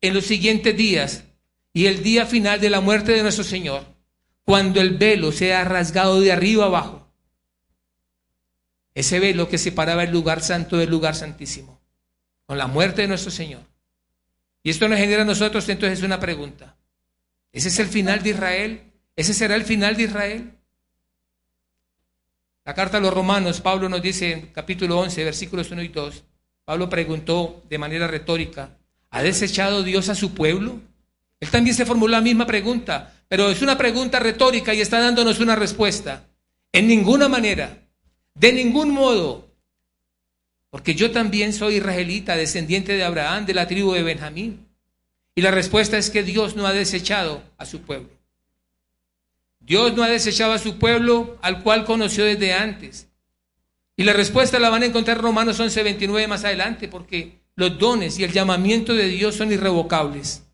en 0.00 0.14
los 0.14 0.24
siguientes 0.24 0.76
días 0.76 1.24
y 1.72 1.86
el 1.86 2.02
día 2.02 2.26
final 2.26 2.60
de 2.60 2.70
la 2.70 2.80
muerte 2.80 3.12
de 3.12 3.22
nuestro 3.22 3.44
Señor, 3.44 3.84
cuando 4.44 4.80
el 4.80 4.96
velo 4.96 5.32
sea 5.32 5.64
rasgado 5.64 6.20
de 6.20 6.32
arriba 6.32 6.64
abajo. 6.64 7.12
Ese 8.94 9.20
velo 9.20 9.48
que 9.48 9.58
separaba 9.58 10.04
el 10.04 10.10
lugar 10.10 10.42
santo 10.42 10.76
del 10.76 10.90
lugar 10.90 11.14
santísimo, 11.14 11.80
con 12.46 12.58
la 12.58 12.66
muerte 12.66 13.02
de 13.02 13.08
nuestro 13.08 13.30
Señor. 13.30 13.62
Y 14.62 14.70
esto 14.70 14.88
nos 14.88 14.98
genera 14.98 15.24
nosotros 15.24 15.68
entonces 15.68 16.02
una 16.02 16.18
pregunta. 16.18 16.76
¿Ese 17.52 17.68
es 17.68 17.78
el 17.78 17.88
final 17.88 18.22
de 18.22 18.30
Israel? 18.30 18.92
¿Ese 19.14 19.34
será 19.34 19.54
el 19.54 19.64
final 19.64 19.96
de 19.96 20.04
Israel? 20.04 20.58
La 22.64 22.74
carta 22.74 22.98
a 22.98 23.00
los 23.00 23.14
romanos, 23.14 23.60
Pablo 23.60 23.88
nos 23.88 24.02
dice 24.02 24.32
en 24.32 24.46
capítulo 24.48 24.98
11, 24.98 25.24
versículos 25.24 25.70
1 25.70 25.82
y 25.82 25.88
2, 25.88 26.24
Pablo 26.64 26.88
preguntó 26.88 27.64
de 27.68 27.78
manera 27.78 28.06
retórica, 28.06 28.77
¿ha 29.10 29.22
desechado 29.22 29.82
Dios 29.82 30.08
a 30.08 30.14
su 30.14 30.34
pueblo? 30.34 30.80
Él 31.40 31.50
también 31.50 31.76
se 31.76 31.86
formuló 31.86 32.12
la 32.12 32.20
misma 32.20 32.46
pregunta, 32.46 33.14
pero 33.28 33.50
es 33.50 33.62
una 33.62 33.78
pregunta 33.78 34.18
retórica 34.18 34.74
y 34.74 34.80
está 34.80 35.00
dándonos 35.00 35.40
una 35.40 35.56
respuesta. 35.56 36.26
En 36.72 36.88
ninguna 36.88 37.28
manera, 37.28 37.78
de 38.34 38.52
ningún 38.52 38.90
modo, 38.90 39.48
porque 40.70 40.94
yo 40.94 41.10
también 41.10 41.52
soy 41.52 41.76
israelita, 41.76 42.36
descendiente 42.36 42.92
de 42.92 43.04
Abraham, 43.04 43.46
de 43.46 43.54
la 43.54 43.66
tribu 43.66 43.92
de 43.92 44.02
Benjamín. 44.02 44.66
Y 45.34 45.40
la 45.40 45.50
respuesta 45.50 45.96
es 45.96 46.10
que 46.10 46.22
Dios 46.22 46.56
no 46.56 46.66
ha 46.66 46.72
desechado 46.72 47.42
a 47.56 47.64
su 47.64 47.82
pueblo. 47.82 48.10
Dios 49.60 49.94
no 49.94 50.02
ha 50.02 50.08
desechado 50.08 50.52
a 50.52 50.58
su 50.58 50.78
pueblo 50.78 51.38
al 51.42 51.62
cual 51.62 51.84
conoció 51.84 52.24
desde 52.24 52.52
antes. 52.52 53.08
Y 53.96 54.04
la 54.04 54.12
respuesta 54.12 54.58
la 54.58 54.70
van 54.70 54.82
a 54.82 54.86
encontrar 54.86 55.16
en 55.16 55.22
Romanos 55.22 55.60
11:29 55.60 56.26
más 56.28 56.44
adelante, 56.44 56.88
porque 56.88 57.37
los 57.58 57.76
dones 57.76 58.20
y 58.20 58.24
el 58.24 58.32
llamamiento 58.32 58.94
de 58.94 59.08
Dios 59.08 59.34
son 59.34 59.52
irrevocables. 59.52 60.44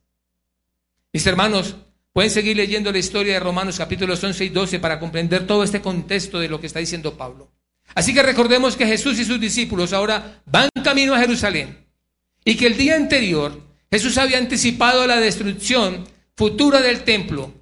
Mis 1.12 1.26
hermanos, 1.26 1.76
pueden 2.14 2.30
seguir 2.30 2.56
leyendo 2.56 2.90
la 2.90 2.96
historia 2.96 3.34
de 3.34 3.40
Romanos 3.40 3.76
capítulos 3.76 4.24
11 4.24 4.46
y 4.46 4.48
12 4.48 4.80
para 4.80 4.98
comprender 4.98 5.46
todo 5.46 5.62
este 5.62 5.82
contexto 5.82 6.40
de 6.40 6.48
lo 6.48 6.58
que 6.58 6.66
está 6.66 6.78
diciendo 6.78 7.18
Pablo. 7.18 7.52
Así 7.94 8.14
que 8.14 8.22
recordemos 8.22 8.74
que 8.74 8.86
Jesús 8.86 9.18
y 9.18 9.26
sus 9.26 9.38
discípulos 9.38 9.92
ahora 9.92 10.40
van 10.46 10.70
camino 10.82 11.14
a 11.14 11.18
Jerusalén 11.18 11.76
y 12.42 12.56
que 12.56 12.68
el 12.68 12.78
día 12.78 12.96
anterior 12.96 13.60
Jesús 13.90 14.16
había 14.16 14.38
anticipado 14.38 15.06
la 15.06 15.20
destrucción 15.20 16.08
futura 16.34 16.80
del 16.80 17.04
templo 17.04 17.52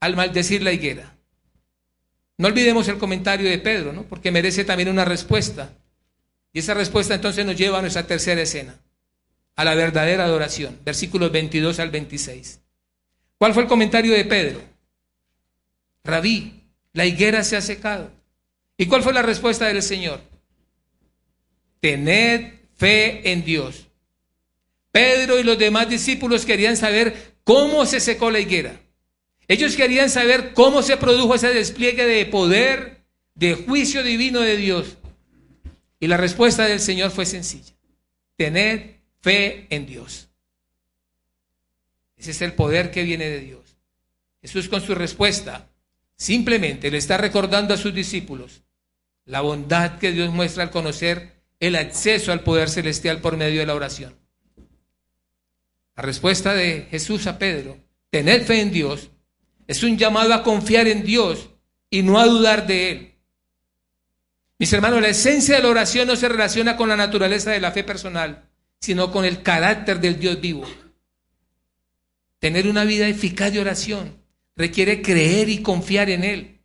al 0.00 0.16
maldecir 0.16 0.62
la 0.62 0.72
higuera. 0.72 1.16
No 2.36 2.48
olvidemos 2.48 2.86
el 2.88 2.98
comentario 2.98 3.48
de 3.48 3.58
Pedro, 3.58 3.94
¿no? 3.94 4.02
porque 4.02 4.30
merece 4.30 4.64
también 4.66 4.90
una 4.90 5.06
respuesta. 5.06 5.72
Y 6.52 6.58
esa 6.58 6.74
respuesta 6.74 7.14
entonces 7.14 7.44
nos 7.46 7.56
lleva 7.56 7.78
a 7.78 7.82
nuestra 7.82 8.06
tercera 8.06 8.42
escena, 8.42 8.78
a 9.56 9.64
la 9.64 9.74
verdadera 9.74 10.24
adoración, 10.24 10.78
versículos 10.84 11.30
22 11.30 11.78
al 11.78 11.90
26. 11.90 12.60
¿Cuál 13.38 13.54
fue 13.54 13.62
el 13.62 13.68
comentario 13.68 14.12
de 14.12 14.24
Pedro? 14.24 14.60
Rabí, 16.04 16.64
la 16.92 17.06
higuera 17.06 17.44
se 17.44 17.56
ha 17.56 17.60
secado. 17.60 18.10
¿Y 18.76 18.86
cuál 18.86 19.02
fue 19.02 19.12
la 19.12 19.22
respuesta 19.22 19.66
del 19.66 19.82
Señor? 19.82 20.20
Tened 21.80 22.54
fe 22.76 23.30
en 23.30 23.44
Dios. 23.44 23.86
Pedro 24.90 25.38
y 25.38 25.44
los 25.44 25.58
demás 25.58 25.88
discípulos 25.88 26.44
querían 26.44 26.76
saber 26.76 27.34
cómo 27.44 27.86
se 27.86 28.00
secó 28.00 28.30
la 28.30 28.40
higuera. 28.40 28.80
Ellos 29.46 29.76
querían 29.76 30.10
saber 30.10 30.52
cómo 30.54 30.82
se 30.82 30.96
produjo 30.96 31.34
ese 31.34 31.52
despliegue 31.52 32.06
de 32.06 32.26
poder, 32.26 33.02
de 33.34 33.54
juicio 33.54 34.02
divino 34.02 34.40
de 34.40 34.56
Dios. 34.56 34.96
Y 36.00 36.06
la 36.06 36.16
respuesta 36.16 36.64
del 36.64 36.80
Señor 36.80 37.10
fue 37.10 37.26
sencilla. 37.26 37.74
Tened 38.36 38.96
fe 39.20 39.66
en 39.68 39.86
Dios. 39.86 40.28
Ese 42.16 42.30
es 42.30 42.42
el 42.42 42.54
poder 42.54 42.90
que 42.90 43.02
viene 43.02 43.28
de 43.28 43.40
Dios. 43.40 43.76
Jesús 44.40 44.68
con 44.68 44.80
su 44.80 44.94
respuesta 44.94 45.68
simplemente 46.16 46.90
le 46.90 46.98
está 46.98 47.18
recordando 47.18 47.74
a 47.74 47.76
sus 47.76 47.94
discípulos 47.94 48.62
la 49.26 49.42
bondad 49.42 49.98
que 49.98 50.12
Dios 50.12 50.30
muestra 50.30 50.62
al 50.62 50.70
conocer 50.70 51.40
el 51.60 51.76
acceso 51.76 52.32
al 52.32 52.42
poder 52.42 52.70
celestial 52.70 53.20
por 53.20 53.36
medio 53.36 53.60
de 53.60 53.66
la 53.66 53.74
oración. 53.74 54.16
La 55.96 56.02
respuesta 56.02 56.54
de 56.54 56.86
Jesús 56.90 57.26
a 57.26 57.38
Pedro, 57.38 57.78
tener 58.08 58.44
fe 58.44 58.62
en 58.62 58.72
Dios, 58.72 59.10
es 59.66 59.82
un 59.82 59.98
llamado 59.98 60.32
a 60.32 60.42
confiar 60.42 60.88
en 60.88 61.04
Dios 61.04 61.50
y 61.90 62.02
no 62.02 62.18
a 62.18 62.26
dudar 62.26 62.66
de 62.66 62.90
Él. 62.90 63.14
Mis 64.60 64.74
hermanos, 64.74 65.00
la 65.00 65.08
esencia 65.08 65.56
de 65.56 65.62
la 65.62 65.70
oración 65.70 66.06
no 66.06 66.16
se 66.16 66.28
relaciona 66.28 66.76
con 66.76 66.90
la 66.90 66.96
naturaleza 66.96 67.50
de 67.50 67.62
la 67.62 67.72
fe 67.72 67.82
personal, 67.82 68.44
sino 68.78 69.10
con 69.10 69.24
el 69.24 69.42
carácter 69.42 70.00
del 70.00 70.20
Dios 70.20 70.38
vivo. 70.38 70.66
Tener 72.40 72.68
una 72.68 72.84
vida 72.84 73.08
eficaz 73.08 73.54
de 73.54 73.60
oración 73.60 74.22
requiere 74.56 75.00
creer 75.00 75.48
y 75.48 75.62
confiar 75.62 76.10
en 76.10 76.24
Él. 76.24 76.60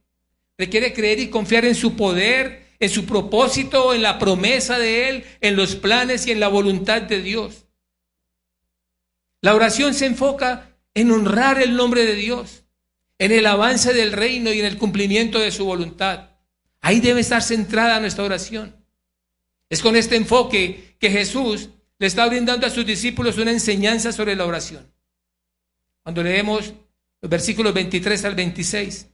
Requiere 0.57 0.91
creer 0.91 1.21
y 1.21 1.29
confiar 1.29 1.63
en 1.63 1.73
su 1.73 1.95
poder, 1.95 2.65
en 2.81 2.89
su 2.89 3.05
propósito, 3.05 3.93
en 3.93 4.01
la 4.01 4.19
promesa 4.19 4.77
de 4.77 5.07
Él, 5.07 5.23
en 5.39 5.55
los 5.55 5.77
planes 5.77 6.27
y 6.27 6.31
en 6.31 6.41
la 6.41 6.49
voluntad 6.49 7.01
de 7.01 7.21
Dios. 7.21 7.63
La 9.39 9.55
oración 9.55 9.93
se 9.93 10.07
enfoca 10.07 10.75
en 10.95 11.11
honrar 11.11 11.61
el 11.61 11.77
nombre 11.77 12.05
de 12.05 12.15
Dios, 12.15 12.65
en 13.19 13.31
el 13.31 13.45
avance 13.45 13.93
del 13.93 14.11
reino 14.11 14.51
y 14.51 14.59
en 14.59 14.65
el 14.65 14.77
cumplimiento 14.77 15.39
de 15.39 15.51
su 15.51 15.63
voluntad. 15.63 16.34
Ahí 16.85 16.99
debe 16.99 17.21
estar 17.21 17.41
centrada 17.41 17.99
nuestra 17.99 18.25
oración. 18.25 18.75
Es 19.71 19.81
con 19.81 19.95
este 19.95 20.17
enfoque 20.17 20.95
que 20.99 21.09
Jesús 21.09 21.71
le 21.97 22.05
está 22.05 22.27
brindando 22.27 22.67
a 22.67 22.69
sus 22.69 22.85
discípulos 22.85 23.39
una 23.39 23.49
enseñanza 23.49 24.11
sobre 24.11 24.35
la 24.35 24.45
oración. 24.45 24.93
Cuando 26.03 26.21
leemos 26.21 26.75
los 27.21 27.29
versículos 27.31 27.73
23 27.73 28.23
al 28.25 28.35
26, 28.35 29.07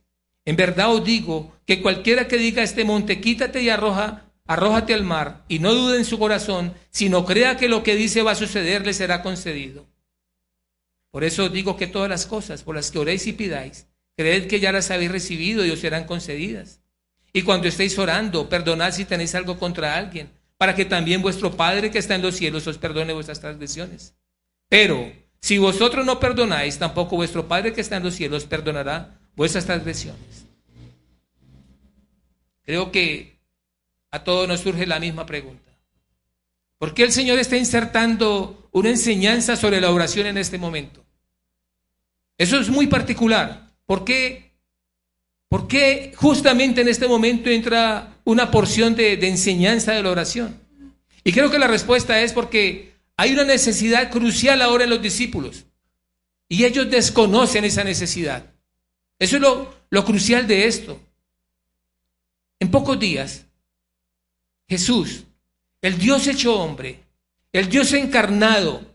en 0.43 0.55
verdad 0.57 0.93
os 0.93 1.05
digo 1.05 1.55
que 1.65 1.81
cualquiera 1.81 2.27
que 2.27 2.35
diga 2.35 2.61
a 2.61 2.65
este 2.65 2.83
monte, 2.83 3.21
quítate 3.21 3.61
y 3.61 3.69
arroja, 3.69 4.25
arrójate 4.47 4.93
al 4.93 5.05
mar, 5.05 5.45
y 5.47 5.59
no 5.59 5.73
dude 5.73 5.95
en 5.95 6.03
su 6.03 6.19
corazón, 6.19 6.73
sino 6.89 7.25
crea 7.25 7.55
que 7.55 7.69
lo 7.69 7.83
que 7.83 7.95
dice 7.95 8.21
va 8.21 8.31
a 8.31 8.35
suceder, 8.35 8.85
le 8.85 8.91
será 8.91 9.23
concedido. 9.23 9.87
Por 11.09 11.23
eso 11.23 11.47
digo 11.47 11.77
que 11.77 11.87
todas 11.87 12.09
las 12.09 12.25
cosas 12.25 12.63
por 12.63 12.75
las 12.75 12.91
que 12.91 12.99
oréis 12.99 13.27
y 13.27 13.31
pidáis, 13.31 13.87
creed 14.17 14.47
que 14.47 14.59
ya 14.59 14.73
las 14.73 14.91
habéis 14.91 15.13
recibido 15.13 15.65
y 15.65 15.71
os 15.71 15.79
serán 15.79 16.03
concedidas. 16.03 16.80
Y 17.33 17.43
cuando 17.43 17.67
estéis 17.67 17.97
orando, 17.97 18.49
perdonad 18.49 18.91
si 18.91 19.05
tenéis 19.05 19.35
algo 19.35 19.57
contra 19.57 19.95
alguien, 19.95 20.29
para 20.57 20.75
que 20.75 20.85
también 20.85 21.21
vuestro 21.21 21.51
Padre 21.55 21.91
que 21.91 21.99
está 21.99 22.15
en 22.15 22.21
los 22.21 22.35
cielos 22.35 22.67
os 22.67 22.77
perdone 22.77 23.13
vuestras 23.13 23.39
transgresiones. 23.39 24.13
Pero 24.69 25.11
si 25.39 25.57
vosotros 25.57 26.05
no 26.05 26.19
perdonáis, 26.19 26.77
tampoco 26.77 27.15
vuestro 27.15 27.47
Padre 27.47 27.73
que 27.73 27.81
está 27.81 27.97
en 27.97 28.03
los 28.03 28.15
cielos 28.15 28.45
perdonará 28.45 29.19
vuestras 29.35 29.65
transgresiones. 29.65 30.45
Creo 32.63 32.91
que 32.91 33.39
a 34.11 34.23
todos 34.23 34.47
nos 34.47 34.59
surge 34.59 34.85
la 34.85 34.99
misma 34.99 35.25
pregunta. 35.25 35.71
¿Por 36.77 36.93
qué 36.93 37.03
el 37.03 37.11
Señor 37.11 37.39
está 37.39 37.57
insertando 37.57 38.69
una 38.71 38.89
enseñanza 38.89 39.55
sobre 39.55 39.81
la 39.81 39.91
oración 39.91 40.27
en 40.27 40.37
este 40.37 40.57
momento? 40.57 41.03
Eso 42.37 42.59
es 42.59 42.69
muy 42.69 42.87
particular. 42.87 43.71
¿Por 43.85 44.03
qué, 44.03 44.50
¿Por 45.51 45.67
qué 45.67 46.13
justamente 46.15 46.79
en 46.79 46.87
este 46.87 47.09
momento 47.09 47.49
entra 47.49 48.15
una 48.23 48.49
porción 48.49 48.95
de, 48.95 49.15
enseñanza 49.27 49.91
de 49.91 50.01
la 50.01 50.11
oración? 50.11 50.57
Y 51.25 51.33
creo 51.33 51.51
que 51.51 51.59
la 51.59 51.67
respuesta 51.67 52.21
es 52.21 52.31
porque 52.31 52.93
hay 53.17 53.33
una 53.33 53.43
necesidad 53.43 54.09
crucial 54.09 54.61
ahora 54.61 54.85
en 54.85 54.91
los 54.91 55.01
discípulos. 55.01 55.65
Y 56.47 56.63
ellos 56.63 56.89
desconocen 56.89 57.65
esa 57.65 57.83
necesidad. 57.83 58.45
Eso 59.19 59.35
es 59.35 59.41
lo, 59.41 59.75
lo 59.89 60.05
crucial 60.05 60.47
de 60.47 60.67
esto. 60.67 61.01
En 62.57 62.71
pocos 62.71 62.97
días, 62.97 63.45
Jesús 64.69 65.25
el 65.81 65.97
Dios 65.97 66.27
hecho 66.27 66.55
hombre, 66.55 67.03
el 67.51 67.67
Dios 67.67 67.91
encarnado, 67.91 68.85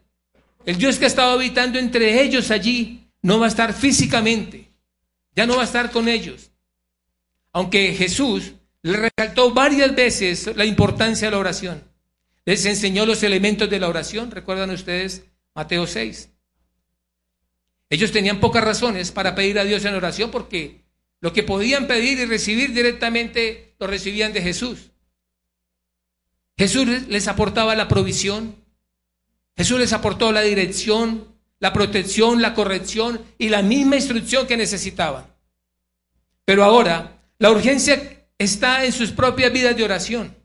el 0.65 0.79
Dios 0.79 0.99
que 0.99 1.05
ha 1.05 1.09
estado 1.09 1.33
habitando 1.33 1.79
entre 1.79 2.23
ellos 2.23 2.51
allí, 2.51 3.11
no 3.21 3.39
va 3.41 3.45
a 3.45 3.49
estar 3.51 3.75
físicamente, 3.75 4.66
ya 5.37 5.47
no 5.47 5.57
va 5.57 5.63
a 5.63 5.67
estar 5.67 5.91
con 5.93 6.09
ellos. 6.09 6.51
Aunque 7.53 7.95
Jesús 7.95 8.55
le 8.83 8.97
recalcó 8.97 9.53
varias 9.53 9.95
veces 9.95 10.57
la 10.57 10.65
importancia 10.65 11.29
de 11.29 11.33
la 11.33 11.39
oración. 11.39 11.85
Les 12.45 12.65
enseñó 12.65 13.05
los 13.05 13.23
elementos 13.23 13.69
de 13.69 13.79
la 13.79 13.89
oración, 13.89 14.31
recuerdan 14.31 14.71
ustedes 14.71 15.25
Mateo 15.55 15.87
6. 15.87 16.31
Ellos 17.91 18.13
tenían 18.13 18.41
pocas 18.41 18.65
razones 18.65 19.13
para 19.13 19.35
pedir 19.35 19.59
a 19.59 19.65
Dios 19.65 19.85
en 19.85 19.95
oración 19.95 20.31
porque 20.31 20.85
lo 21.21 21.33
que 21.33 21.43
podían 21.43 21.87
pedir 21.87 22.19
y 22.19 22.25
recibir 22.25 22.73
directamente 22.73 23.75
lo 23.79 23.87
recibían 23.87 24.33
de 24.33 24.43
Jesús. 24.43 24.91
Jesús 26.59 26.87
les 27.09 27.29
aportaba 27.29 27.75
la 27.75 27.89
provisión. 27.89 28.57
Jesús 29.57 29.79
les 29.79 29.93
aportó 29.93 30.33
la 30.33 30.43
dirección, 30.43 31.36
la 31.59 31.73
protección, 31.73 32.43
la 32.43 32.55
corrección 32.55 33.21
y 33.39 33.49
la 33.49 33.63
misma 33.63 33.97
instrucción 33.97 34.47
que 34.47 34.57
necesitaban. 34.57 35.27
Pero 36.45 36.65
ahora 36.65 37.21
la 37.39 37.51
urgencia 37.51 38.27
está 38.39 38.85
en 38.85 38.93
sus 38.93 39.11
propias 39.13 39.53
vidas 39.53 39.77
de 39.77 39.85
oración. 39.85 40.37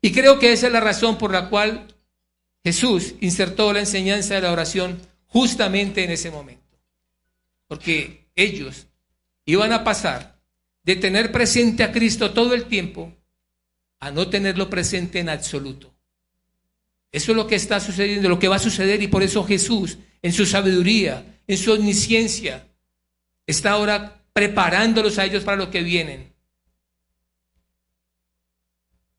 Y 0.00 0.12
creo 0.12 0.38
que 0.38 0.52
esa 0.52 0.66
es 0.66 0.72
la 0.72 0.80
razón 0.80 1.18
por 1.18 1.32
la 1.32 1.48
cual 1.48 1.86
Jesús 2.64 3.14
insertó 3.20 3.72
la 3.72 3.80
enseñanza 3.80 4.34
de 4.34 4.42
la 4.42 4.52
oración 4.52 5.00
justamente 5.26 6.04
en 6.04 6.10
ese 6.10 6.30
momento. 6.30 6.78
Porque 7.66 8.28
ellos 8.34 8.86
iban 9.44 9.72
a 9.72 9.84
pasar 9.84 10.38
de 10.82 10.96
tener 10.96 11.32
presente 11.32 11.82
a 11.82 11.92
Cristo 11.92 12.32
todo 12.32 12.54
el 12.54 12.64
tiempo 12.64 13.12
a 14.00 14.10
no 14.10 14.28
tenerlo 14.28 14.70
presente 14.70 15.18
en 15.18 15.28
absoluto. 15.28 15.92
Eso 17.10 17.32
es 17.32 17.36
lo 17.36 17.46
que 17.46 17.56
está 17.56 17.80
sucediendo, 17.80 18.28
lo 18.28 18.38
que 18.38 18.48
va 18.48 18.56
a 18.56 18.60
suceder 18.60 19.02
y 19.02 19.08
por 19.08 19.22
eso 19.22 19.44
Jesús, 19.44 19.98
en 20.22 20.32
su 20.32 20.46
sabiduría, 20.46 21.40
en 21.46 21.58
su 21.58 21.72
omnisciencia, 21.72 22.66
está 23.46 23.72
ahora 23.72 24.22
preparándolos 24.32 25.18
a 25.18 25.24
ellos 25.24 25.44
para 25.44 25.56
lo 25.56 25.70
que 25.70 25.82
vienen. 25.82 26.32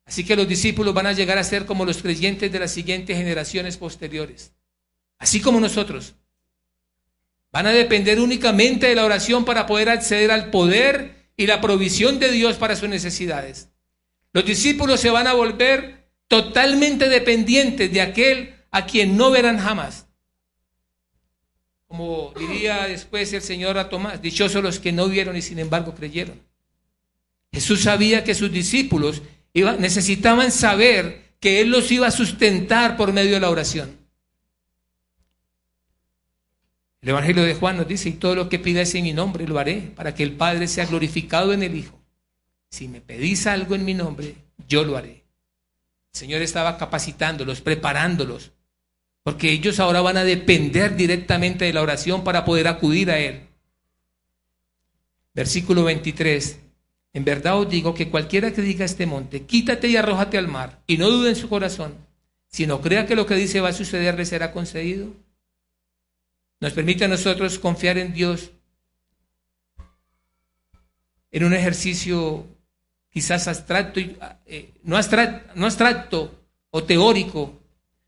Así 0.05 0.23
que 0.23 0.35
los 0.35 0.47
discípulos 0.47 0.93
van 0.93 1.05
a 1.05 1.13
llegar 1.13 1.37
a 1.37 1.43
ser 1.43 1.65
como 1.65 1.85
los 1.85 2.01
creyentes 2.01 2.51
de 2.51 2.59
las 2.59 2.71
siguientes 2.71 3.15
generaciones 3.15 3.77
posteriores. 3.77 4.53
Así 5.19 5.39
como 5.39 5.59
nosotros. 5.59 6.15
Van 7.51 7.67
a 7.67 7.71
depender 7.71 8.19
únicamente 8.19 8.87
de 8.87 8.95
la 8.95 9.05
oración 9.05 9.45
para 9.45 9.67
poder 9.67 9.89
acceder 9.89 10.31
al 10.31 10.49
poder 10.49 11.29
y 11.37 11.45
la 11.45 11.61
provisión 11.61 12.19
de 12.19 12.31
Dios 12.31 12.57
para 12.57 12.75
sus 12.75 12.89
necesidades. 12.89 13.69
Los 14.33 14.45
discípulos 14.45 14.99
se 14.99 15.09
van 15.09 15.27
a 15.27 15.33
volver 15.33 16.09
totalmente 16.27 17.07
dependientes 17.07 17.91
de 17.91 18.01
aquel 18.01 18.55
a 18.71 18.85
quien 18.85 19.15
no 19.15 19.31
verán 19.31 19.59
jamás. 19.59 20.07
Como 21.89 22.31
diría 22.37 22.87
después 22.87 23.33
el 23.33 23.41
Señor 23.41 23.79
a 23.79 23.89
Tomás, 23.89 24.21
dichosos 24.21 24.61
los 24.61 24.79
que 24.79 24.91
no 24.91 25.07
vieron 25.07 25.35
y 25.35 25.41
sin 25.41 25.57
embargo 25.57 25.95
creyeron. 25.95 26.39
Jesús 27.51 27.81
sabía 27.81 28.23
que 28.23 28.35
sus 28.35 28.51
discípulos 28.51 29.23
necesitaban 29.55 30.51
saber 30.51 31.33
que 31.39 31.61
Él 31.61 31.71
los 31.71 31.91
iba 31.91 32.05
a 32.05 32.11
sustentar 32.11 32.95
por 32.95 33.11
medio 33.11 33.33
de 33.33 33.39
la 33.39 33.49
oración. 33.49 33.97
El 37.01 37.09
Evangelio 37.09 37.43
de 37.43 37.55
Juan 37.55 37.77
nos 37.77 37.87
dice, 37.87 38.09
y 38.09 38.13
todo 38.13 38.35
lo 38.35 38.49
que 38.49 38.59
pidáis 38.59 38.93
en 38.93 39.05
mi 39.05 39.13
nombre 39.13 39.47
lo 39.47 39.57
haré, 39.57 39.91
para 39.95 40.13
que 40.13 40.21
el 40.21 40.33
Padre 40.33 40.67
sea 40.67 40.85
glorificado 40.85 41.53
en 41.53 41.63
el 41.63 41.75
Hijo. 41.75 41.99
Si 42.69 42.87
me 42.87 43.01
pedís 43.01 43.47
algo 43.47 43.73
en 43.73 43.83
mi 43.83 43.95
nombre, 43.95 44.35
yo 44.67 44.83
lo 44.83 44.95
haré. 44.95 45.23
El 46.13 46.19
Señor 46.19 46.43
estaba 46.43 46.77
capacitándolos, 46.77 47.61
preparándolos, 47.61 48.51
porque 49.23 49.51
ellos 49.51 49.79
ahora 49.79 50.01
van 50.01 50.17
a 50.17 50.23
depender 50.23 50.95
directamente 50.95 51.65
de 51.65 51.73
la 51.73 51.81
oración 51.81 52.23
para 52.23 52.45
poder 52.45 52.67
acudir 52.67 53.11
a 53.11 53.19
Él. 53.19 53.41
Versículo 55.33 55.83
23. 55.83 56.59
En 57.13 57.25
verdad 57.25 57.59
os 57.59 57.69
digo 57.69 57.93
que 57.93 58.09
cualquiera 58.09 58.53
que 58.53 58.61
diga 58.61 58.85
este 58.85 59.05
monte, 59.05 59.45
quítate 59.45 59.87
y 59.87 59.97
arrójate 59.97 60.37
al 60.37 60.47
mar, 60.47 60.81
y 60.85 60.97
no 60.97 61.09
dude 61.09 61.29
en 61.29 61.35
su 61.35 61.49
corazón, 61.49 61.95
sino 62.47 62.81
crea 62.81 63.05
que 63.05 63.15
lo 63.15 63.25
que 63.25 63.35
dice 63.35 63.61
va 63.61 63.69
a 63.69 63.73
suceder 63.73 64.15
le 64.15 64.25
será 64.25 64.51
concedido, 64.51 65.07
nos 66.59 66.73
permite 66.73 67.05
a 67.05 67.07
nosotros 67.07 67.57
confiar 67.57 67.97
en 67.97 68.13
Dios 68.13 68.51
en 71.31 71.43
un 71.43 71.53
ejercicio 71.53 72.47
quizás 73.09 73.47
abstracto, 73.47 73.99
eh, 74.45 74.73
no, 74.83 74.97
no 75.55 75.65
abstracto 75.65 76.45
o 76.71 76.83
teórico, 76.83 77.58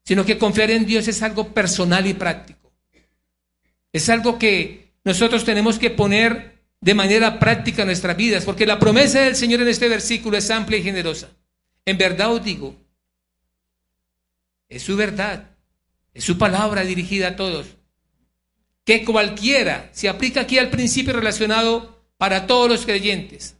sino 0.03 0.25
que 0.25 0.37
confiar 0.37 0.71
en 0.71 0.85
Dios 0.85 1.07
es 1.07 1.21
algo 1.21 1.49
personal 1.49 2.07
y 2.07 2.13
práctico. 2.13 2.71
Es 3.93 4.09
algo 4.09 4.39
que 4.39 4.93
nosotros 5.03 5.43
tenemos 5.43 5.79
que 5.79 5.89
poner 5.89 6.59
de 6.79 6.93
manera 6.93 7.39
práctica 7.39 7.83
en 7.83 7.87
nuestras 7.87 8.17
vidas, 8.17 8.45
porque 8.45 8.65
la 8.65 8.79
promesa 8.79 9.21
del 9.21 9.35
Señor 9.35 9.61
en 9.61 9.67
este 9.67 9.87
versículo 9.87 10.37
es 10.37 10.49
amplia 10.49 10.79
y 10.79 10.83
generosa. 10.83 11.29
En 11.85 11.97
verdad 11.97 12.31
os 12.31 12.43
digo, 12.43 12.75
es 14.69 14.81
su 14.81 14.95
verdad, 14.95 15.51
es 16.13 16.23
su 16.23 16.37
palabra 16.37 16.83
dirigida 16.83 17.29
a 17.29 17.35
todos 17.35 17.67
que 18.85 19.05
cualquiera, 19.05 19.89
se 19.93 20.09
aplica 20.09 20.41
aquí 20.41 20.57
al 20.57 20.69
principio 20.69 21.13
relacionado 21.13 22.03
para 22.17 22.47
todos 22.47 22.69
los 22.69 22.85
creyentes. 22.85 23.55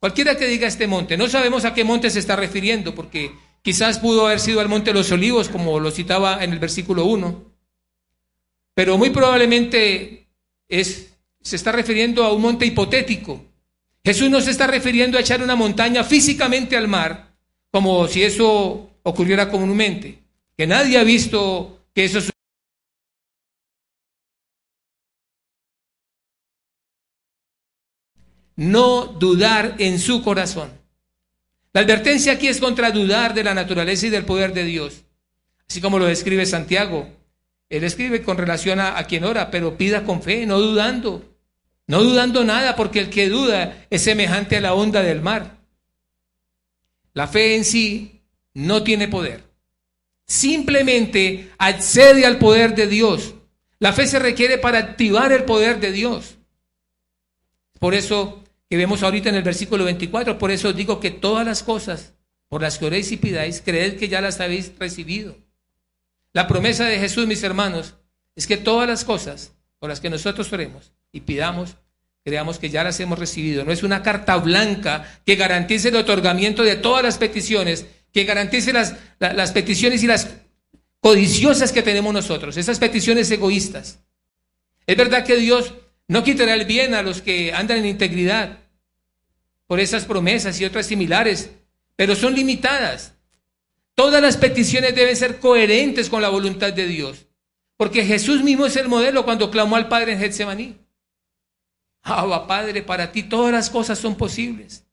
Cualquiera 0.00 0.36
que 0.36 0.46
diga 0.46 0.68
este 0.68 0.86
monte, 0.86 1.16
no 1.16 1.28
sabemos 1.28 1.64
a 1.64 1.74
qué 1.74 1.84
monte 1.84 2.10
se 2.10 2.18
está 2.18 2.36
refiriendo, 2.36 2.94
porque 2.94 3.32
quizás 3.62 3.98
pudo 3.98 4.26
haber 4.26 4.40
sido 4.40 4.60
al 4.60 4.68
monte 4.68 4.90
de 4.90 4.98
los 4.98 5.10
olivos, 5.12 5.48
como 5.48 5.80
lo 5.80 5.90
citaba 5.90 6.42
en 6.42 6.52
el 6.52 6.58
versículo 6.58 7.04
1, 7.04 7.44
pero 8.74 8.96
muy 8.96 9.10
probablemente 9.10 10.28
es, 10.68 11.14
se 11.40 11.56
está 11.56 11.72
refiriendo 11.72 12.24
a 12.24 12.32
un 12.32 12.42
monte 12.42 12.64
hipotético. 12.66 13.44
Jesús 14.04 14.30
no 14.30 14.40
se 14.40 14.52
está 14.52 14.66
refiriendo 14.66 15.18
a 15.18 15.20
echar 15.20 15.42
una 15.42 15.56
montaña 15.56 16.04
físicamente 16.04 16.76
al 16.76 16.88
mar, 16.88 17.34
como 17.70 18.06
si 18.06 18.22
eso 18.22 18.90
ocurriera 19.02 19.50
comúnmente, 19.50 20.22
que 20.56 20.66
nadie 20.66 20.98
ha 20.98 21.04
visto 21.04 21.86
que 21.94 22.04
eso 22.04 22.20
no 28.56 29.06
dudar 29.06 29.76
en 29.78 29.98
su 29.98 30.22
corazón. 30.22 30.77
La 31.78 31.84
advertencia 31.84 32.32
aquí 32.32 32.48
es 32.48 32.58
contra 32.58 32.90
dudar 32.90 33.34
de 33.34 33.44
la 33.44 33.54
naturaleza 33.54 34.08
y 34.08 34.10
del 34.10 34.24
poder 34.24 34.52
de 34.52 34.64
Dios. 34.64 35.04
Así 35.70 35.80
como 35.80 36.00
lo 36.00 36.06
describe 36.06 36.44
Santiago. 36.44 37.08
Él 37.68 37.84
escribe 37.84 38.24
con 38.24 38.36
relación 38.36 38.80
a, 38.80 39.00
quien 39.04 39.22
ora, 39.22 39.52
pero 39.52 39.78
pida 39.78 40.02
con 40.02 40.20
fe, 40.20 40.44
no 40.44 40.58
dudando. 40.58 41.36
No 41.86 42.02
dudando 42.02 42.42
nada, 42.42 42.74
porque 42.74 42.98
el 42.98 43.10
que 43.10 43.28
duda 43.28 43.86
es 43.90 44.02
semejante 44.02 44.56
a 44.56 44.60
la 44.60 44.74
onda 44.74 45.04
del 45.04 45.20
mar. 45.20 45.56
La 47.14 47.28
fe 47.28 47.54
en 47.54 47.64
sí 47.64 48.22
no 48.54 48.82
tiene 48.82 49.06
poder. 49.06 49.44
Simplemente 50.26 51.52
accede 51.58 52.26
al 52.26 52.38
poder 52.38 52.74
de 52.74 52.88
Dios. 52.88 53.36
La 53.78 53.92
fe 53.92 54.08
se 54.08 54.18
requiere 54.18 54.58
para 54.58 54.78
activar 54.78 55.30
el 55.30 55.44
poder 55.44 55.78
de 55.78 55.92
Dios. 55.92 56.38
Por 57.78 57.94
eso 57.94 58.42
que 58.68 58.76
vemos 58.76 59.02
ahorita 59.02 59.28
en 59.30 59.36
el 59.36 59.42
versículo 59.42 59.84
24. 59.84 60.38
Por 60.38 60.50
eso 60.50 60.72
digo 60.72 61.00
que 61.00 61.10
todas 61.10 61.46
las 61.46 61.62
cosas 61.62 62.14
por 62.48 62.62
las 62.62 62.78
que 62.78 62.86
oréis 62.86 63.12
y 63.12 63.16
pidáis, 63.16 63.62
creed 63.64 63.98
que 63.98 64.08
ya 64.08 64.20
las 64.20 64.40
habéis 64.40 64.72
recibido. 64.78 65.36
La 66.32 66.46
promesa 66.46 66.84
de 66.84 66.98
Jesús, 66.98 67.26
mis 67.26 67.42
hermanos, 67.42 67.94
es 68.36 68.46
que 68.46 68.56
todas 68.56 68.88
las 68.88 69.04
cosas 69.04 69.52
por 69.78 69.88
las 69.88 70.00
que 70.00 70.10
nosotros 70.10 70.52
oremos 70.52 70.92
y 71.12 71.20
pidamos, 71.20 71.76
creamos 72.24 72.58
que 72.58 72.70
ya 72.70 72.84
las 72.84 73.00
hemos 73.00 73.18
recibido. 73.18 73.64
No 73.64 73.72
es 73.72 73.82
una 73.82 74.02
carta 74.02 74.36
blanca 74.36 75.20
que 75.24 75.36
garantice 75.36 75.88
el 75.88 75.96
otorgamiento 75.96 76.62
de 76.62 76.76
todas 76.76 77.02
las 77.02 77.18
peticiones, 77.18 77.86
que 78.12 78.24
garantice 78.24 78.72
las, 78.72 78.96
las 79.18 79.52
peticiones 79.52 80.02
y 80.02 80.06
las 80.06 80.28
codiciosas 81.00 81.72
que 81.72 81.82
tenemos 81.82 82.12
nosotros, 82.12 82.56
esas 82.56 82.78
peticiones 82.78 83.30
egoístas. 83.30 84.00
Es 84.86 84.96
verdad 84.96 85.24
que 85.24 85.36
Dios 85.36 85.74
no 86.08 86.24
quitará 86.24 86.54
el 86.54 86.64
bien 86.64 86.94
a 86.94 87.02
los 87.02 87.22
que 87.22 87.52
andan 87.52 87.78
en 87.78 87.86
integridad 87.86 88.58
por 89.66 89.78
esas 89.78 90.06
promesas 90.06 90.58
y 90.60 90.64
otras 90.64 90.86
similares, 90.86 91.50
pero 91.94 92.16
son 92.16 92.34
limitadas. 92.34 93.14
Todas 93.94 94.22
las 94.22 94.36
peticiones 94.36 94.94
deben 94.94 95.16
ser 95.16 95.38
coherentes 95.38 96.08
con 96.08 96.22
la 96.22 96.30
voluntad 96.30 96.72
de 96.72 96.86
Dios, 96.86 97.26
porque 97.76 98.04
Jesús 98.04 98.42
mismo 98.42 98.66
es 98.66 98.76
el 98.76 98.88
modelo 98.88 99.24
cuando 99.24 99.50
clamó 99.50 99.76
al 99.76 99.88
Padre 99.88 100.12
en 100.12 100.20
Getsemaní. 100.20 100.78
Abba, 102.02 102.46
Padre, 102.46 102.82
para 102.82 103.12
ti 103.12 103.24
todas 103.24 103.52
las 103.52 103.68
cosas 103.68 103.98
son 103.98 104.16
posibles. 104.16 104.86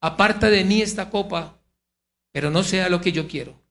Aparta 0.00 0.50
de 0.50 0.64
mí 0.64 0.82
esta 0.82 1.10
copa, 1.10 1.60
pero 2.32 2.50
no 2.50 2.64
sea 2.64 2.88
lo 2.88 3.00
que 3.00 3.12
yo 3.12 3.28
quiero, 3.28 3.62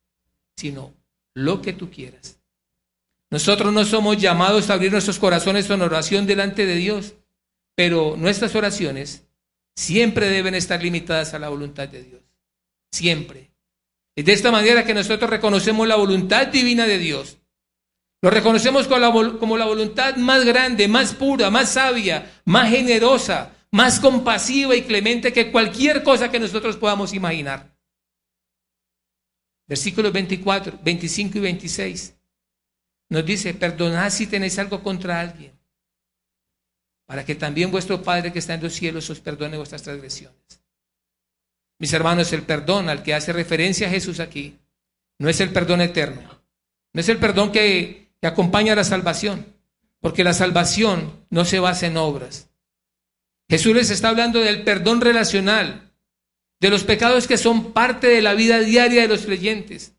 sino 0.55 0.93
lo 1.33 1.61
que 1.61 1.73
tú 1.73 1.91
quieras. 1.91 2.39
Nosotros 3.32 3.73
no 3.73 3.86
somos 3.86 4.17
llamados 4.17 4.69
a 4.69 4.73
abrir 4.73 4.91
nuestros 4.91 5.19
corazones 5.19 5.69
en 5.69 5.82
oración 5.82 6.26
delante 6.26 6.65
de 6.65 6.76
Dios, 6.76 7.15
pero 7.76 8.15
nuestras 8.17 8.55
oraciones 8.55 9.26
siempre 9.76 10.30
deben 10.30 10.55
estar 10.55 10.82
limitadas 10.82 11.34
a 11.34 11.39
la 11.39 11.49
voluntad 11.49 11.88
de 11.88 12.03
Dios. 12.03 12.21
Siempre. 12.91 13.51
Es 14.15 14.26
de 14.26 14.34
esta 14.34 14.51
manera 14.51 14.86
que 14.86 14.93
nosotros 14.93 15.30
reconocemos 15.30 15.88
la 15.88 15.97
voluntad 15.97 16.47
divina 16.47 16.86
de 16.86 16.97
Dios. 16.97 17.38
Lo 18.21 18.30
reconocemos 18.30 18.88
como 18.88 18.99
la, 18.99 19.38
como 19.38 19.57
la 19.57 19.65
voluntad 19.65 20.15
más 20.15 20.45
grande, 20.45 20.88
más 20.88 21.13
pura, 21.13 21.49
más 21.49 21.73
sabia, 21.73 22.41
más 22.45 22.69
generosa, 22.69 23.51
más 23.71 23.99
compasiva 23.99 24.76
y 24.76 24.84
clemente 24.84 25.34
que 25.34 25.51
cualquier 25.51 26.01
cosa 26.01 26.32
que 26.32 26.39
nosotros 26.39 26.78
podamos 26.78 27.13
imaginar. 27.13 27.76
Versículos 29.67 30.13
24, 30.13 30.80
25 30.82 31.38
y 31.38 31.41
26. 31.41 32.15
Nos 33.10 33.26
dice, 33.26 33.53
perdonad 33.53 34.10
si 34.10 34.28
tenéis 34.28 34.58
algo 34.58 34.82
contra 34.82 35.20
alguien, 35.20 35.53
para 37.06 37.24
que 37.24 37.36
también 37.36 37.72
vuestro 37.72 38.01
Padre 38.01 38.34
que 38.34 38.39
está 38.39 38.56
en 38.56 38.64
los 38.64 38.74
cielos 38.74 39.10
os 39.10 39.20
perdone 39.20 39.58
vuestras 39.58 39.84
transgresiones. 39.84 40.62
mis 41.78 41.93
hermanos, 41.93 42.32
el 42.34 42.43
perdón 42.43 42.89
al 42.89 43.03
que 43.03 43.14
hace 43.14 43.34
referencia 43.34 43.89
Jesús 43.89 44.20
aquí 44.20 44.58
no 45.20 45.30
es 45.30 45.39
el 45.39 45.51
perdón 45.51 45.82
eterno, 45.82 46.41
no 46.93 47.01
es 47.01 47.10
el 47.10 47.18
perdón 47.18 47.51
que, 47.51 48.10
que 48.20 48.28
acompaña 48.28 48.74
a 48.74 48.78
la 48.78 48.84
salvación, 48.84 49.45
porque 49.99 50.24
la 50.24 50.34
salvación 50.34 51.26
no 51.30 51.45
se 51.45 51.60
basa 51.60 51.88
en 51.88 51.97
obras. 51.97 52.49
Jesús 53.49 53.76
les 53.76 53.91
está 53.91 54.10
hablando 54.10 54.39
del 54.39 54.64
perdón 54.64 55.01
relacional, 55.01 55.91
de 56.60 56.70
los 56.70 56.84
pecados 56.84 57.28
que 57.28 57.38
son 57.38 57.74
parte 57.74 58.08
de 58.08 58.22
la 58.22 58.34
vida 58.34 58.60
diaria 58.60 59.01
de 59.01 59.08
los 59.08 59.26
creyentes, 59.26 59.94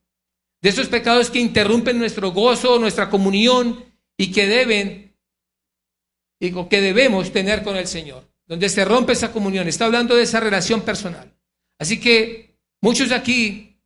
de 0.61 0.69
esos 0.69 0.89
pecados 0.89 1.31
que 1.31 1.39
interrumpen 1.39 1.99
nuestro 1.99 2.33
gozo, 2.33 2.79
nuestra 2.79 3.11
comunión 3.11 3.85
y 4.17 4.33
que 4.33 4.47
deben, 4.47 5.17
que 6.41 6.81
debemos 6.81 7.33
tener 7.33 7.63
con 7.63 7.77
el 7.77 7.87
Señor, 7.87 8.27
donde 8.47 8.69
se 8.69 8.85
rompe 8.85 9.13
esa 9.13 9.33
comunión. 9.33 9.69
Está 9.69 9.87
hablando 9.87 10.15
de 10.17 10.23
esa 10.23 10.41
relación 10.41 10.83
personal. 10.83 11.33
Así 11.79 12.01
que 12.01 12.57
muchos 12.81 13.13
aquí 13.13 13.79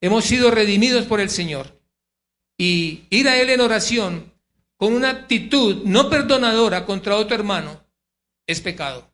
hemos 0.00 0.24
sido 0.24 0.50
redimidos 0.50 1.06
por 1.06 1.20
el 1.20 1.30
Señor 1.30 1.78
y 2.56 3.04
ir 3.10 3.28
a 3.28 3.40
Él 3.40 3.50
en 3.50 3.60
oración 3.60 4.32
con 4.76 4.94
una 4.94 5.10
actitud 5.10 5.84
no 5.84 6.08
perdonadora 6.08 6.86
contra 6.86 7.16
otro 7.16 7.34
hermano 7.34 7.84
es 8.46 8.60
pecado. 8.60 9.10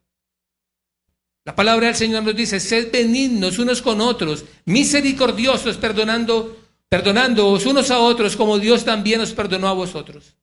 La 1.45 1.55
palabra 1.55 1.89
del 1.89 1.97
Señor 1.97 2.23
nos 2.23 2.37
dice, 2.37 2.59
sed 2.59 2.91
benignos 2.91 3.59
unos 3.59 3.83
con 3.83 4.01
otros, 4.01 4.47
misericordiosos, 4.65 5.77
perdonando, 5.77 6.64
perdonándoos 6.95 7.67
unos 7.67 7.91
a 7.91 7.99
otros 7.99 8.37
como 8.37 8.61
Dios 8.61 8.85
también 8.85 9.21
os 9.21 9.33
perdonó 9.33 9.67
a 9.67 9.73
vosotros. 9.73 10.37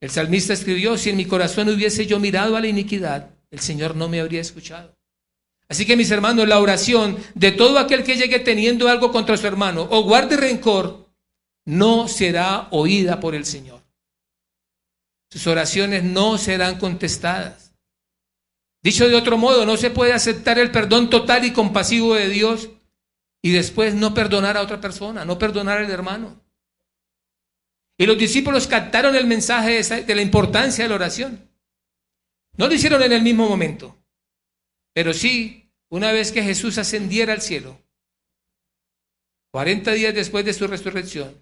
El 0.00 0.08
salmista 0.08 0.54
escribió, 0.54 0.96
si 0.96 1.10
en 1.10 1.18
mi 1.18 1.26
corazón 1.26 1.68
hubiese 1.68 2.06
yo 2.06 2.18
mirado 2.18 2.56
a 2.56 2.62
la 2.62 2.66
iniquidad, 2.66 3.34
el 3.50 3.60
Señor 3.60 3.94
no 3.96 4.08
me 4.08 4.18
habría 4.18 4.40
escuchado. 4.40 4.96
Así 5.68 5.84
que 5.84 5.94
mis 5.94 6.10
hermanos, 6.10 6.48
la 6.48 6.58
oración 6.58 7.18
de 7.34 7.52
todo 7.52 7.78
aquel 7.78 8.02
que 8.02 8.16
llegue 8.16 8.38
teniendo 8.38 8.88
algo 8.88 9.12
contra 9.12 9.36
su 9.36 9.46
hermano 9.46 9.86
o 9.90 10.04
guarde 10.04 10.38
rencor, 10.38 11.06
no 11.66 12.08
será 12.08 12.68
oída 12.70 13.20
por 13.20 13.34
el 13.34 13.44
Señor. 13.44 13.82
Sus 15.30 15.46
oraciones 15.48 16.02
no 16.02 16.38
serán 16.38 16.78
contestadas. 16.78 17.74
Dicho 18.82 19.06
de 19.06 19.16
otro 19.16 19.36
modo, 19.36 19.66
no 19.66 19.76
se 19.76 19.90
puede 19.90 20.14
aceptar 20.14 20.58
el 20.58 20.70
perdón 20.70 21.10
total 21.10 21.44
y 21.44 21.52
compasivo 21.52 22.14
de 22.14 22.30
Dios 22.30 22.70
y 23.46 23.52
después 23.52 23.94
no 23.94 24.12
perdonar 24.12 24.56
a 24.56 24.62
otra 24.62 24.80
persona, 24.80 25.24
no 25.24 25.38
perdonar 25.38 25.78
al 25.78 25.88
hermano. 25.88 26.42
Y 27.96 28.04
los 28.04 28.18
discípulos 28.18 28.66
captaron 28.66 29.14
el 29.14 29.28
mensaje 29.28 29.80
de 30.02 30.14
la 30.16 30.20
importancia 30.20 30.82
de 30.82 30.88
la 30.88 30.96
oración. 30.96 31.48
No 32.56 32.66
lo 32.66 32.74
hicieron 32.74 33.00
en 33.04 33.12
el 33.12 33.22
mismo 33.22 33.48
momento, 33.48 34.02
pero 34.92 35.14
sí 35.14 35.70
una 35.90 36.10
vez 36.10 36.32
que 36.32 36.42
Jesús 36.42 36.76
ascendiera 36.78 37.34
al 37.34 37.40
cielo, 37.40 37.80
40 39.52 39.92
días 39.92 40.12
después 40.12 40.44
de 40.44 40.52
su 40.52 40.66
resurrección, 40.66 41.40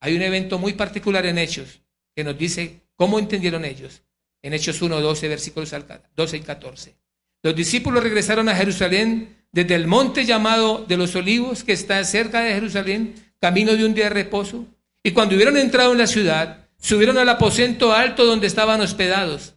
hay 0.00 0.16
un 0.16 0.22
evento 0.22 0.58
muy 0.58 0.72
particular 0.72 1.26
en 1.26 1.38
Hechos 1.38 1.80
que 2.16 2.24
nos 2.24 2.36
dice 2.36 2.80
cómo 2.96 3.20
entendieron 3.20 3.64
ellos. 3.64 4.02
En 4.42 4.52
Hechos 4.52 4.82
1, 4.82 5.00
12, 5.00 5.28
versículos 5.28 5.72
12 6.16 6.36
y 6.38 6.40
14. 6.40 6.96
Los 7.44 7.54
discípulos 7.54 8.02
regresaron 8.02 8.48
a 8.48 8.56
Jerusalén 8.56 9.43
desde 9.54 9.76
el 9.76 9.86
monte 9.86 10.24
llamado 10.24 10.84
de 10.86 10.96
los 10.96 11.14
olivos, 11.14 11.62
que 11.62 11.72
está 11.72 12.02
cerca 12.02 12.40
de 12.40 12.54
Jerusalén, 12.54 13.14
camino 13.40 13.76
de 13.76 13.84
un 13.84 13.94
día 13.94 14.04
de 14.04 14.10
reposo. 14.10 14.66
Y 15.04 15.12
cuando 15.12 15.36
hubieron 15.36 15.56
entrado 15.56 15.92
en 15.92 15.98
la 15.98 16.08
ciudad, 16.08 16.66
subieron 16.76 17.18
al 17.18 17.28
aposento 17.28 17.92
alto 17.92 18.24
donde 18.24 18.48
estaban 18.48 18.80
hospedados. 18.80 19.54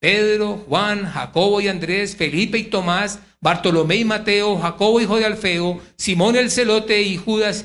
Pedro, 0.00 0.66
Juan, 0.68 1.06
Jacobo 1.06 1.62
y 1.62 1.68
Andrés, 1.68 2.14
Felipe 2.14 2.58
y 2.58 2.64
Tomás, 2.64 3.20
Bartolomé 3.40 3.96
y 3.96 4.04
Mateo, 4.04 4.58
Jacobo 4.58 5.00
hijo 5.00 5.16
de 5.16 5.24
Alfeo, 5.24 5.80
Simón 5.96 6.36
el 6.36 6.50
celote 6.50 7.00
y 7.00 7.16
Judas 7.16 7.64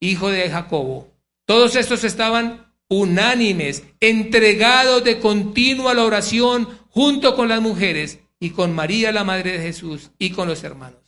hijo 0.00 0.30
de 0.30 0.48
Jacobo. 0.48 1.12
Todos 1.44 1.76
estos 1.76 2.02
estaban 2.02 2.66
unánimes, 2.88 3.84
entregados 4.00 5.04
de 5.04 5.18
continuo 5.18 5.90
a 5.90 5.94
la 5.94 6.04
oración 6.04 6.66
junto 6.88 7.36
con 7.36 7.50
las 7.50 7.60
mujeres 7.60 8.21
y 8.42 8.50
con 8.50 8.74
María, 8.74 9.12
la 9.12 9.22
Madre 9.22 9.52
de 9.52 9.60
Jesús, 9.60 10.10
y 10.18 10.32
con 10.32 10.48
los 10.48 10.64
hermanos. 10.64 11.00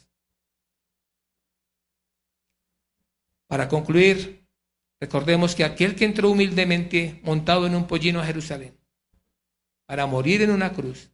Para 3.48 3.68
concluir, 3.68 4.46
recordemos 5.00 5.56
que 5.56 5.64
aquel 5.64 5.96
que 5.96 6.04
entró 6.04 6.30
humildemente 6.30 7.20
montado 7.24 7.66
en 7.66 7.74
un 7.74 7.88
pollino 7.88 8.20
a 8.20 8.24
Jerusalén 8.24 8.78
para 9.84 10.06
morir 10.06 10.42
en 10.42 10.52
una 10.52 10.72
cruz, 10.72 11.10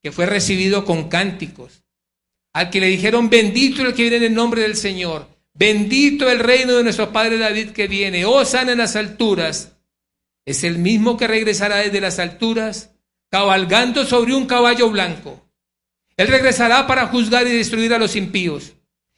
que 0.00 0.12
fue 0.12 0.26
recibido 0.26 0.84
con 0.84 1.08
cánticos, 1.08 1.82
al 2.52 2.70
que 2.70 2.78
le 2.78 2.86
dijeron 2.86 3.28
bendito 3.28 3.82
el 3.82 3.94
que 3.94 4.02
viene 4.02 4.18
en 4.18 4.22
el 4.22 4.34
nombre 4.34 4.62
del 4.62 4.76
Señor, 4.76 5.26
Bendito 5.52 6.30
el 6.30 6.38
reino 6.38 6.74
de 6.74 6.84
nuestro 6.84 7.12
Padre 7.12 7.36
David 7.36 7.70
que 7.70 7.88
viene, 7.88 8.24
oh 8.24 8.44
sana 8.44 8.70
en 8.70 8.78
las 8.78 8.94
alturas. 8.94 9.76
Es 10.46 10.62
el 10.62 10.78
mismo 10.78 11.16
que 11.16 11.26
regresará 11.26 11.78
desde 11.78 12.00
las 12.00 12.20
alturas, 12.20 12.94
cabalgando 13.30 14.04
sobre 14.04 14.34
un 14.34 14.46
caballo 14.46 14.90
blanco. 14.90 15.46
Él 16.16 16.28
regresará 16.28 16.86
para 16.86 17.06
juzgar 17.06 17.46
y 17.46 17.52
destruir 17.52 17.94
a 17.94 17.98
los 17.98 18.16
impíos. 18.16 18.74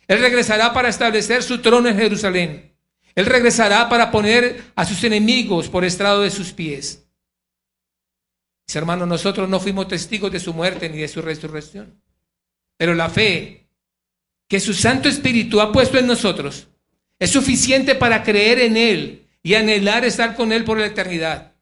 Él 0.07 0.21
regresará 0.21 0.73
para 0.73 0.89
establecer 0.89 1.43
su 1.43 1.59
trono 1.61 1.89
en 1.89 1.97
Jerusalén. 1.97 2.75
Él 3.15 3.27
regresará 3.27 3.89
para 3.89 4.11
poner 4.11 4.63
a 4.75 4.85
sus 4.85 5.03
enemigos 5.05 5.69
por 5.69 5.85
estrado 5.85 6.23
de 6.23 6.31
sus 6.31 6.53
pies. 6.53 7.07
Mis 8.67 8.77
hermanos, 8.77 9.09
nosotros 9.09 9.49
no 9.49 9.61
fuimos 9.61 9.89
testigos 9.89 10.31
de 10.31 10.41
su 10.41 10.55
muerte 10.55 10.89
ni 10.89 10.99
de 10.99 11.09
su 11.09 11.21
resurrección. 11.21 12.01
Pero 12.77 12.95
la 12.95 13.11
fe 13.11 13.67
que 14.49 14.61
su 14.61 14.75
Santo 14.75 15.09
Espíritu 15.09 15.61
ha 15.61 15.73
puesto 15.73 15.99
en 15.99 16.07
nosotros 16.07 16.69
es 17.19 17.31
suficiente 17.31 17.95
para 17.95 18.23
creer 18.23 18.61
en 18.61 18.77
Él 18.77 19.29
y 19.43 19.55
anhelar 19.55 20.05
estar 20.05 20.35
con 20.35 20.53
Él 20.53 20.65
por 20.65 20.79
la 20.79 20.87
eternidad. 20.87 21.55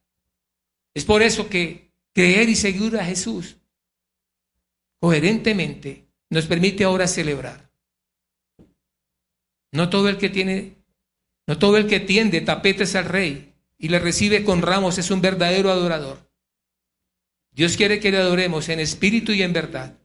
Es 0.94 1.04
por 1.04 1.22
eso 1.22 1.48
que 1.48 1.89
creer 2.12 2.48
y 2.48 2.56
seguir 2.56 2.96
a 2.96 3.04
Jesús 3.04 3.56
coherentemente 5.00 6.06
nos 6.28 6.46
permite 6.46 6.84
ahora 6.84 7.08
celebrar. 7.08 7.70
No 9.72 9.88
todo 9.88 10.08
el 10.08 10.18
que 10.18 10.28
tiene, 10.28 10.76
no 11.46 11.58
todo 11.58 11.76
el 11.76 11.86
que 11.86 12.00
tiende 12.00 12.40
tapetes 12.40 12.94
al 12.94 13.06
rey 13.06 13.54
y 13.78 13.88
le 13.88 13.98
recibe 13.98 14.44
con 14.44 14.62
ramos 14.62 14.98
es 14.98 15.10
un 15.10 15.20
verdadero 15.20 15.70
adorador. 15.70 16.30
Dios 17.52 17.76
quiere 17.76 17.98
que 17.98 18.10
le 18.10 18.18
adoremos 18.18 18.68
en 18.68 18.80
espíritu 18.80 19.32
y 19.32 19.42
en 19.42 19.52
verdad. 19.52 19.98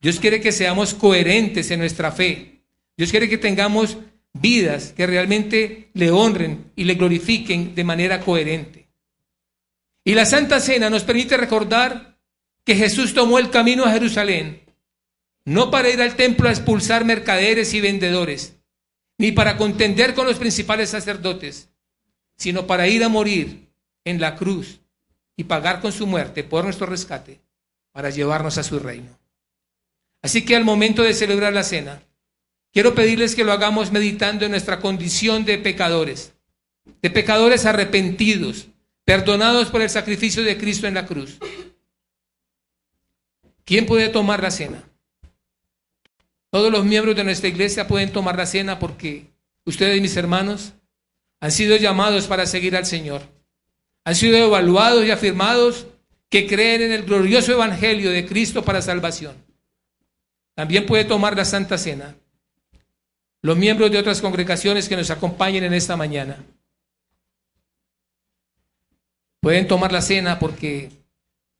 Dios 0.00 0.20
quiere 0.20 0.40
que 0.40 0.52
seamos 0.52 0.94
coherentes 0.94 1.70
en 1.70 1.80
nuestra 1.80 2.12
fe. 2.12 2.62
Dios 2.96 3.10
quiere 3.10 3.28
que 3.28 3.38
tengamos 3.38 3.98
vidas 4.32 4.92
que 4.92 5.06
realmente 5.06 5.90
le 5.94 6.10
honren 6.10 6.70
y 6.76 6.84
le 6.84 6.94
glorifiquen 6.94 7.74
de 7.74 7.84
manera 7.84 8.20
coherente. 8.20 8.83
Y 10.04 10.14
la 10.14 10.26
Santa 10.26 10.60
Cena 10.60 10.90
nos 10.90 11.02
permite 11.02 11.36
recordar 11.36 12.18
que 12.64 12.76
Jesús 12.76 13.14
tomó 13.14 13.38
el 13.38 13.50
camino 13.50 13.84
a 13.84 13.92
Jerusalén, 13.92 14.62
no 15.46 15.70
para 15.70 15.88
ir 15.88 16.00
al 16.00 16.14
templo 16.14 16.48
a 16.48 16.52
expulsar 16.52 17.04
mercaderes 17.04 17.72
y 17.74 17.80
vendedores, 17.80 18.56
ni 19.18 19.32
para 19.32 19.56
contender 19.56 20.14
con 20.14 20.26
los 20.26 20.38
principales 20.38 20.90
sacerdotes, 20.90 21.70
sino 22.36 22.66
para 22.66 22.88
ir 22.88 23.02
a 23.04 23.08
morir 23.08 23.70
en 24.04 24.20
la 24.20 24.36
cruz 24.36 24.80
y 25.36 25.44
pagar 25.44 25.80
con 25.80 25.92
su 25.92 26.06
muerte 26.06 26.44
por 26.44 26.64
nuestro 26.64 26.86
rescate 26.86 27.40
para 27.92 28.10
llevarnos 28.10 28.58
a 28.58 28.62
su 28.62 28.78
reino. 28.78 29.18
Así 30.22 30.44
que 30.44 30.56
al 30.56 30.64
momento 30.64 31.02
de 31.02 31.14
celebrar 31.14 31.52
la 31.52 31.62
cena, 31.62 32.02
quiero 32.72 32.94
pedirles 32.94 33.34
que 33.34 33.44
lo 33.44 33.52
hagamos 33.52 33.92
meditando 33.92 34.44
en 34.44 34.50
nuestra 34.50 34.80
condición 34.80 35.44
de 35.44 35.58
pecadores, 35.58 36.32
de 37.02 37.10
pecadores 37.10 37.66
arrepentidos, 37.66 38.68
perdonados 39.04 39.68
por 39.68 39.82
el 39.82 39.90
sacrificio 39.90 40.42
de 40.42 40.56
Cristo 40.56 40.86
en 40.86 40.94
la 40.94 41.06
cruz. 41.06 41.38
¿Quién 43.64 43.86
puede 43.86 44.08
tomar 44.08 44.42
la 44.42 44.50
cena? 44.50 44.82
Todos 46.50 46.70
los 46.70 46.84
miembros 46.84 47.16
de 47.16 47.24
nuestra 47.24 47.48
iglesia 47.48 47.88
pueden 47.88 48.12
tomar 48.12 48.36
la 48.36 48.46
cena 48.46 48.78
porque 48.78 49.26
ustedes, 49.64 50.00
mis 50.00 50.16
hermanos, 50.16 50.74
han 51.40 51.50
sido 51.50 51.76
llamados 51.76 52.26
para 52.26 52.46
seguir 52.46 52.76
al 52.76 52.86
Señor. 52.86 53.22
Han 54.04 54.14
sido 54.14 54.36
evaluados 54.36 55.04
y 55.04 55.10
afirmados 55.10 55.86
que 56.28 56.46
creen 56.46 56.82
en 56.82 56.92
el 56.92 57.04
glorioso 57.04 57.52
Evangelio 57.52 58.10
de 58.10 58.26
Cristo 58.26 58.64
para 58.64 58.82
salvación. 58.82 59.34
También 60.54 60.86
puede 60.86 61.04
tomar 61.04 61.36
la 61.36 61.44
Santa 61.44 61.78
Cena. 61.78 62.14
Los 63.42 63.56
miembros 63.56 63.90
de 63.90 63.98
otras 63.98 64.20
congregaciones 64.20 64.88
que 64.88 64.96
nos 64.96 65.10
acompañen 65.10 65.64
en 65.64 65.74
esta 65.74 65.96
mañana 65.96 66.38
pueden 69.44 69.68
tomar 69.68 69.92
la 69.92 70.00
cena 70.00 70.38
porque 70.38 70.90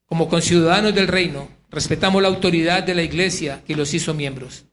como 0.07 0.31
conciudadanos 0.31 0.95
del 0.95 1.07
reino 1.07 1.51
respetamos 1.69 2.23
la 2.23 2.29
autoridad 2.29 2.83
de 2.83 2.95
la 2.95 3.03
iglesia 3.03 3.63
que 3.67 3.77
los 3.77 3.93
hizo 3.93 4.15
miembros. 4.15 4.65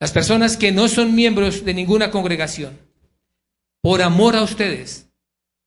Las 0.00 0.12
personas 0.12 0.56
que 0.56 0.72
no 0.72 0.88
son 0.88 1.14
miembros 1.14 1.62
de 1.62 1.74
ninguna 1.74 2.10
congregación, 2.10 2.78
por 3.82 4.00
amor 4.00 4.34
a 4.34 4.42
ustedes, 4.42 5.10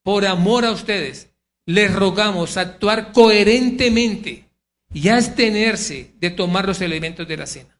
por 0.01 0.25
amor 0.25 0.65
a 0.65 0.71
ustedes, 0.71 1.29
les 1.67 1.93
rogamos 1.93 2.57
actuar 2.57 3.11
coherentemente 3.11 4.49
y 4.91 5.09
abstenerse 5.09 6.15
de 6.19 6.31
tomar 6.31 6.65
los 6.65 6.81
elementos 6.81 7.27
de 7.27 7.37
la 7.37 7.45
cena. 7.45 7.79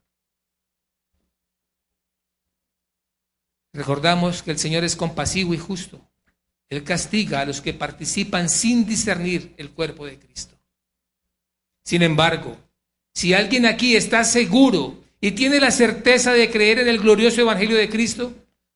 Recordamos 3.72 4.44
que 4.44 4.52
el 4.52 4.60
Señor 4.60 4.84
es 4.84 4.94
compasivo 4.94 5.54
y 5.54 5.58
justo. 5.58 6.00
Él 6.70 6.84
castiga 6.84 7.40
a 7.40 7.44
los 7.44 7.60
que 7.60 7.74
participan 7.74 8.48
sin 8.48 8.86
discernir 8.86 9.52
el 9.56 9.70
cuerpo 9.70 10.06
de 10.06 10.18
Cristo. 10.18 10.56
Sin 11.84 12.02
embargo, 12.02 12.56
si 13.12 13.34
alguien 13.34 13.66
aquí 13.66 13.96
está 13.96 14.22
seguro 14.22 15.02
y 15.20 15.32
tiene 15.32 15.58
la 15.58 15.72
certeza 15.72 16.32
de 16.32 16.48
creer 16.48 16.78
en 16.78 16.88
el 16.88 17.00
glorioso 17.00 17.40
Evangelio 17.40 17.76
de 17.76 17.88
Cristo, 17.88 18.32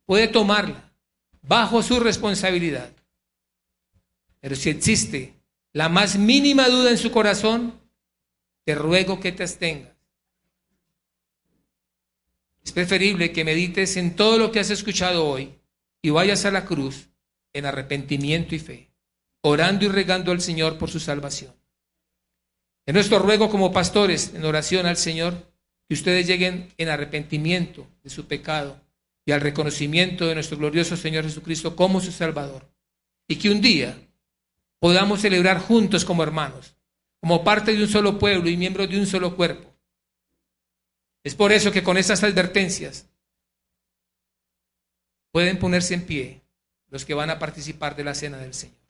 puede 0.07 0.27
tomarla 0.27 0.93
bajo 1.43 1.83
su 1.85 2.01
responsabilidad. 2.01 2.91
Pero 4.41 4.57
si 4.57 4.71
existe 4.71 5.35
la 5.73 5.89
más 5.89 6.19
mínima 6.19 6.69
duda 6.69 6.91
en 6.91 6.99
su 6.99 7.13
corazón, 7.13 7.81
te 8.65 8.75
ruego 8.75 9.21
que 9.21 9.31
te 9.31 9.45
abstengas. 9.45 9.93
Es 12.65 12.73
preferible 12.73 13.31
que 13.33 13.45
medites 13.45 13.97
en 13.97 14.17
todo 14.17 14.37
lo 14.37 14.51
que 14.51 14.59
has 14.59 14.71
escuchado 14.71 15.27
hoy 15.27 15.55
y 16.03 16.11
vayas 16.11 16.45
a 16.45 16.51
la 16.51 16.65
cruz 16.65 17.09
en 17.55 17.65
arrepentimiento 17.65 18.55
y 18.55 18.59
fe, 18.59 18.91
orando 19.41 19.87
y 19.87 19.89
regando 19.89 20.33
al 20.33 20.43
Señor 20.43 20.77
por 20.77 20.91
su 20.91 21.01
salvación. 21.01 21.55
En 22.87 22.95
nuestro 22.95 23.19
ruego 23.19 23.49
como 23.49 23.73
pastores, 23.73 24.35
en 24.35 24.45
oración 24.45 24.85
al 24.85 24.99
Señor, 24.99 25.51
que 25.89 25.95
ustedes 25.95 26.27
lleguen 26.27 26.73
en 26.77 26.89
arrepentimiento 26.91 27.87
de 28.03 28.11
su 28.11 28.27
pecado 28.27 28.81
y 29.25 29.33
al 29.33 29.41
reconocimiento 29.41 30.27
de 30.27 30.35
nuestro 30.35 30.59
glorioso 30.59 30.97
Señor 30.97 31.25
Jesucristo 31.25 31.75
como 31.75 32.01
su 32.01 32.13
Salvador. 32.13 32.69
Y 33.27 33.37
que 33.37 33.49
un 33.49 33.63
día 33.63 33.97
podamos 34.81 35.23
celebrar 35.23 35.61
juntos 35.61 36.05
como 36.05 36.23
hermanos, 36.23 36.77
como 37.21 37.43
parte 37.43 37.75
de 37.75 37.83
un 37.83 37.89
solo 37.89 38.19
pueblo 38.19 38.51
y 38.51 38.57
miembros 38.57 38.91
de 38.91 38.99
un 38.99 39.07
solo 39.07 39.35
cuerpo. 39.35 39.75
Es 41.23 41.35
por 41.35 41.53
eso 41.53 41.73
que 41.73 41.83
con 41.83 41.97
estas 41.97 42.23
advertencias 42.23 43.09
pueden 45.33 45.59
ponerse 45.59 45.95
en 45.95 46.05
pie 46.05 46.44
los 46.95 47.05
que 47.05 47.13
van 47.13 47.29
a 47.29 47.41
participar 47.41 47.97
de 47.97 48.05
la 48.05 48.15
cena 48.15 48.39
del 48.39 48.55
Señor. 48.55 48.84